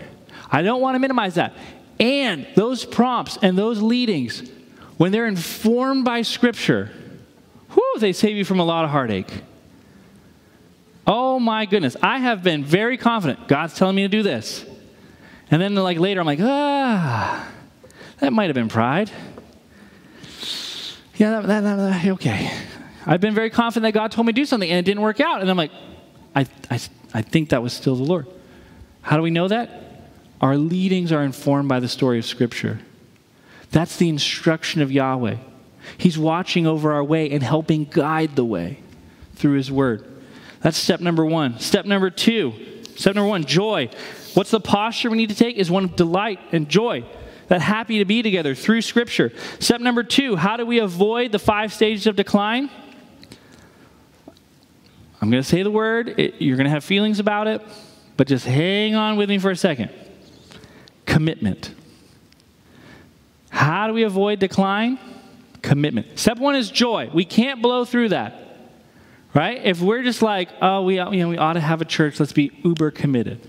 I 0.51 0.63
don't 0.63 0.81
want 0.81 0.95
to 0.95 0.99
minimize 0.99 1.35
that. 1.35 1.55
And 2.01 2.47
those 2.55 2.85
prompts 2.85 3.39
and 3.43 3.59
those 3.59 3.83
leadings, 3.83 4.49
when 4.97 5.13
they're 5.13 5.27
informed 5.27 6.05
by 6.05 6.23
Scripture, 6.23 6.91
whew, 7.73 7.95
they 7.99 8.13
save 8.13 8.37
you 8.37 8.45
from 8.45 8.61
a 8.61 8.65
lot 8.65 8.85
of 8.85 8.91
heartache. 8.91 9.31
Oh 11.07 11.41
my 11.41 11.65
goodness, 11.65 11.97
I 12.03 12.19
have 12.19 12.43
been 12.43 12.65
very 12.65 12.99
confident 12.99 13.49
God's 13.49 13.75
telling 13.75 13.97
me 13.97 14.03
to 14.03 14.09
do 14.09 14.23
this. 14.23 14.65
And 15.51 15.63
then 15.63 15.75
like 15.75 15.99
later 15.99 16.21
I'm 16.21 16.27
like, 16.27 16.41
"Ah, 16.43 17.49
that 18.21 18.33
might 18.33 18.47
have 18.47 18.55
been 18.55 18.69
pride." 18.69 19.11
Yeah, 21.19 21.41
that, 21.41 21.63
that, 21.63 21.77
that, 21.77 22.07
okay. 22.07 22.51
I've 23.05 23.21
been 23.21 23.35
very 23.35 23.51
confident 23.51 23.93
that 23.93 23.99
God 23.99 24.13
told 24.13 24.27
me 24.27 24.33
to 24.33 24.41
do 24.41 24.45
something 24.45 24.71
and 24.71 24.79
it 24.79 24.85
didn't 24.85 25.03
work 25.03 25.21
out. 25.21 25.41
And 25.41 25.51
I'm 25.51 25.57
like, 25.57 25.73
I, 26.35 26.47
I, 26.71 26.81
I 27.13 27.23
think 27.23 27.51
that 27.51 27.63
was 27.63 27.73
still 27.73 27.97
the 27.97 28.05
Lord. 28.05 28.27
How 29.03 29.17
do 29.17 29.23
we 29.23 29.31
know 29.31 29.49
that? 29.49 30.11
Our 30.41 30.57
leadings 30.57 31.11
are 31.11 31.25
informed 31.25 31.69
by 31.69 31.81
the 31.81 31.89
story 31.89 32.19
of 32.19 32.25
Scripture. 32.25 32.79
That's 33.71 33.97
the 33.97 34.09
instruction 34.09 34.81
of 34.81 34.93
Yahweh. 34.93 35.37
He's 35.97 36.17
watching 36.19 36.67
over 36.67 36.93
our 36.93 37.03
way 37.03 37.31
and 37.31 37.43
helping 37.43 37.85
guide 37.85 38.37
the 38.37 38.45
way 38.45 38.81
through 39.35 39.57
His 39.57 39.73
Word. 39.73 40.05
That's 40.61 40.77
step 40.77 41.01
number 41.01 41.25
one. 41.25 41.59
Step 41.59 41.87
number 41.87 42.11
two, 42.11 42.53
step 42.97 43.15
number 43.15 43.29
one, 43.29 43.45
joy. 43.45 43.91
What's 44.35 44.51
the 44.51 44.61
posture 44.61 45.11
we 45.11 45.17
need 45.17 45.31
to 45.31 45.35
take? 45.35 45.57
Is 45.57 45.71
one 45.71 45.85
of 45.85 45.97
delight 45.97 46.41
and 46.53 46.69
joy 46.69 47.05
that 47.49 47.61
happy 47.61 47.99
to 47.99 48.05
be 48.05 48.23
together 48.23 48.55
through 48.55 48.83
Scripture. 48.83 49.33
Step 49.59 49.81
number 49.81 50.03
two 50.03 50.37
how 50.37 50.57
do 50.57 50.65
we 50.65 50.79
avoid 50.79 51.33
the 51.33 51.39
five 51.39 51.73
stages 51.73 52.07
of 52.07 52.17
decline? 52.17 52.71
I'm 55.21 55.31
going 55.31 55.43
to 55.43 55.49
say 55.49 55.63
the 55.63 55.71
word, 55.71 56.15
it, 56.19 56.37
you're 56.39 56.57
going 56.57 56.67
to 56.67 56.71
have 56.71 56.85
feelings 56.85 57.19
about 57.19 57.49
it, 57.49 57.61
but 58.17 58.29
just 58.29 58.47
hang 58.47 58.95
on 58.95 59.17
with 59.17 59.29
me 59.29 59.39
for 59.39 59.51
a 59.51 59.57
second. 59.57 59.91
Commitment. 61.07 61.75
How 63.51 63.89
do 63.89 63.93
we 63.93 64.05
avoid 64.05 64.39
decline? 64.39 64.99
Commitment. 65.61 66.19
Step 66.19 66.39
one 66.39 66.55
is 66.55 66.71
joy. 66.71 67.11
We 67.13 67.25
can't 67.25 67.61
blow 67.61 67.85
through 67.85 68.11
that. 68.11 68.45
Right? 69.35 69.61
If 69.65 69.81
we're 69.81 70.03
just 70.03 70.23
like, 70.23 70.49
oh, 70.63 70.83
we, 70.83 70.95
you 70.95 71.05
know, 71.05 71.29
we 71.29 71.37
ought 71.37 71.55
to 71.55 71.61
have 71.61 71.81
a 71.81 71.85
church, 71.85 72.21
let's 72.21 72.33
be 72.33 72.53
uber 72.65 72.91
committed. 72.91 73.41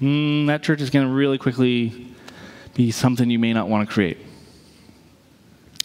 Mm, 0.00 0.46
that 0.46 0.62
church 0.62 0.80
is 0.80 0.90
going 0.90 1.06
to 1.06 1.12
really 1.12 1.38
quickly 1.38 2.11
be 2.74 2.90
something 2.90 3.30
you 3.30 3.38
may 3.38 3.52
not 3.52 3.68
want 3.68 3.88
to 3.88 3.92
create. 3.92 4.18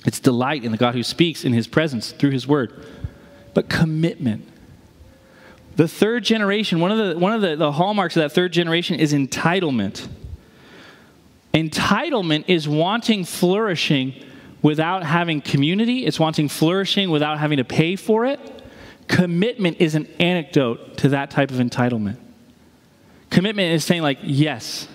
It's 0.06 0.20
delight 0.20 0.64
in 0.64 0.72
the 0.72 0.78
God 0.78 0.96
who 0.96 1.04
speaks 1.04 1.44
in 1.44 1.54
his 1.54 1.68
presence 1.68 2.12
through 2.12 2.32
his 2.32 2.48
word. 2.48 2.86
But 3.54 3.70
commitment. 3.70 4.48
The 5.76 5.88
third 5.88 6.24
generation, 6.24 6.80
one 6.80 6.92
of 6.92 6.98
the, 6.98 7.20
one 7.20 7.34
of 7.34 7.42
the, 7.42 7.56
the 7.56 7.72
hallmarks 7.72 8.16
of 8.16 8.24
that 8.24 8.32
third 8.32 8.54
generation 8.54 9.00
is 9.00 9.14
entitlement. 9.14 10.08
Entitlement 11.54 12.46
is 12.48 12.68
wanting 12.68 13.26
flourishing 13.26 14.14
without 14.62 15.04
having 15.04 15.42
community, 15.42 16.06
it's 16.06 16.20
wanting 16.20 16.50
flourishing 16.50 17.10
without 17.10 17.40
having 17.40 17.58
to 17.58 17.64
pay 17.64 17.96
for 17.96 18.26
it. 18.26 18.40
Commitment 19.08 19.78
is 19.80 19.96
an 19.96 20.08
anecdote 20.20 20.98
to 20.98 21.10
that 21.10 21.32
type 21.32 21.52
of 21.52 21.58
entitlement. 21.58 22.18
Commitment 23.30 23.74
is 23.74 23.84
saying, 23.84 24.02
like, 24.02 24.20
yes, 24.24 24.88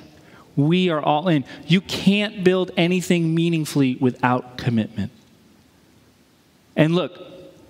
we 0.57 0.91
are 0.91 1.01
all 1.01 1.29
in. 1.29 1.45
You 1.67 1.81
can't 1.81 2.45
build 2.45 2.71
anything 2.77 3.35
meaningfully 3.35 3.97
without 3.97 4.59
commitment. 4.59 5.13
And 6.77 6.95
look, 6.95 7.19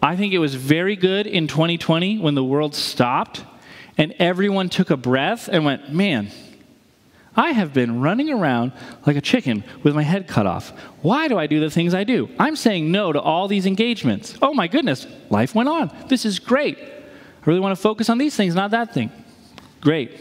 I 0.03 0.17
think 0.17 0.33
it 0.33 0.39
was 0.39 0.55
very 0.55 0.97
good 0.97 1.27
in 1.27 1.47
2020 1.47 2.19
when 2.19 2.35
the 2.35 2.45
world 2.45 2.75
stopped 2.75 3.45
and 3.99 4.15
everyone 4.19 4.69
took 4.69 4.91
a 4.91 4.97
breath 4.97 5.49
and 5.49 5.65
went, 5.65 5.93
man, 5.93 6.31
I 7.35 7.53
have 7.53 7.73
been 7.73 8.01
running 8.01 8.31
around 8.31 8.73
like 9.07 9.17
a 9.17 9.21
chicken 9.21 9.65
with 9.83 9.95
my 9.95 10.03
head 10.03 10.27
cut 10.27 10.47
off. 10.47 10.71
Why 11.01 11.29
do 11.29 11.39
I 11.39 11.47
do 11.47 11.61
the 11.61 11.71
things 11.71 11.95
I 11.95 12.05
do? 12.05 12.29
I'm 12.39 12.57
saying 12.57 12.91
no 12.91 13.13
to 13.13 13.21
all 13.21 13.49
these 13.49 13.65
engagements. 13.65 14.37
Oh 14.43 14.53
my 14.53 14.69
goodness, 14.69 15.07
life 15.31 15.55
went 15.55 15.69
on. 15.69 15.91
This 16.09 16.25
is 16.25 16.39
great. 16.39 16.79
I 16.79 17.47
really 17.47 17.61
want 17.61 17.77
to 17.77 17.81
focus 17.81 18.11
on 18.11 18.19
these 18.19 18.37
things, 18.37 18.55
not 18.55 18.73
that 18.73 18.93
thing. 18.93 19.11
Great. 19.81 20.21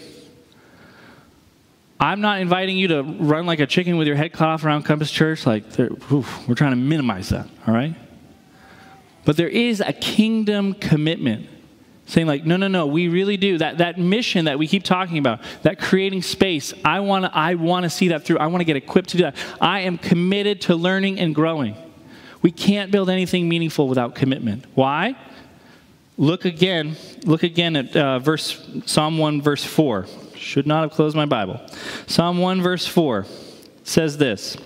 I'm 2.01 2.19
not 2.19 2.41
inviting 2.41 2.77
you 2.77 2.87
to 2.87 3.03
run 3.03 3.45
like 3.45 3.59
a 3.59 3.67
chicken 3.67 3.95
with 3.95 4.07
your 4.07 4.15
head 4.15 4.33
cut 4.33 4.49
off 4.49 4.65
around 4.65 4.83
Compass 4.83 5.11
Church. 5.11 5.45
Like, 5.45 5.79
oof, 5.79 6.47
we're 6.47 6.55
trying 6.55 6.71
to 6.71 6.77
minimize 6.77 7.29
that, 7.29 7.47
all 7.67 7.75
right? 7.75 7.93
But 9.23 9.37
there 9.37 9.47
is 9.47 9.81
a 9.81 9.93
kingdom 9.93 10.73
commitment. 10.73 11.47
Saying 12.07 12.27
like 12.27 12.43
no 12.43 12.57
no 12.57 12.67
no 12.67 12.87
we 12.87 13.07
really 13.07 13.37
do. 13.37 13.59
That 13.59 13.77
that 13.77 13.97
mission 13.97 14.45
that 14.45 14.57
we 14.59 14.67
keep 14.67 14.83
talking 14.83 15.17
about 15.19 15.39
that 15.61 15.79
creating 15.79 16.23
space 16.23 16.73
i 16.83 16.99
want 16.99 17.23
to 17.23 17.31
i 17.33 17.53
want 17.53 17.83
to 17.83 17.89
see 17.89 18.09
that 18.09 18.25
through. 18.25 18.39
I 18.39 18.47
want 18.47 18.59
to 18.61 18.65
get 18.65 18.75
equipped 18.75 19.09
to 19.09 19.17
do 19.17 19.23
that. 19.23 19.35
I 19.61 19.81
am 19.81 19.97
committed 19.97 20.61
to 20.61 20.75
learning 20.75 21.19
and 21.19 21.33
growing. 21.33 21.75
We 22.41 22.51
can't 22.51 22.91
build 22.91 23.09
anything 23.09 23.47
meaningful 23.47 23.87
without 23.87 24.15
commitment. 24.15 24.65
Why? 24.73 25.15
Look 26.17 26.43
again 26.43 26.97
look 27.23 27.43
again 27.43 27.75
at 27.77 27.95
uh, 27.95 28.19
verse 28.19 28.61
psalm 28.87 29.17
1 29.17 29.41
verse 29.41 29.63
4 29.63 30.07
should 30.41 30.67
not 30.67 30.81
have 30.81 30.91
closed 30.91 31.15
my 31.15 31.25
Bible. 31.25 31.61
Psalm 32.07 32.39
1, 32.39 32.61
verse 32.61 32.87
4 32.87 33.25
says 33.83 34.17
this 34.17 34.57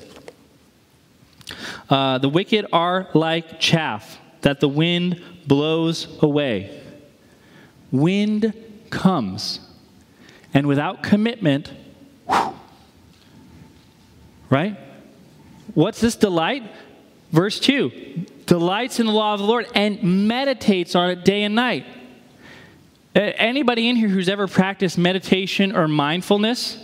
uh, 1.89 2.17
The 2.17 2.29
wicked 2.29 2.65
are 2.73 3.07
like 3.13 3.59
chaff 3.59 4.19
that 4.41 4.59
the 4.59 4.69
wind 4.69 5.21
blows 5.47 6.07
away. 6.21 6.81
Wind 7.91 8.53
comes, 8.89 9.59
and 10.53 10.67
without 10.67 11.03
commitment, 11.03 11.71
whew, 12.27 12.53
right? 14.49 14.77
What's 15.73 15.99
this 15.99 16.15
delight? 16.15 16.63
Verse 17.31 17.59
2 17.59 18.25
delights 18.45 18.99
in 18.99 19.07
the 19.07 19.11
law 19.11 19.33
of 19.33 19.39
the 19.39 19.45
Lord 19.45 19.67
and 19.73 20.27
meditates 20.27 20.95
on 20.95 21.09
it 21.09 21.25
day 21.25 21.43
and 21.43 21.55
night. 21.55 21.85
Anybody 23.15 23.87
in 23.87 23.95
here 23.95 24.09
who's 24.09 24.27
ever 24.27 24.45
practiced 24.45 24.97
meditation 24.97 25.73
or 25.73 25.87
mindfulness, 25.87 26.77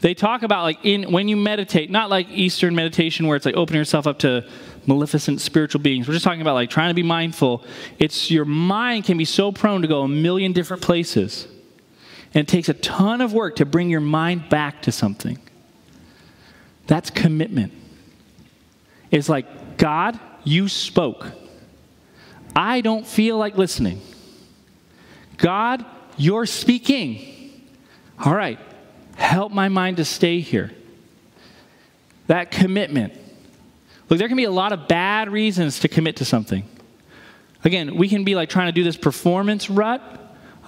they 0.00 0.14
talk 0.14 0.42
about 0.42 0.62
like 0.62 0.78
in 0.84 1.10
when 1.10 1.26
you 1.26 1.36
meditate, 1.36 1.90
not 1.90 2.08
like 2.08 2.28
Eastern 2.28 2.74
meditation 2.74 3.26
where 3.26 3.36
it's 3.36 3.44
like 3.44 3.56
opening 3.56 3.80
yourself 3.80 4.06
up 4.06 4.20
to 4.20 4.48
maleficent 4.86 5.40
spiritual 5.40 5.80
beings. 5.80 6.06
We're 6.06 6.14
just 6.14 6.24
talking 6.24 6.40
about 6.40 6.54
like 6.54 6.70
trying 6.70 6.90
to 6.90 6.94
be 6.94 7.02
mindful. 7.02 7.64
It's 7.98 8.30
your 8.30 8.44
mind 8.44 9.04
can 9.04 9.18
be 9.18 9.24
so 9.24 9.50
prone 9.50 9.82
to 9.82 9.88
go 9.88 10.02
a 10.02 10.08
million 10.08 10.52
different 10.52 10.82
places. 10.82 11.48
And 12.34 12.48
it 12.48 12.50
takes 12.50 12.68
a 12.68 12.74
ton 12.74 13.20
of 13.20 13.32
work 13.32 13.56
to 13.56 13.66
bring 13.66 13.90
your 13.90 14.00
mind 14.00 14.48
back 14.48 14.82
to 14.82 14.92
something. 14.92 15.38
That's 16.86 17.10
commitment. 17.10 17.72
It's 19.10 19.28
like, 19.28 19.76
God, 19.78 20.18
you 20.44 20.68
spoke. 20.68 21.26
I 22.56 22.80
don't 22.80 23.06
feel 23.06 23.36
like 23.36 23.58
listening. 23.58 24.00
God, 25.42 25.84
you're 26.16 26.46
speaking. 26.46 27.60
All 28.24 28.34
right, 28.34 28.60
help 29.16 29.52
my 29.52 29.68
mind 29.68 29.98
to 29.98 30.04
stay 30.04 30.38
here. 30.40 30.70
That 32.28 32.52
commitment. 32.52 33.12
Look, 34.08 34.20
there 34.20 34.28
can 34.28 34.36
be 34.36 34.44
a 34.44 34.50
lot 34.50 34.72
of 34.72 34.86
bad 34.86 35.30
reasons 35.30 35.80
to 35.80 35.88
commit 35.88 36.16
to 36.16 36.24
something. 36.24 36.64
Again, 37.64 37.96
we 37.96 38.08
can 38.08 38.22
be 38.22 38.36
like 38.36 38.48
trying 38.48 38.68
to 38.68 38.72
do 38.72 38.84
this 38.84 38.96
performance 38.96 39.68
rut 39.68 40.00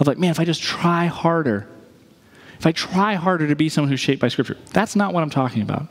of 0.00 0.06
like, 0.08 0.18
man, 0.18 0.30
if 0.30 0.40
I 0.40 0.44
just 0.44 0.62
try 0.62 1.06
harder, 1.06 1.68
if 2.58 2.66
I 2.66 2.72
try 2.72 3.14
harder 3.14 3.46
to 3.46 3.54
be 3.54 3.68
someone 3.68 3.90
who's 3.90 4.00
shaped 4.00 4.20
by 4.20 4.28
Scripture. 4.28 4.56
That's 4.72 4.96
not 4.96 5.14
what 5.14 5.22
I'm 5.22 5.30
talking 5.30 5.62
about. 5.62 5.88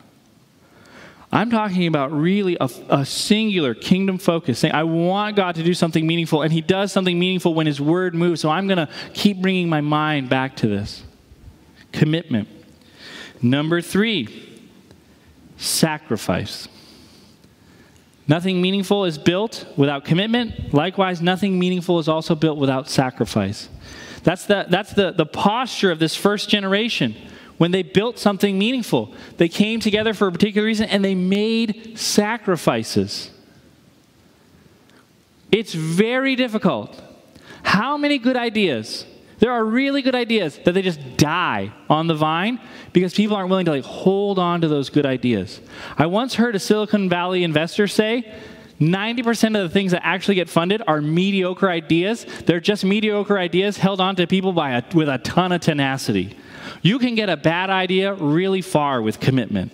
I'm 1.34 1.50
talking 1.50 1.88
about 1.88 2.12
really 2.12 2.58
a, 2.62 2.70
a, 2.90 3.04
singular 3.04 3.74
kingdom 3.74 4.20
focus, 4.20 4.60
saying, 4.60 4.76
I 4.76 4.84
want 4.84 5.36
God 5.36 5.56
to 5.56 5.64
do 5.64 5.74
something 5.74 6.06
meaningful, 6.06 6.44
and 6.44 6.54
He 6.54 6.62
does 6.62 6.92
something 6.92 7.18
meaningful 7.18 7.56
when 7.56 7.66
His 7.66 7.82
word 7.82 8.14
moves. 8.14 8.40
So 8.40 8.52
I'm 8.52 8.68
going 8.68 8.78
to 8.78 8.88
keep 9.14 9.42
bringing 9.42 9.68
my 9.68 9.82
mind 9.82 10.30
back 10.30 10.56
to 10.58 10.68
this. 10.68 11.02
Commitment. 11.92 12.48
Number 13.42 13.82
three, 13.82 14.62
sacrifice. 15.58 16.68
Nothing 18.28 18.62
meaningful 18.62 19.06
is 19.06 19.18
built 19.18 19.66
without 19.76 20.06
commitment. 20.06 20.72
Likewise, 20.72 21.20
nothing 21.20 21.58
meaningful 21.58 21.98
is 21.98 22.08
also 22.08 22.36
built 22.36 22.60
without 22.60 22.88
sacrifice. 22.88 23.70
That's 24.22 24.46
the, 24.46 24.68
that's 24.70 24.94
the, 24.94 25.12
the 25.12 25.26
posture 25.26 25.90
of 25.90 25.98
this 25.98 26.16
first 26.16 26.48
generation 26.48 27.16
when 27.64 27.72
they 27.72 27.82
built 27.82 28.20
something 28.20 28.60
meaningful. 28.60 29.14
They 29.38 29.48
came 29.48 29.80
together 29.80 30.14
for 30.14 30.28
a 30.28 30.34
particular 30.34 30.66
reason 30.66 30.90
and 30.90 31.02
they 31.02 31.16
made 31.16 31.98
sacrifices. 31.98 33.32
It's 35.50 35.74
very 35.74 36.36
difficult. 36.36 37.02
How 37.64 37.96
many 37.96 38.18
good 38.18 38.36
ideas? 38.36 39.06
There 39.40 39.54
are 39.54 39.64
really 39.64 40.02
good 40.02 40.14
ideas 40.14 40.60
that 40.66 40.74
they 40.74 40.82
just 40.82 41.16
die 41.16 41.72
on 41.90 42.08
the 42.08 42.16
vine 42.16 42.60
because 42.92 43.14
people 43.14 43.38
aren't 43.38 43.50
willing 43.50 43.68
to 43.68 43.72
like 43.72 43.86
hold 43.86 44.40
on 44.40 44.60
to 44.60 44.68
those 44.68 44.90
good 44.90 45.06
ideas. 45.06 45.62
I 45.98 46.08
once 46.08 46.36
heard 46.36 46.58
a 46.58 46.60
Silicon 46.60 47.08
Valley 47.08 47.46
investor 47.46 47.88
say 47.88 48.30
90% 48.82 49.56
of 49.56 49.64
the 49.64 49.70
things 49.70 49.94
that 49.94 50.06
actually 50.06 50.36
get 50.36 50.50
funded 50.50 50.84
are 50.86 51.00
mediocre 51.00 51.70
ideas. 51.70 52.26
They're 52.46 52.60
just 52.60 52.84
mediocre 52.84 53.40
ideas 53.40 53.78
held 53.78 54.02
on 54.02 54.18
to 54.18 54.28
people 54.28 54.52
by 54.52 54.72
a, 54.72 54.84
with 54.94 55.08
a 55.08 55.20
ton 55.20 55.54
of 55.54 55.62
tenacity. 55.62 56.36
You 56.82 57.00
can 57.00 57.16
get 57.16 57.30
a 57.30 57.38
bad 57.38 57.70
idea 57.70 58.14
really 58.14 58.62
far 58.62 59.02
with 59.02 59.20
commitment. 59.20 59.72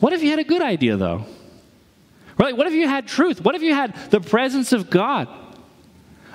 What 0.00 0.12
if 0.12 0.22
you 0.22 0.30
had 0.30 0.38
a 0.38 0.44
good 0.44 0.62
idea, 0.62 0.96
though? 0.96 1.24
Right? 2.38 2.56
What 2.56 2.66
if 2.66 2.74
you 2.74 2.86
had 2.86 3.06
truth? 3.06 3.40
What 3.40 3.54
if 3.54 3.62
you 3.62 3.74
had 3.74 3.94
the 4.10 4.20
presence 4.20 4.72
of 4.72 4.90
God? 4.90 5.28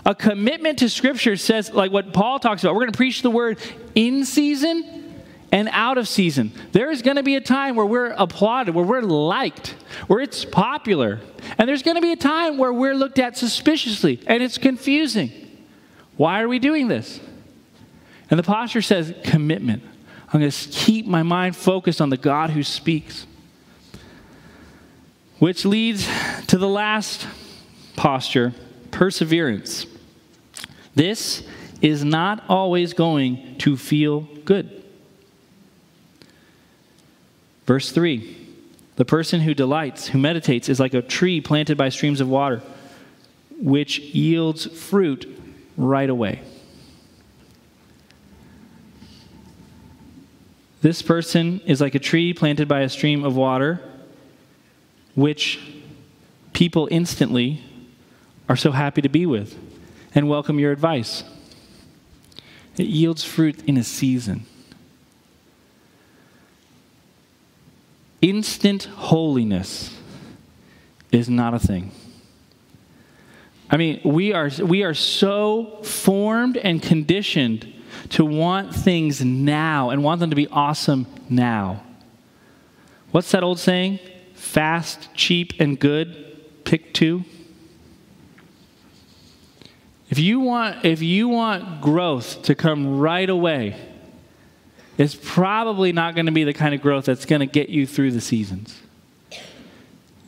A 0.05 0.15
commitment 0.15 0.79
to 0.79 0.89
Scripture 0.89 1.37
says, 1.37 1.71
like 1.71 1.91
what 1.91 2.11
Paul 2.11 2.39
talks 2.39 2.63
about, 2.63 2.73
we're 2.73 2.81
going 2.81 2.91
to 2.91 2.97
preach 2.97 3.21
the 3.21 3.29
word 3.29 3.59
in 3.93 4.25
season 4.25 5.23
and 5.51 5.69
out 5.71 5.97
of 5.97 6.07
season. 6.07 6.51
There 6.71 6.89
is 6.89 7.01
going 7.01 7.17
to 7.17 7.23
be 7.23 7.35
a 7.35 7.41
time 7.41 7.75
where 7.75 7.85
we're 7.85 8.11
applauded, 8.11 8.73
where 8.73 8.85
we're 8.85 9.01
liked, 9.01 9.75
where 10.07 10.19
it's 10.19 10.43
popular. 10.43 11.19
And 11.57 11.69
there's 11.69 11.83
going 11.83 11.95
to 11.95 12.01
be 12.01 12.13
a 12.13 12.17
time 12.17 12.57
where 12.57 12.73
we're 12.73 12.95
looked 12.95 13.19
at 13.19 13.37
suspiciously 13.37 14.21
and 14.25 14.41
it's 14.41 14.57
confusing. 14.57 15.31
Why 16.17 16.41
are 16.41 16.47
we 16.47 16.57
doing 16.57 16.87
this? 16.87 17.19
And 18.29 18.39
the 18.39 18.43
posture 18.43 18.81
says 18.81 19.13
commitment. 19.23 19.83
I'm 20.33 20.39
going 20.39 20.51
to 20.51 20.69
keep 20.69 21.05
my 21.05 21.23
mind 21.23 21.55
focused 21.55 21.99
on 21.99 22.09
the 22.09 22.17
God 22.17 22.51
who 22.51 22.63
speaks. 22.63 23.25
Which 25.39 25.65
leads 25.65 26.07
to 26.47 26.57
the 26.57 26.69
last 26.69 27.27
posture 27.95 28.53
perseverance. 28.91 29.85
This 30.95 31.43
is 31.81 32.03
not 32.03 32.43
always 32.47 32.93
going 32.93 33.57
to 33.59 33.75
feel 33.75 34.21
good. 34.45 34.83
Verse 37.65 37.91
3 37.91 38.37
The 38.95 39.05
person 39.05 39.41
who 39.41 39.53
delights, 39.53 40.07
who 40.07 40.19
meditates, 40.19 40.69
is 40.69 40.79
like 40.79 40.93
a 40.93 41.01
tree 41.01 41.41
planted 41.41 41.77
by 41.77 41.89
streams 41.89 42.21
of 42.21 42.29
water, 42.29 42.61
which 43.59 43.99
yields 43.99 44.65
fruit 44.65 45.27
right 45.75 46.09
away. 46.09 46.41
This 50.81 51.03
person 51.03 51.61
is 51.65 51.79
like 51.79 51.93
a 51.93 51.99
tree 51.99 52.33
planted 52.33 52.67
by 52.67 52.81
a 52.81 52.89
stream 52.89 53.23
of 53.23 53.35
water, 53.35 53.79
which 55.13 55.59
people 56.53 56.87
instantly 56.91 57.63
are 58.49 58.55
so 58.55 58.71
happy 58.71 59.01
to 59.01 59.09
be 59.09 59.25
with 59.25 59.57
and 60.15 60.27
welcome 60.27 60.59
your 60.59 60.71
advice. 60.71 61.23
It 62.77 62.87
yields 62.87 63.23
fruit 63.23 63.63
in 63.65 63.77
a 63.77 63.83
season. 63.83 64.45
Instant 68.21 68.85
holiness 68.85 69.95
is 71.11 71.29
not 71.29 71.53
a 71.53 71.59
thing. 71.59 71.91
I 73.69 73.77
mean, 73.77 74.01
we 74.03 74.33
are, 74.33 74.49
we 74.63 74.83
are 74.83 74.93
so 74.93 75.79
formed 75.83 76.57
and 76.57 76.81
conditioned 76.81 77.71
to 78.09 78.25
want 78.25 78.75
things 78.75 79.23
now 79.23 79.89
and 79.89 80.03
want 80.03 80.19
them 80.19 80.29
to 80.29 80.35
be 80.35 80.47
awesome 80.47 81.07
now. 81.29 81.83
What's 83.11 83.31
that 83.31 83.43
old 83.43 83.59
saying? 83.59 83.99
Fast, 84.33 85.13
cheap, 85.13 85.53
and 85.59 85.79
good, 85.79 86.63
pick 86.65 86.93
two. 86.93 87.23
If 90.09 90.19
you 90.19 90.39
want, 90.39 90.83
if 90.83 91.01
you 91.01 91.29
want 91.29 91.81
growth 91.81 92.43
to 92.43 92.55
come 92.55 92.99
right 92.99 93.29
away, 93.29 93.75
it's 94.97 95.15
probably 95.15 95.93
not 95.93 96.15
going 96.15 96.25
to 96.25 96.31
be 96.31 96.43
the 96.43 96.53
kind 96.53 96.75
of 96.75 96.81
growth 96.81 97.05
that's 97.05 97.25
going 97.25 97.39
to 97.39 97.45
get 97.45 97.69
you 97.69 97.87
through 97.87 98.11
the 98.11 98.21
seasons. 98.21 98.77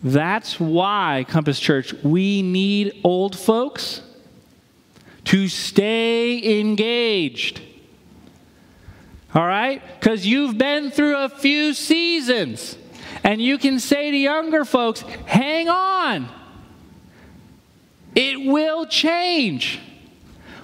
That's 0.01 0.59
why, 0.59 1.25
Compass 1.27 1.59
Church, 1.59 1.93
we 2.03 2.41
need 2.41 2.99
old 3.03 3.37
folks 3.37 4.01
to 5.25 5.47
stay 5.47 6.59
engaged. 6.59 7.61
All 9.33 9.45
right? 9.45 9.81
Because 9.99 10.25
you've 10.25 10.57
been 10.57 10.91
through 10.91 11.17
a 11.17 11.29
few 11.29 11.73
seasons. 11.73 12.77
And 13.23 13.41
you 13.41 13.57
can 13.57 13.79
say 13.79 14.11
to 14.11 14.17
younger 14.17 14.65
folks, 14.65 15.01
hang 15.25 15.69
on. 15.69 16.27
It 18.15 18.45
will 18.45 18.85
change. 18.85 19.79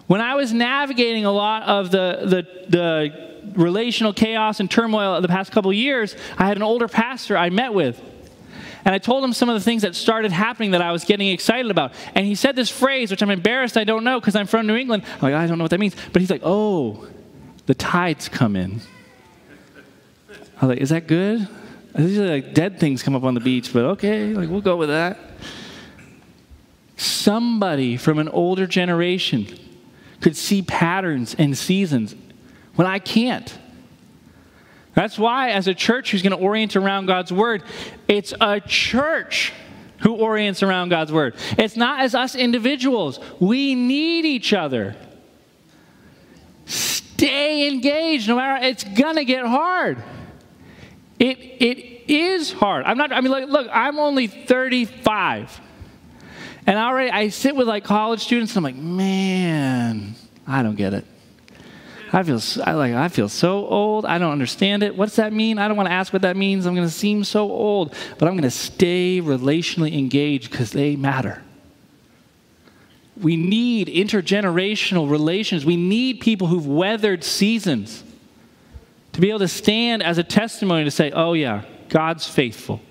When 0.07 0.21
I 0.21 0.35
was 0.35 0.53
navigating 0.53 1.25
a 1.25 1.31
lot 1.31 1.63
of 1.63 1.91
the, 1.91 2.21
the, 2.25 2.67
the 2.69 3.51
relational 3.55 4.13
chaos 4.13 4.59
and 4.59 4.69
turmoil 4.69 5.15
of 5.15 5.21
the 5.21 5.27
past 5.27 5.51
couple 5.51 5.71
years, 5.71 6.15
I 6.37 6.47
had 6.47 6.57
an 6.57 6.63
older 6.63 6.87
pastor 6.87 7.37
I 7.37 7.49
met 7.49 7.73
with. 7.73 8.01
And 8.89 8.95
I 8.95 8.97
told 8.97 9.23
him 9.23 9.33
some 9.33 9.49
of 9.49 9.53
the 9.53 9.61
things 9.61 9.83
that 9.83 9.93
started 9.93 10.31
happening 10.31 10.71
that 10.71 10.81
I 10.81 10.91
was 10.91 11.03
getting 11.03 11.27
excited 11.27 11.69
about. 11.69 11.93
And 12.15 12.25
he 12.25 12.33
said 12.33 12.55
this 12.55 12.71
phrase, 12.71 13.11
which 13.11 13.21
I'm 13.21 13.29
embarrassed 13.29 13.77
I 13.77 13.83
don't 13.83 14.03
know 14.03 14.19
because 14.19 14.35
I'm 14.35 14.47
from 14.47 14.65
New 14.65 14.75
England. 14.75 15.03
I'm 15.17 15.21
like, 15.21 15.35
I 15.35 15.45
don't 15.45 15.59
know 15.59 15.63
what 15.63 15.69
that 15.69 15.79
means. 15.79 15.95
But 16.11 16.23
he's 16.23 16.31
like, 16.31 16.41
oh, 16.43 17.07
the 17.67 17.75
tides 17.75 18.29
come 18.29 18.55
in. 18.55 18.81
I 20.59 20.65
was 20.65 20.69
like, 20.69 20.79
is 20.79 20.89
that 20.89 21.05
good? 21.05 21.47
Usually 21.99 22.29
like 22.29 22.55
dead 22.55 22.79
things 22.79 23.03
come 23.03 23.15
up 23.15 23.23
on 23.23 23.35
the 23.35 23.39
beach, 23.39 23.71
but 23.71 23.85
okay, 23.85 24.33
like 24.33 24.49
we'll 24.49 24.59
go 24.59 24.75
with 24.75 24.89
that. 24.89 25.19
Somebody 26.97 27.95
from 27.95 28.17
an 28.17 28.27
older 28.29 28.65
generation 28.65 29.45
could 30.19 30.35
see 30.35 30.63
patterns 30.63 31.35
and 31.37 31.55
seasons 31.55 32.15
when 32.73 32.87
I 32.87 32.97
can't. 32.97 33.55
That's 34.93 35.17
why, 35.17 35.51
as 35.51 35.67
a 35.67 35.73
church 35.73 36.11
who's 36.11 36.21
going 36.21 36.37
to 36.37 36.43
orient 36.43 36.75
around 36.75 37.05
God's 37.05 37.31
word, 37.31 37.63
it's 38.07 38.33
a 38.41 38.59
church 38.59 39.53
who 39.99 40.15
orients 40.15 40.63
around 40.63 40.89
God's 40.89 41.11
word. 41.11 41.35
It's 41.57 41.75
not 41.75 42.01
as 42.01 42.15
us 42.15 42.35
individuals. 42.35 43.19
We 43.39 43.75
need 43.75 44.25
each 44.25 44.53
other. 44.53 44.95
Stay 46.65 47.67
engaged, 47.67 48.27
no 48.27 48.35
matter 48.37 48.65
it's 48.65 48.83
gonna 48.83 49.25
get 49.25 49.45
hard. 49.45 50.01
It 51.17 51.37
it 51.37 52.09
is 52.09 52.51
hard. 52.51 52.85
I'm 52.85 52.97
not. 52.97 53.11
I 53.11 53.21
mean, 53.21 53.31
look, 53.31 53.49
look 53.49 53.67
I'm 53.71 53.99
only 53.99 54.27
35, 54.27 55.59
and 56.65 56.77
already 56.77 57.11
I 57.11 57.29
sit 57.29 57.55
with 57.55 57.67
like 57.67 57.83
college 57.83 58.21
students. 58.21 58.55
And 58.55 58.65
I'm 58.65 58.73
like, 58.73 58.81
man, 58.81 60.15
I 60.47 60.63
don't 60.63 60.75
get 60.75 60.93
it. 60.93 61.05
I 62.11 62.23
feel 62.23 62.41
I 62.65 62.73
like 62.73 62.93
I 62.93 63.07
feel 63.07 63.29
so 63.29 63.67
old. 63.67 64.05
I 64.05 64.17
don't 64.17 64.31
understand 64.31 64.81
it. 64.81 64.95
What's 64.95 65.17
that 65.17 65.31
mean? 65.31 65.59
I 65.59 65.67
don't 65.67 65.77
want 65.77 65.87
to 65.87 65.93
ask 65.93 66.11
what 66.11 66.23
that 66.23 66.35
means. 66.35 66.65
I'm 66.65 66.75
going 66.75 66.87
to 66.87 66.93
seem 66.93 67.23
so 67.23 67.51
old, 67.51 67.93
but 68.17 68.27
I'm 68.27 68.33
going 68.33 68.43
to 68.43 68.51
stay 68.51 69.21
relationally 69.21 69.97
engaged 69.97 70.49
because 70.49 70.71
they 70.71 70.95
matter. 70.95 71.43
We 73.15 73.35
need 73.35 73.89
intergenerational 73.89 75.09
relations. 75.09 75.65
We 75.65 75.75
need 75.75 76.19
people 76.19 76.47
who've 76.47 76.65
weathered 76.65 77.23
seasons 77.23 78.03
to 79.13 79.21
be 79.21 79.29
able 79.29 79.39
to 79.39 79.47
stand 79.47 80.01
as 80.01 80.17
a 80.17 80.23
testimony 80.23 80.85
to 80.85 80.91
say, 80.91 81.11
"Oh 81.11 81.33
yeah, 81.33 81.63
God's 81.89 82.27
faithful. 82.27 82.81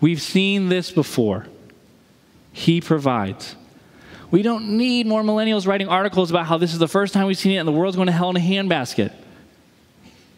We've 0.00 0.22
seen 0.22 0.70
this 0.70 0.90
before. 0.90 1.46
He 2.52 2.80
provides." 2.80 3.54
We 4.30 4.42
don't 4.42 4.76
need 4.76 5.06
more 5.06 5.22
millennials 5.22 5.66
writing 5.66 5.88
articles 5.88 6.30
about 6.30 6.46
how 6.46 6.56
this 6.58 6.72
is 6.72 6.78
the 6.78 6.88
first 6.88 7.12
time 7.12 7.26
we've 7.26 7.38
seen 7.38 7.52
it 7.52 7.56
and 7.56 7.66
the 7.66 7.72
world's 7.72 7.96
going 7.96 8.06
to 8.06 8.12
hell 8.12 8.30
in 8.30 8.36
a 8.36 8.40
handbasket. 8.40 9.12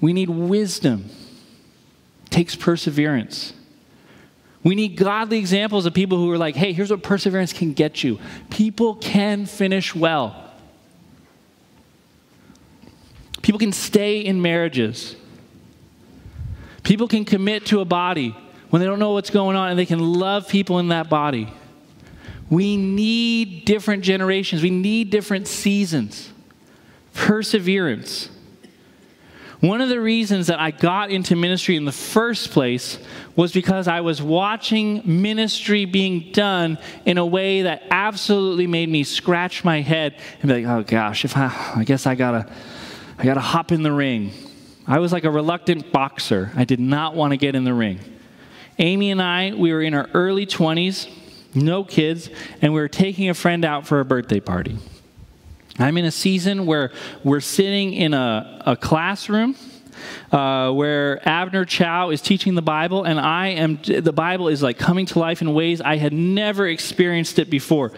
We 0.01 0.13
need 0.13 0.31
wisdom. 0.31 1.11
It 2.27 2.31
takes 2.31 2.57
perseverance. 2.57 3.53
We 4.65 4.75
need 4.75 4.97
godly 4.97 5.39
examples 5.39 5.87
of 5.87 5.93
people 5.93 6.19
who 6.19 6.31
are 6.31 6.39
like, 6.39 6.55
hey, 6.55 6.73
here's 6.73 6.91
what 6.91 7.03
perseverance 7.03 7.53
can 7.53 7.73
get 7.73 8.03
you. 8.03 8.19
People 8.49 8.95
can 8.95 9.45
finish 9.47 9.95
well. 9.95 10.51
People 13.43 13.59
can 13.59 13.73
stay 13.73 14.21
in 14.21 14.41
marriages. 14.41 15.17
People 16.85 17.09
can 17.09 17.25
commit 17.25 17.67
to 17.67 17.81
a 17.81 17.85
body 17.85 18.37
when 18.71 18.81
they 18.81 18.87
don't 18.87 18.99
know 18.99 19.13
what's 19.13 19.31
going 19.31 19.57
on 19.57 19.71
and 19.71 19.79
they 19.79 19.87
can 19.87 19.99
love 19.99 20.49
people 20.49 20.79
in 20.79 20.89
that 20.89 21.11
body. 21.11 21.53
We 22.53 22.77
need 22.77 23.65
different 23.65 24.05
generations, 24.05 24.63
we 24.63 24.69
need 24.69 25.09
different 25.09 25.49
seasons. 25.49 26.31
Perseverance. 27.15 28.29
One 29.61 29.81
of 29.81 29.89
the 29.89 29.99
reasons 29.99 30.49
that 30.49 30.61
I 30.61 30.71
got 30.71 31.11
into 31.11 31.35
ministry 31.35 31.77
in 31.77 31.87
the 31.87 31.93
first 31.93 32.51
place 32.51 32.99
was 33.37 33.53
because 33.53 33.89
I 33.89 34.03
was 34.03 34.21
watching 34.21 35.01
ministry 35.23 35.87
being 35.87 36.31
done 36.33 36.77
in 37.07 37.17
a 37.17 37.25
way 37.25 37.63
that 37.63 37.85
absolutely 37.91 38.67
made 38.67 38.91
me 38.91 39.03
scratch 39.03 39.65
my 39.65 39.81
head 39.81 40.21
and 40.43 40.49
be 40.51 40.63
like, 40.63 40.67
"Oh 40.67 40.83
gosh, 40.83 41.25
if 41.25 41.35
I, 41.35 41.73
I 41.77 41.85
guess 41.85 42.07
I 42.07 42.15
gotta, 42.17 42.53
I 43.17 43.25
gotta 43.25 43.41
hop 43.41 43.73
in 43.73 43.83
the 43.83 43.93
ring." 43.93 44.31
I 44.87 44.99
was 44.99 45.11
like 45.11 45.25
a 45.25 45.31
reluctant 45.31 45.91
boxer. 45.91 46.53
I 46.55 46.65
did 46.65 46.81
not 46.81 47.15
want 47.15 47.31
to 47.31 47.39
get 47.39 47.55
in 47.55 47.65
the 47.65 47.73
ring. 47.73 47.99
Amy 48.79 49.11
and 49.11 49.23
I, 49.23 49.53
we 49.53 49.73
were 49.73 49.81
in 49.81 49.95
our 49.95 50.11
early 50.13 50.45
20s 50.45 51.09
no 51.55 51.85
kids, 51.85 52.31
and 52.61 52.73
we 52.73 52.81
were 52.81 52.89
taking 52.89 53.29
a 53.29 53.35
friend 53.35 53.65
out 53.65 53.87
for 53.87 54.01
a 54.01 54.05
birthday 54.05 54.41
party. 54.41 54.79
I'm 55.79 55.97
in 55.97 56.05
a 56.05 56.11
season 56.11 56.67
where 56.67 56.93
we're 57.25 57.41
sitting 57.41 57.95
in 57.95 58.15
a, 58.15 58.63
a 58.67 58.77
classroom 58.77 59.57
uh, 60.31 60.71
where 60.73 61.27
Abner 61.29 61.65
Chou 61.65 62.11
is 62.11 62.21
teaching 62.21 62.55
the 62.55 62.63
Bible, 62.63 63.05
and 63.05 63.21
I 63.21 63.49
am 63.49 63.81
the 63.83 64.13
Bible 64.13 64.49
is 64.49 64.63
like 64.63 64.79
coming 64.79 65.07
to 65.07 65.19
life 65.19 65.43
in 65.43 65.53
ways 65.55 65.81
I 65.81 65.97
had 65.97 66.13
never 66.13 66.67
experienced 66.67 67.39
it 67.39 67.51
before. 67.51 67.93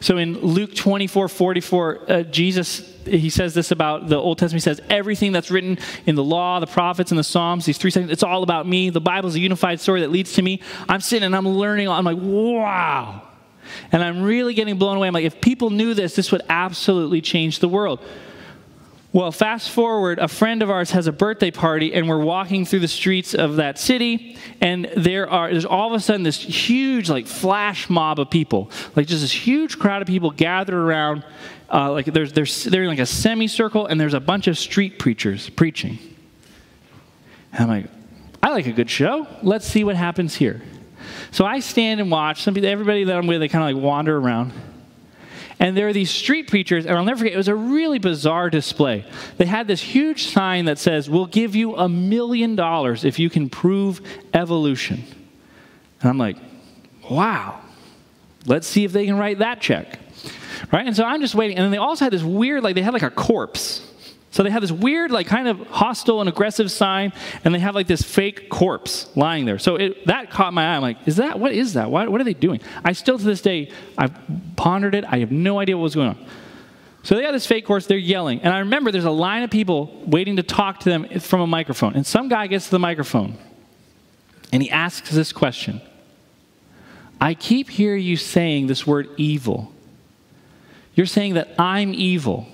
So 0.00 0.16
in 0.18 0.38
Luke 0.38 0.74
24, 0.74 1.28
44, 1.28 2.10
uh, 2.10 2.22
Jesus 2.24 2.80
he 3.08 3.30
says 3.30 3.54
this 3.54 3.70
about 3.70 4.08
the 4.08 4.16
Old 4.16 4.38
Testament. 4.38 4.62
He 4.62 4.64
says 4.64 4.80
everything 4.88 5.32
that's 5.32 5.50
written 5.50 5.78
in 6.06 6.14
the 6.14 6.24
law, 6.24 6.60
the 6.60 6.66
prophets, 6.66 7.10
and 7.10 7.18
the 7.18 7.24
Psalms. 7.24 7.66
These 7.66 7.78
three 7.78 7.90
sections. 7.90 8.12
It's 8.12 8.22
all 8.22 8.42
about 8.42 8.66
me. 8.66 8.90
The 8.90 9.00
Bible 9.00 9.28
is 9.28 9.34
a 9.34 9.40
unified 9.40 9.80
story 9.80 10.00
that 10.02 10.10
leads 10.10 10.34
to 10.34 10.42
me. 10.42 10.60
I'm 10.88 11.00
sitting 11.00 11.24
and 11.24 11.34
I'm 11.34 11.48
learning. 11.48 11.88
I'm 11.88 12.04
like, 12.04 12.18
wow. 12.20 13.22
And 13.92 14.02
I'm 14.02 14.22
really 14.22 14.54
getting 14.54 14.78
blown 14.78 14.96
away. 14.96 15.08
I'm 15.08 15.14
like, 15.14 15.24
if 15.24 15.40
people 15.40 15.70
knew 15.70 15.94
this, 15.94 16.14
this 16.14 16.32
would 16.32 16.42
absolutely 16.48 17.20
change 17.20 17.58
the 17.58 17.68
world. 17.68 18.00
Well, 19.10 19.32
fast 19.32 19.70
forward, 19.70 20.18
a 20.18 20.28
friend 20.28 20.62
of 20.62 20.68
ours 20.68 20.90
has 20.90 21.06
a 21.06 21.12
birthday 21.12 21.50
party, 21.50 21.94
and 21.94 22.08
we're 22.08 22.22
walking 22.22 22.66
through 22.66 22.80
the 22.80 22.88
streets 22.88 23.34
of 23.34 23.56
that 23.56 23.78
city, 23.78 24.36
and 24.60 24.90
there 24.98 25.28
are 25.30 25.50
there's 25.50 25.64
all 25.64 25.88
of 25.88 25.98
a 25.98 26.00
sudden 26.00 26.24
this 26.24 26.38
huge 26.38 27.08
like 27.08 27.26
flash 27.26 27.88
mob 27.88 28.20
of 28.20 28.28
people, 28.28 28.70
like 28.94 29.06
just 29.06 29.22
this 29.22 29.32
huge 29.32 29.78
crowd 29.78 30.02
of 30.02 30.08
people 30.08 30.30
gathered 30.30 30.74
around, 30.74 31.24
uh, 31.72 31.92
like 31.92 32.06
there's 32.06 32.32
there's 32.32 32.64
they're 32.64 32.86
like 32.86 32.98
a 32.98 33.06
semicircle, 33.06 33.86
and 33.86 34.00
there's 34.00 34.14
a 34.14 34.20
bunch 34.20 34.46
of 34.46 34.56
street 34.58 34.98
preachers 34.98 35.50
preaching. 35.50 35.98
And 37.52 37.62
I'm 37.62 37.68
like, 37.68 37.90
I 38.42 38.50
like 38.50 38.66
a 38.66 38.72
good 38.72 38.90
show. 38.90 39.26
Let's 39.42 39.66
see 39.66 39.84
what 39.84 39.96
happens 39.96 40.34
here. 40.34 40.62
So 41.30 41.44
I 41.44 41.60
stand 41.60 42.00
and 42.00 42.10
watch. 42.10 42.42
Some 42.42 42.54
people, 42.54 42.68
everybody 42.68 43.04
that 43.04 43.16
I'm 43.16 43.26
with, 43.26 43.40
they 43.40 43.48
kind 43.48 43.68
of 43.68 43.76
like 43.76 43.82
wander 43.82 44.16
around. 44.16 44.52
And 45.60 45.76
there 45.76 45.88
are 45.88 45.92
these 45.92 46.10
street 46.10 46.48
preachers, 46.48 46.86
and 46.86 46.96
I'll 46.96 47.04
never 47.04 47.18
forget, 47.18 47.34
it 47.34 47.36
was 47.36 47.48
a 47.48 47.54
really 47.54 47.98
bizarre 47.98 48.48
display. 48.48 49.04
They 49.38 49.46
had 49.46 49.66
this 49.66 49.80
huge 49.80 50.26
sign 50.26 50.66
that 50.66 50.78
says, 50.78 51.10
We'll 51.10 51.26
give 51.26 51.56
you 51.56 51.74
a 51.74 51.88
million 51.88 52.54
dollars 52.54 53.04
if 53.04 53.18
you 53.18 53.28
can 53.28 53.50
prove 53.50 54.00
evolution. 54.32 55.02
And 56.00 56.10
I'm 56.10 56.18
like, 56.18 56.36
Wow, 57.10 57.60
let's 58.46 58.68
see 58.68 58.84
if 58.84 58.92
they 58.92 59.06
can 59.06 59.18
write 59.18 59.38
that 59.38 59.60
check. 59.60 59.98
Right? 60.72 60.86
And 60.86 60.96
so 60.96 61.04
I'm 61.04 61.20
just 61.20 61.34
waiting. 61.34 61.56
And 61.56 61.64
then 61.64 61.70
they 61.70 61.78
also 61.78 62.04
had 62.04 62.12
this 62.12 62.22
weird, 62.22 62.62
like, 62.62 62.74
they 62.74 62.82
had 62.82 62.92
like 62.92 63.02
a 63.02 63.10
corpse 63.10 63.88
so 64.30 64.42
they 64.42 64.50
have 64.50 64.60
this 64.60 64.72
weird, 64.72 65.10
like, 65.10 65.26
kind 65.26 65.48
of 65.48 65.58
hostile 65.68 66.20
and 66.20 66.28
aggressive 66.28 66.70
sign, 66.70 67.12
and 67.44 67.54
they 67.54 67.58
have 67.58 67.74
like 67.74 67.86
this 67.86 68.02
fake 68.02 68.50
corpse 68.50 69.08
lying 69.16 69.46
there. 69.46 69.58
So 69.58 69.76
it, 69.76 70.06
that 70.06 70.30
caught 70.30 70.52
my 70.52 70.64
eye. 70.64 70.76
I'm 70.76 70.82
like, 70.82 70.98
is 71.06 71.16
that 71.16 71.40
what 71.40 71.52
is 71.52 71.74
that? 71.74 71.90
What, 71.90 72.10
what 72.10 72.20
are 72.20 72.24
they 72.24 72.34
doing? 72.34 72.60
I 72.84 72.92
still 72.92 73.18
to 73.18 73.24
this 73.24 73.40
day, 73.40 73.70
I've 73.96 74.14
pondered 74.56 74.94
it. 74.94 75.04
I 75.04 75.18
have 75.18 75.32
no 75.32 75.58
idea 75.58 75.76
what 75.76 75.84
was 75.84 75.94
going 75.94 76.10
on. 76.10 76.26
So 77.02 77.14
they 77.14 77.22
got 77.22 77.32
this 77.32 77.46
fake 77.46 77.64
corpse. 77.64 77.86
They're 77.86 77.96
yelling, 77.96 78.42
and 78.42 78.52
I 78.52 78.58
remember 78.58 78.92
there's 78.92 79.04
a 79.04 79.10
line 79.10 79.42
of 79.42 79.50
people 79.50 80.02
waiting 80.06 80.36
to 80.36 80.42
talk 80.42 80.80
to 80.80 80.90
them 80.90 81.20
from 81.20 81.40
a 81.40 81.46
microphone. 81.46 81.94
And 81.94 82.06
some 82.06 82.28
guy 82.28 82.48
gets 82.48 82.66
to 82.66 82.72
the 82.72 82.78
microphone, 82.78 83.38
and 84.52 84.62
he 84.62 84.70
asks 84.70 85.10
this 85.10 85.32
question. 85.32 85.80
I 87.20 87.34
keep 87.34 87.70
hearing 87.70 88.04
you 88.04 88.16
saying 88.16 88.66
this 88.66 88.86
word 88.86 89.08
evil. 89.16 89.72
You're 90.98 91.06
saying 91.06 91.34
that 91.34 91.48
I'm 91.60 91.94
evil. 91.94 92.48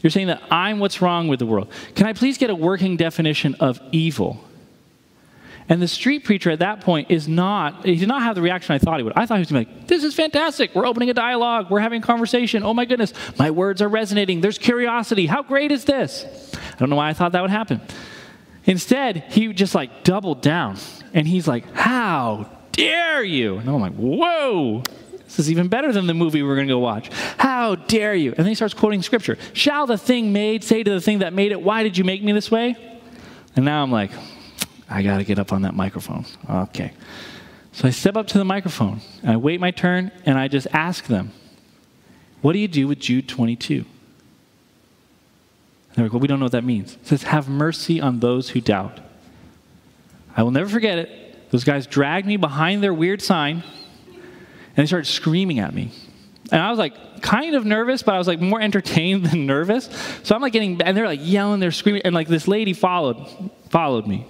You're 0.00 0.10
saying 0.10 0.28
that 0.28 0.42
I'm 0.50 0.78
what's 0.78 1.02
wrong 1.02 1.28
with 1.28 1.38
the 1.38 1.44
world. 1.44 1.70
Can 1.94 2.06
I 2.06 2.14
please 2.14 2.38
get 2.38 2.48
a 2.48 2.54
working 2.54 2.96
definition 2.96 3.56
of 3.56 3.78
evil? 3.92 4.42
And 5.68 5.82
the 5.82 5.86
street 5.86 6.24
preacher 6.24 6.50
at 6.50 6.60
that 6.60 6.80
point 6.80 7.10
is 7.10 7.28
not, 7.28 7.84
he 7.84 7.96
did 7.96 8.08
not 8.08 8.22
have 8.22 8.36
the 8.36 8.40
reaction 8.40 8.74
I 8.74 8.78
thought 8.78 8.96
he 8.96 9.02
would. 9.02 9.12
I 9.16 9.26
thought 9.26 9.34
he 9.34 9.40
was 9.40 9.50
going 9.52 9.66
to 9.66 9.70
be 9.70 9.76
like, 9.80 9.86
this 9.86 10.02
is 10.02 10.14
fantastic. 10.14 10.74
We're 10.74 10.86
opening 10.86 11.10
a 11.10 11.14
dialogue. 11.14 11.70
We're 11.70 11.80
having 11.80 12.02
a 12.02 12.06
conversation. 12.06 12.62
Oh 12.62 12.72
my 12.72 12.86
goodness. 12.86 13.12
My 13.38 13.50
words 13.50 13.82
are 13.82 13.88
resonating. 13.88 14.40
There's 14.40 14.56
curiosity. 14.56 15.26
How 15.26 15.42
great 15.42 15.70
is 15.70 15.84
this? 15.84 16.24
I 16.54 16.76
don't 16.78 16.88
know 16.88 16.96
why 16.96 17.10
I 17.10 17.12
thought 17.12 17.32
that 17.32 17.42
would 17.42 17.50
happen. 17.50 17.82
Instead, 18.64 19.24
he 19.28 19.52
just 19.52 19.74
like 19.74 20.04
doubled 20.04 20.40
down 20.40 20.78
and 21.12 21.28
he's 21.28 21.46
like, 21.46 21.70
how 21.74 22.48
dare 22.72 23.22
you? 23.22 23.58
And 23.58 23.68
I'm 23.68 23.78
like, 23.78 23.94
whoa. 23.94 24.84
This 25.28 25.40
is 25.40 25.50
even 25.50 25.68
better 25.68 25.92
than 25.92 26.06
the 26.06 26.14
movie 26.14 26.42
we're 26.42 26.54
going 26.54 26.68
to 26.68 26.72
go 26.72 26.78
watch. 26.78 27.10
How 27.36 27.74
dare 27.74 28.14
you? 28.14 28.30
And 28.30 28.38
then 28.38 28.46
he 28.46 28.54
starts 28.54 28.72
quoting 28.72 29.02
scripture. 29.02 29.36
Shall 29.52 29.86
the 29.86 29.98
thing 29.98 30.32
made 30.32 30.64
say 30.64 30.82
to 30.82 30.90
the 30.90 31.02
thing 31.02 31.18
that 31.18 31.34
made 31.34 31.52
it, 31.52 31.60
Why 31.60 31.82
did 31.82 31.98
you 31.98 32.04
make 32.04 32.22
me 32.22 32.32
this 32.32 32.50
way? 32.50 32.76
And 33.54 33.64
now 33.64 33.82
I'm 33.82 33.92
like, 33.92 34.10
I 34.88 35.02
got 35.02 35.18
to 35.18 35.24
get 35.24 35.38
up 35.38 35.52
on 35.52 35.62
that 35.62 35.74
microphone. 35.74 36.24
Okay. 36.48 36.92
So 37.72 37.86
I 37.86 37.90
step 37.90 38.16
up 38.16 38.26
to 38.28 38.38
the 38.38 38.44
microphone 38.44 39.02
and 39.22 39.32
I 39.32 39.36
wait 39.36 39.60
my 39.60 39.70
turn 39.70 40.10
and 40.24 40.38
I 40.38 40.48
just 40.48 40.66
ask 40.72 41.04
them, 41.04 41.32
What 42.40 42.54
do 42.54 42.58
you 42.58 42.68
do 42.68 42.88
with 42.88 42.98
Jude 42.98 43.28
22? 43.28 43.84
They're 45.94 46.06
like, 46.06 46.12
Well, 46.12 46.20
we 46.20 46.26
don't 46.26 46.38
know 46.38 46.46
what 46.46 46.52
that 46.52 46.64
means. 46.64 46.94
It 46.94 47.06
says, 47.06 47.24
Have 47.24 47.50
mercy 47.50 48.00
on 48.00 48.20
those 48.20 48.48
who 48.50 48.62
doubt. 48.62 48.98
I 50.34 50.42
will 50.42 50.52
never 50.52 50.70
forget 50.70 50.98
it. 50.98 51.50
Those 51.50 51.64
guys 51.64 51.86
dragged 51.86 52.26
me 52.26 52.38
behind 52.38 52.82
their 52.82 52.94
weird 52.94 53.20
sign 53.20 53.62
they 54.82 54.86
started 54.86 55.06
screaming 55.06 55.58
at 55.58 55.74
me. 55.74 55.90
And 56.50 56.62
I 56.62 56.70
was 56.70 56.78
like 56.78 57.20
kind 57.20 57.54
of 57.54 57.64
nervous, 57.66 58.02
but 58.02 58.14
I 58.14 58.18
was 58.18 58.26
like 58.26 58.40
more 58.40 58.60
entertained 58.60 59.26
than 59.30 59.46
nervous. 59.46 59.88
So 60.22 60.34
I'm 60.34 60.42
like 60.42 60.52
getting, 60.52 60.80
and 60.82 60.96
they're 60.96 61.06
like 61.06 61.20
yelling, 61.22 61.60
they're 61.60 61.72
screaming, 61.72 62.02
and 62.04 62.14
like 62.14 62.28
this 62.28 62.48
lady 62.48 62.72
followed, 62.72 63.50
followed 63.70 64.06
me. 64.06 64.26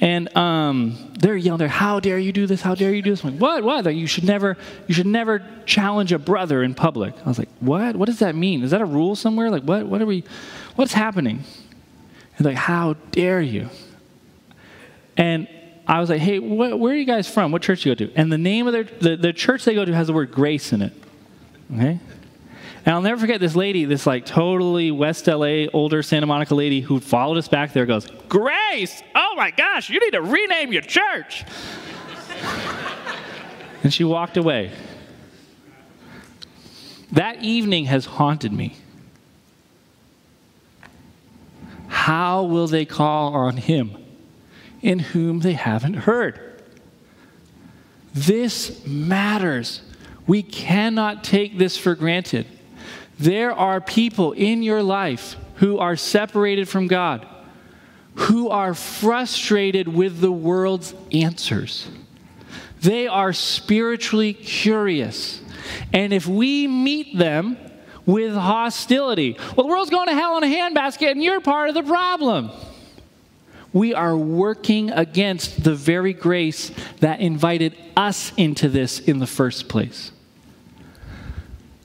And 0.00 0.34
um, 0.36 1.12
they're 1.18 1.36
yelling, 1.36 1.58
there, 1.58 1.68
how 1.68 1.98
dare 1.98 2.20
you 2.20 2.30
do 2.30 2.46
this? 2.46 2.62
How 2.62 2.76
dare 2.76 2.94
you 2.94 3.02
do 3.02 3.10
this? 3.10 3.24
I'm 3.24 3.32
like, 3.32 3.40
what? 3.40 3.64
What? 3.64 3.84
Like, 3.84 3.96
you 3.96 4.06
should 4.06 4.22
never, 4.22 4.56
you 4.86 4.94
should 4.94 5.06
never 5.06 5.44
challenge 5.66 6.12
a 6.12 6.20
brother 6.20 6.62
in 6.62 6.74
public. 6.74 7.14
I 7.24 7.28
was 7.28 7.38
like, 7.38 7.48
what? 7.58 7.96
What 7.96 8.06
does 8.06 8.20
that 8.20 8.36
mean? 8.36 8.62
Is 8.62 8.70
that 8.70 8.80
a 8.80 8.84
rule 8.84 9.16
somewhere? 9.16 9.50
Like, 9.50 9.64
what? 9.64 9.86
What 9.86 10.00
are 10.00 10.06
we? 10.06 10.22
What's 10.76 10.92
happening? 10.92 11.42
And 12.36 12.46
like, 12.46 12.56
how 12.56 12.94
dare 13.10 13.40
you? 13.40 13.70
And 15.16 15.48
I 15.88 16.00
was 16.00 16.10
like, 16.10 16.20
hey, 16.20 16.38
wh- 16.38 16.78
where 16.78 16.92
are 16.92 16.96
you 16.96 17.04
guys 17.04 17.28
from? 17.28 17.50
What 17.50 17.62
church 17.62 17.82
do 17.82 17.88
you 17.88 17.96
go 17.96 18.06
to? 18.06 18.14
And 18.14 18.30
the 18.30 18.38
name 18.38 18.66
of 18.66 18.72
their, 18.72 18.84
the, 18.84 19.16
the 19.16 19.32
church 19.32 19.64
they 19.64 19.74
go 19.74 19.84
to 19.84 19.94
has 19.94 20.06
the 20.06 20.12
word 20.12 20.30
grace 20.30 20.72
in 20.72 20.82
it. 20.82 20.92
Okay? 21.74 21.98
And 22.84 22.94
I'll 22.94 23.02
never 23.02 23.20
forget 23.20 23.40
this 23.40 23.56
lady, 23.56 23.84
this 23.84 24.06
like 24.06 24.24
totally 24.24 24.90
West 24.90 25.26
LA, 25.26 25.66
older 25.72 26.02
Santa 26.02 26.26
Monica 26.26 26.54
lady 26.54 26.80
who 26.80 27.00
followed 27.00 27.38
us 27.38 27.48
back 27.48 27.72
there 27.72 27.86
goes, 27.86 28.06
Grace! 28.28 29.02
Oh 29.14 29.34
my 29.36 29.50
gosh, 29.50 29.90
you 29.90 29.98
need 29.98 30.12
to 30.12 30.22
rename 30.22 30.72
your 30.72 30.82
church. 30.82 31.44
and 33.82 33.92
she 33.92 34.04
walked 34.04 34.36
away. 34.36 34.70
That 37.12 37.42
evening 37.42 37.86
has 37.86 38.04
haunted 38.04 38.52
me. 38.52 38.76
how 42.08 42.44
will 42.44 42.66
they 42.66 42.84
call 42.84 43.34
on 43.34 43.56
him 43.56 43.97
in 44.82 44.98
whom 44.98 45.40
they 45.40 45.54
haven't 45.54 45.94
heard? 45.94 46.40
This 48.14 48.84
matters. 48.86 49.82
We 50.26 50.42
cannot 50.42 51.24
take 51.24 51.58
this 51.58 51.76
for 51.76 51.94
granted. 51.94 52.46
There 53.18 53.52
are 53.52 53.80
people 53.80 54.32
in 54.32 54.62
your 54.62 54.82
life 54.82 55.36
who 55.56 55.78
are 55.78 55.96
separated 55.96 56.68
from 56.68 56.86
God, 56.86 57.26
who 58.14 58.48
are 58.48 58.74
frustrated 58.74 59.88
with 59.88 60.20
the 60.20 60.32
world's 60.32 60.94
answers. 61.12 61.88
They 62.80 63.08
are 63.08 63.32
spiritually 63.32 64.32
curious. 64.32 65.40
And 65.92 66.12
if 66.12 66.26
we 66.26 66.68
meet 66.68 67.16
them 67.18 67.56
with 68.06 68.34
hostility, 68.34 69.36
well, 69.56 69.66
the 69.66 69.70
world's 69.70 69.90
going 69.90 70.08
to 70.08 70.14
hell 70.14 70.38
in 70.38 70.44
a 70.44 70.46
handbasket 70.46 71.10
and 71.10 71.22
you're 71.22 71.40
part 71.40 71.68
of 71.68 71.74
the 71.74 71.82
problem. 71.82 72.50
We 73.72 73.94
are 73.94 74.16
working 74.16 74.90
against 74.90 75.62
the 75.62 75.74
very 75.74 76.12
grace 76.12 76.70
that 77.00 77.20
invited 77.20 77.76
us 77.96 78.32
into 78.36 78.68
this 78.68 78.98
in 78.98 79.18
the 79.18 79.26
first 79.26 79.68
place. 79.68 80.12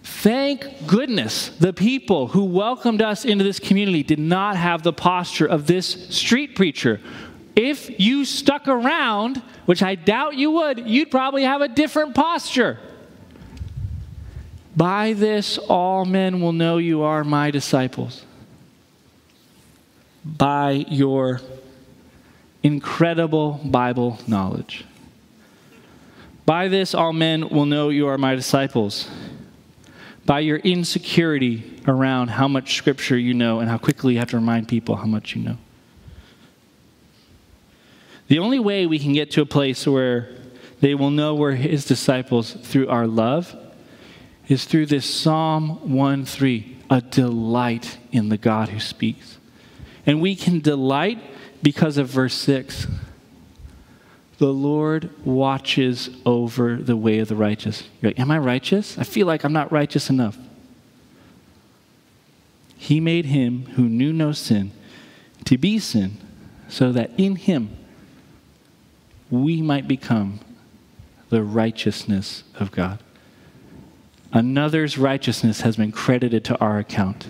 Thank 0.04 0.88
goodness 0.88 1.50
the 1.50 1.74
people 1.74 2.28
who 2.28 2.46
welcomed 2.46 3.02
us 3.02 3.26
into 3.26 3.44
this 3.44 3.60
community 3.60 4.04
did 4.04 4.20
not 4.20 4.56
have 4.56 4.82
the 4.82 4.94
posture 4.94 5.46
of 5.46 5.68
this 5.68 6.08
street 6.16 6.56
preacher. 6.56 7.02
If 7.56 8.00
you 8.00 8.24
stuck 8.24 8.68
around, 8.68 9.38
which 9.66 9.84
I 9.84 9.96
doubt 9.96 10.36
you 10.36 10.52
would, 10.52 10.88
you'd 10.88 11.12
probably 11.12 11.44
have 11.44 11.62
a 11.62 11.68
different 11.68 12.16
posture. 12.16 12.80
By 14.76 15.14
this, 15.14 15.58
all 15.58 16.06
men 16.06 16.42
will 16.42 16.54
know 16.54 16.78
you 16.78 17.04
are 17.04 17.24
my 17.24 17.52
disciples. 17.52 18.26
By 20.26 20.86
your 20.88 21.42
incredible 22.64 23.60
Bible 23.64 24.18
knowledge. 24.26 24.86
By 26.46 26.68
this, 26.68 26.96
all 26.96 27.14
men 27.14 27.50
will 27.50 27.66
know 27.66 27.90
you 27.90 28.08
are 28.08 28.18
my 28.18 28.36
disciples 28.36 29.10
by 30.26 30.40
your 30.40 30.58
insecurity 30.58 31.82
around 31.88 32.30
how 32.30 32.48
much 32.48 32.76
scripture 32.76 33.18
you 33.18 33.34
know 33.34 33.60
and 33.60 33.70
how 33.70 33.78
quickly 33.78 34.14
you 34.14 34.20
have 34.20 34.30
to 34.30 34.38
remind 34.38 34.68
people 34.68 34.96
how 34.96 35.06
much 35.06 35.36
you 35.36 35.44
know. 35.44 35.58
The 38.28 38.40
only 38.40 38.60
way 38.60 38.86
we 38.86 39.00
can 39.00 39.14
get 39.14 39.32
to 39.32 39.42
a 39.42 39.46
place 39.46 39.86
where 39.86 40.30
they 40.80 40.96
will 40.96 41.12
know 41.12 41.36
we're 41.36 41.56
his 41.56 41.86
disciples 41.86 42.54
through 42.54 42.88
our 42.88 43.06
love 43.06 43.56
is 44.48 44.66
through 44.66 44.86
this 44.86 45.06
Psalm 45.06 45.94
1 45.94 46.26
3, 46.26 46.78
a 46.90 47.02
delight 47.02 47.98
in 48.12 48.30
the 48.30 48.38
God 48.38 48.70
who 48.70 48.80
speaks. 48.80 49.38
And 50.06 50.22
we 50.22 50.36
can 50.36 50.60
delight 50.60 51.20
because 51.64 51.98
of 51.98 52.08
verse 52.08 52.36
6. 52.36 52.86
The 54.38 54.54
Lord 54.54 55.10
watches 55.26 56.10
over 56.26 56.76
the 56.76 56.98
way 56.98 57.20
of 57.20 57.30
the 57.30 57.36
righteous. 57.36 57.84
You're 58.02 58.12
like, 58.12 58.20
Am 58.20 58.30
I 58.30 58.38
righteous? 58.38 58.98
I 58.98 59.04
feel 59.04 59.26
like 59.26 59.44
I'm 59.44 59.54
not 59.54 59.72
righteous 59.72 60.10
enough. 60.10 60.38
He 62.76 63.00
made 63.00 63.26
him 63.26 63.66
who 63.76 63.84
knew 63.84 64.12
no 64.12 64.34
sin 64.34 64.72
to 65.46 65.58
be 65.58 65.80
sin, 65.80 66.18
so 66.68 66.92
that 66.92 67.12
in 67.18 67.36
him 67.36 67.76
we 69.30 69.62
might 69.62 69.88
become 69.88 70.40
the 71.30 71.44
righteousness 71.44 72.44
of 72.56 72.72
God. 72.72 73.00
Another's 74.32 74.98
righteousness 74.98 75.62
has 75.62 75.78
been 75.78 75.92
credited 75.92 76.44
to 76.46 76.60
our 76.60 76.80
account. 76.80 77.28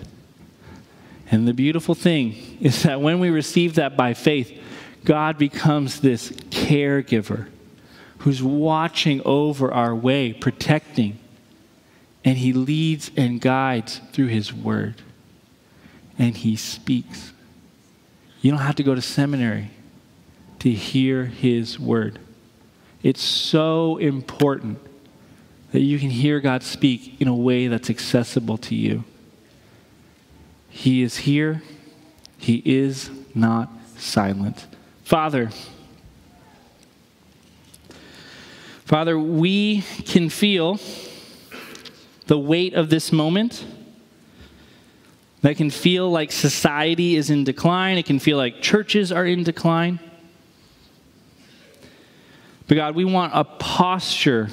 And 1.30 1.48
the 1.48 1.54
beautiful 1.54 1.94
thing 1.94 2.58
is 2.60 2.82
that 2.82 3.00
when 3.00 3.18
we 3.18 3.30
receive 3.30 3.74
that 3.76 3.96
by 3.96 4.14
faith, 4.14 4.60
God 5.04 5.38
becomes 5.38 6.00
this 6.00 6.30
caregiver 6.30 7.48
who's 8.18 8.42
watching 8.42 9.20
over 9.24 9.72
our 9.72 9.94
way, 9.94 10.32
protecting, 10.32 11.18
and 12.24 12.38
he 12.38 12.52
leads 12.52 13.10
and 13.16 13.40
guides 13.40 14.00
through 14.12 14.28
his 14.28 14.52
word. 14.52 15.02
And 16.18 16.36
he 16.36 16.56
speaks. 16.56 17.32
You 18.40 18.50
don't 18.50 18.60
have 18.60 18.76
to 18.76 18.82
go 18.82 18.94
to 18.94 19.02
seminary 19.02 19.70
to 20.60 20.70
hear 20.70 21.26
his 21.26 21.78
word. 21.78 22.18
It's 23.02 23.22
so 23.22 23.98
important 23.98 24.78
that 25.72 25.80
you 25.80 25.98
can 25.98 26.08
hear 26.08 26.40
God 26.40 26.62
speak 26.62 27.20
in 27.20 27.28
a 27.28 27.34
way 27.34 27.68
that's 27.68 27.90
accessible 27.90 28.56
to 28.58 28.74
you. 28.74 29.04
He 30.76 31.02
is 31.02 31.18
here, 31.18 31.62
he 32.36 32.60
is 32.64 33.08
not 33.32 33.70
silent. 33.96 34.66
Father, 35.04 35.50
Father, 38.84 39.16
we 39.16 39.82
can 40.04 40.28
feel 40.28 40.80
the 42.26 42.36
weight 42.36 42.74
of 42.74 42.90
this 42.90 43.12
moment. 43.12 43.64
That 45.42 45.56
can 45.56 45.70
feel 45.70 46.10
like 46.10 46.32
society 46.32 47.14
is 47.14 47.30
in 47.30 47.44
decline. 47.44 47.96
It 47.96 48.06
can 48.06 48.18
feel 48.18 48.36
like 48.36 48.60
churches 48.60 49.12
are 49.12 49.24
in 49.24 49.44
decline. 49.44 50.00
But 52.66 52.74
God, 52.74 52.96
we 52.96 53.04
want 53.04 53.32
a 53.32 53.44
posture 53.44 54.48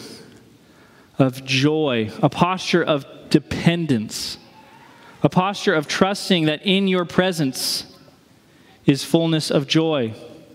of 1.18 1.44
joy, 1.44 2.12
a 2.22 2.30
posture 2.30 2.84
of 2.84 3.06
dependence, 3.32 4.38
a 5.24 5.30
posture 5.30 5.74
of 5.74 5.88
trusting 5.88 6.46
that 6.46 6.66
in 6.66 6.88
your 6.88 7.06
presence 7.06 7.86
is 8.86 9.04
fullness 9.04 9.52
of 9.52 9.68
joy 9.68 10.14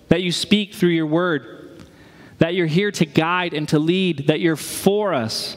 that 0.09 0.23
you 0.23 0.33
speak 0.33 0.75
through 0.75 0.91
your 0.91 1.07
word, 1.07 1.85
that 2.39 2.55
you're 2.55 2.67
here 2.67 2.91
to 2.93 3.07
guide 3.07 3.55
and 3.55 3.69
to 3.69 3.79
lead, 3.79 4.29
that 4.29 4.41
you're 4.41 4.57
for 4.57 5.15
us. 5.15 5.57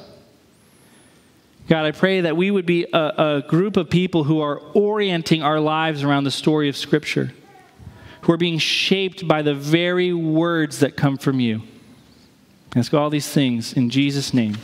God, 1.67 1.85
I 1.85 1.91
pray 1.91 2.21
that 2.21 2.35
we 2.35 2.49
would 2.49 2.65
be 2.65 2.87
a, 2.91 2.97
a, 2.97 3.43
group 3.47 3.77
of 3.77 3.91
people 3.91 4.23
who 4.23 4.41
are 4.41 4.59
orienting 4.73 5.43
our 5.43 5.59
lives 5.59 6.03
around 6.03 6.23
the 6.23 6.31
story 6.31 6.67
of 6.67 6.75
Scripture, 6.75 7.31
who 8.21 8.33
are 8.33 8.37
being 8.37 8.57
shaped 8.57 9.27
by 9.27 9.43
the 9.43 9.53
very 9.53 10.11
words 10.13 10.79
that 10.79 10.97
come 10.97 11.17
from 11.17 11.39
you. 11.39 11.61
Ask 12.75 12.93
all 12.93 13.11
these 13.11 13.27
things 13.29 13.73
in 13.73 13.91
Jesus' 13.91 14.33
name. 14.33 14.57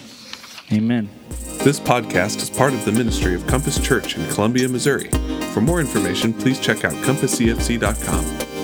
Amen. 0.71 1.09
This 1.63 1.79
podcast 1.79 2.37
is 2.37 2.49
part 2.49 2.73
of 2.73 2.85
the 2.85 2.91
ministry 2.91 3.33
of 3.35 3.45
Compass 3.47 3.79
Church 3.79 4.17
in 4.17 4.27
Columbia, 4.29 4.67
Missouri. 4.67 5.09
For 5.53 5.61
more 5.61 5.79
information, 5.79 6.33
please 6.33 6.59
check 6.59 6.83
out 6.83 6.93
compasscfc.com. 7.03 8.54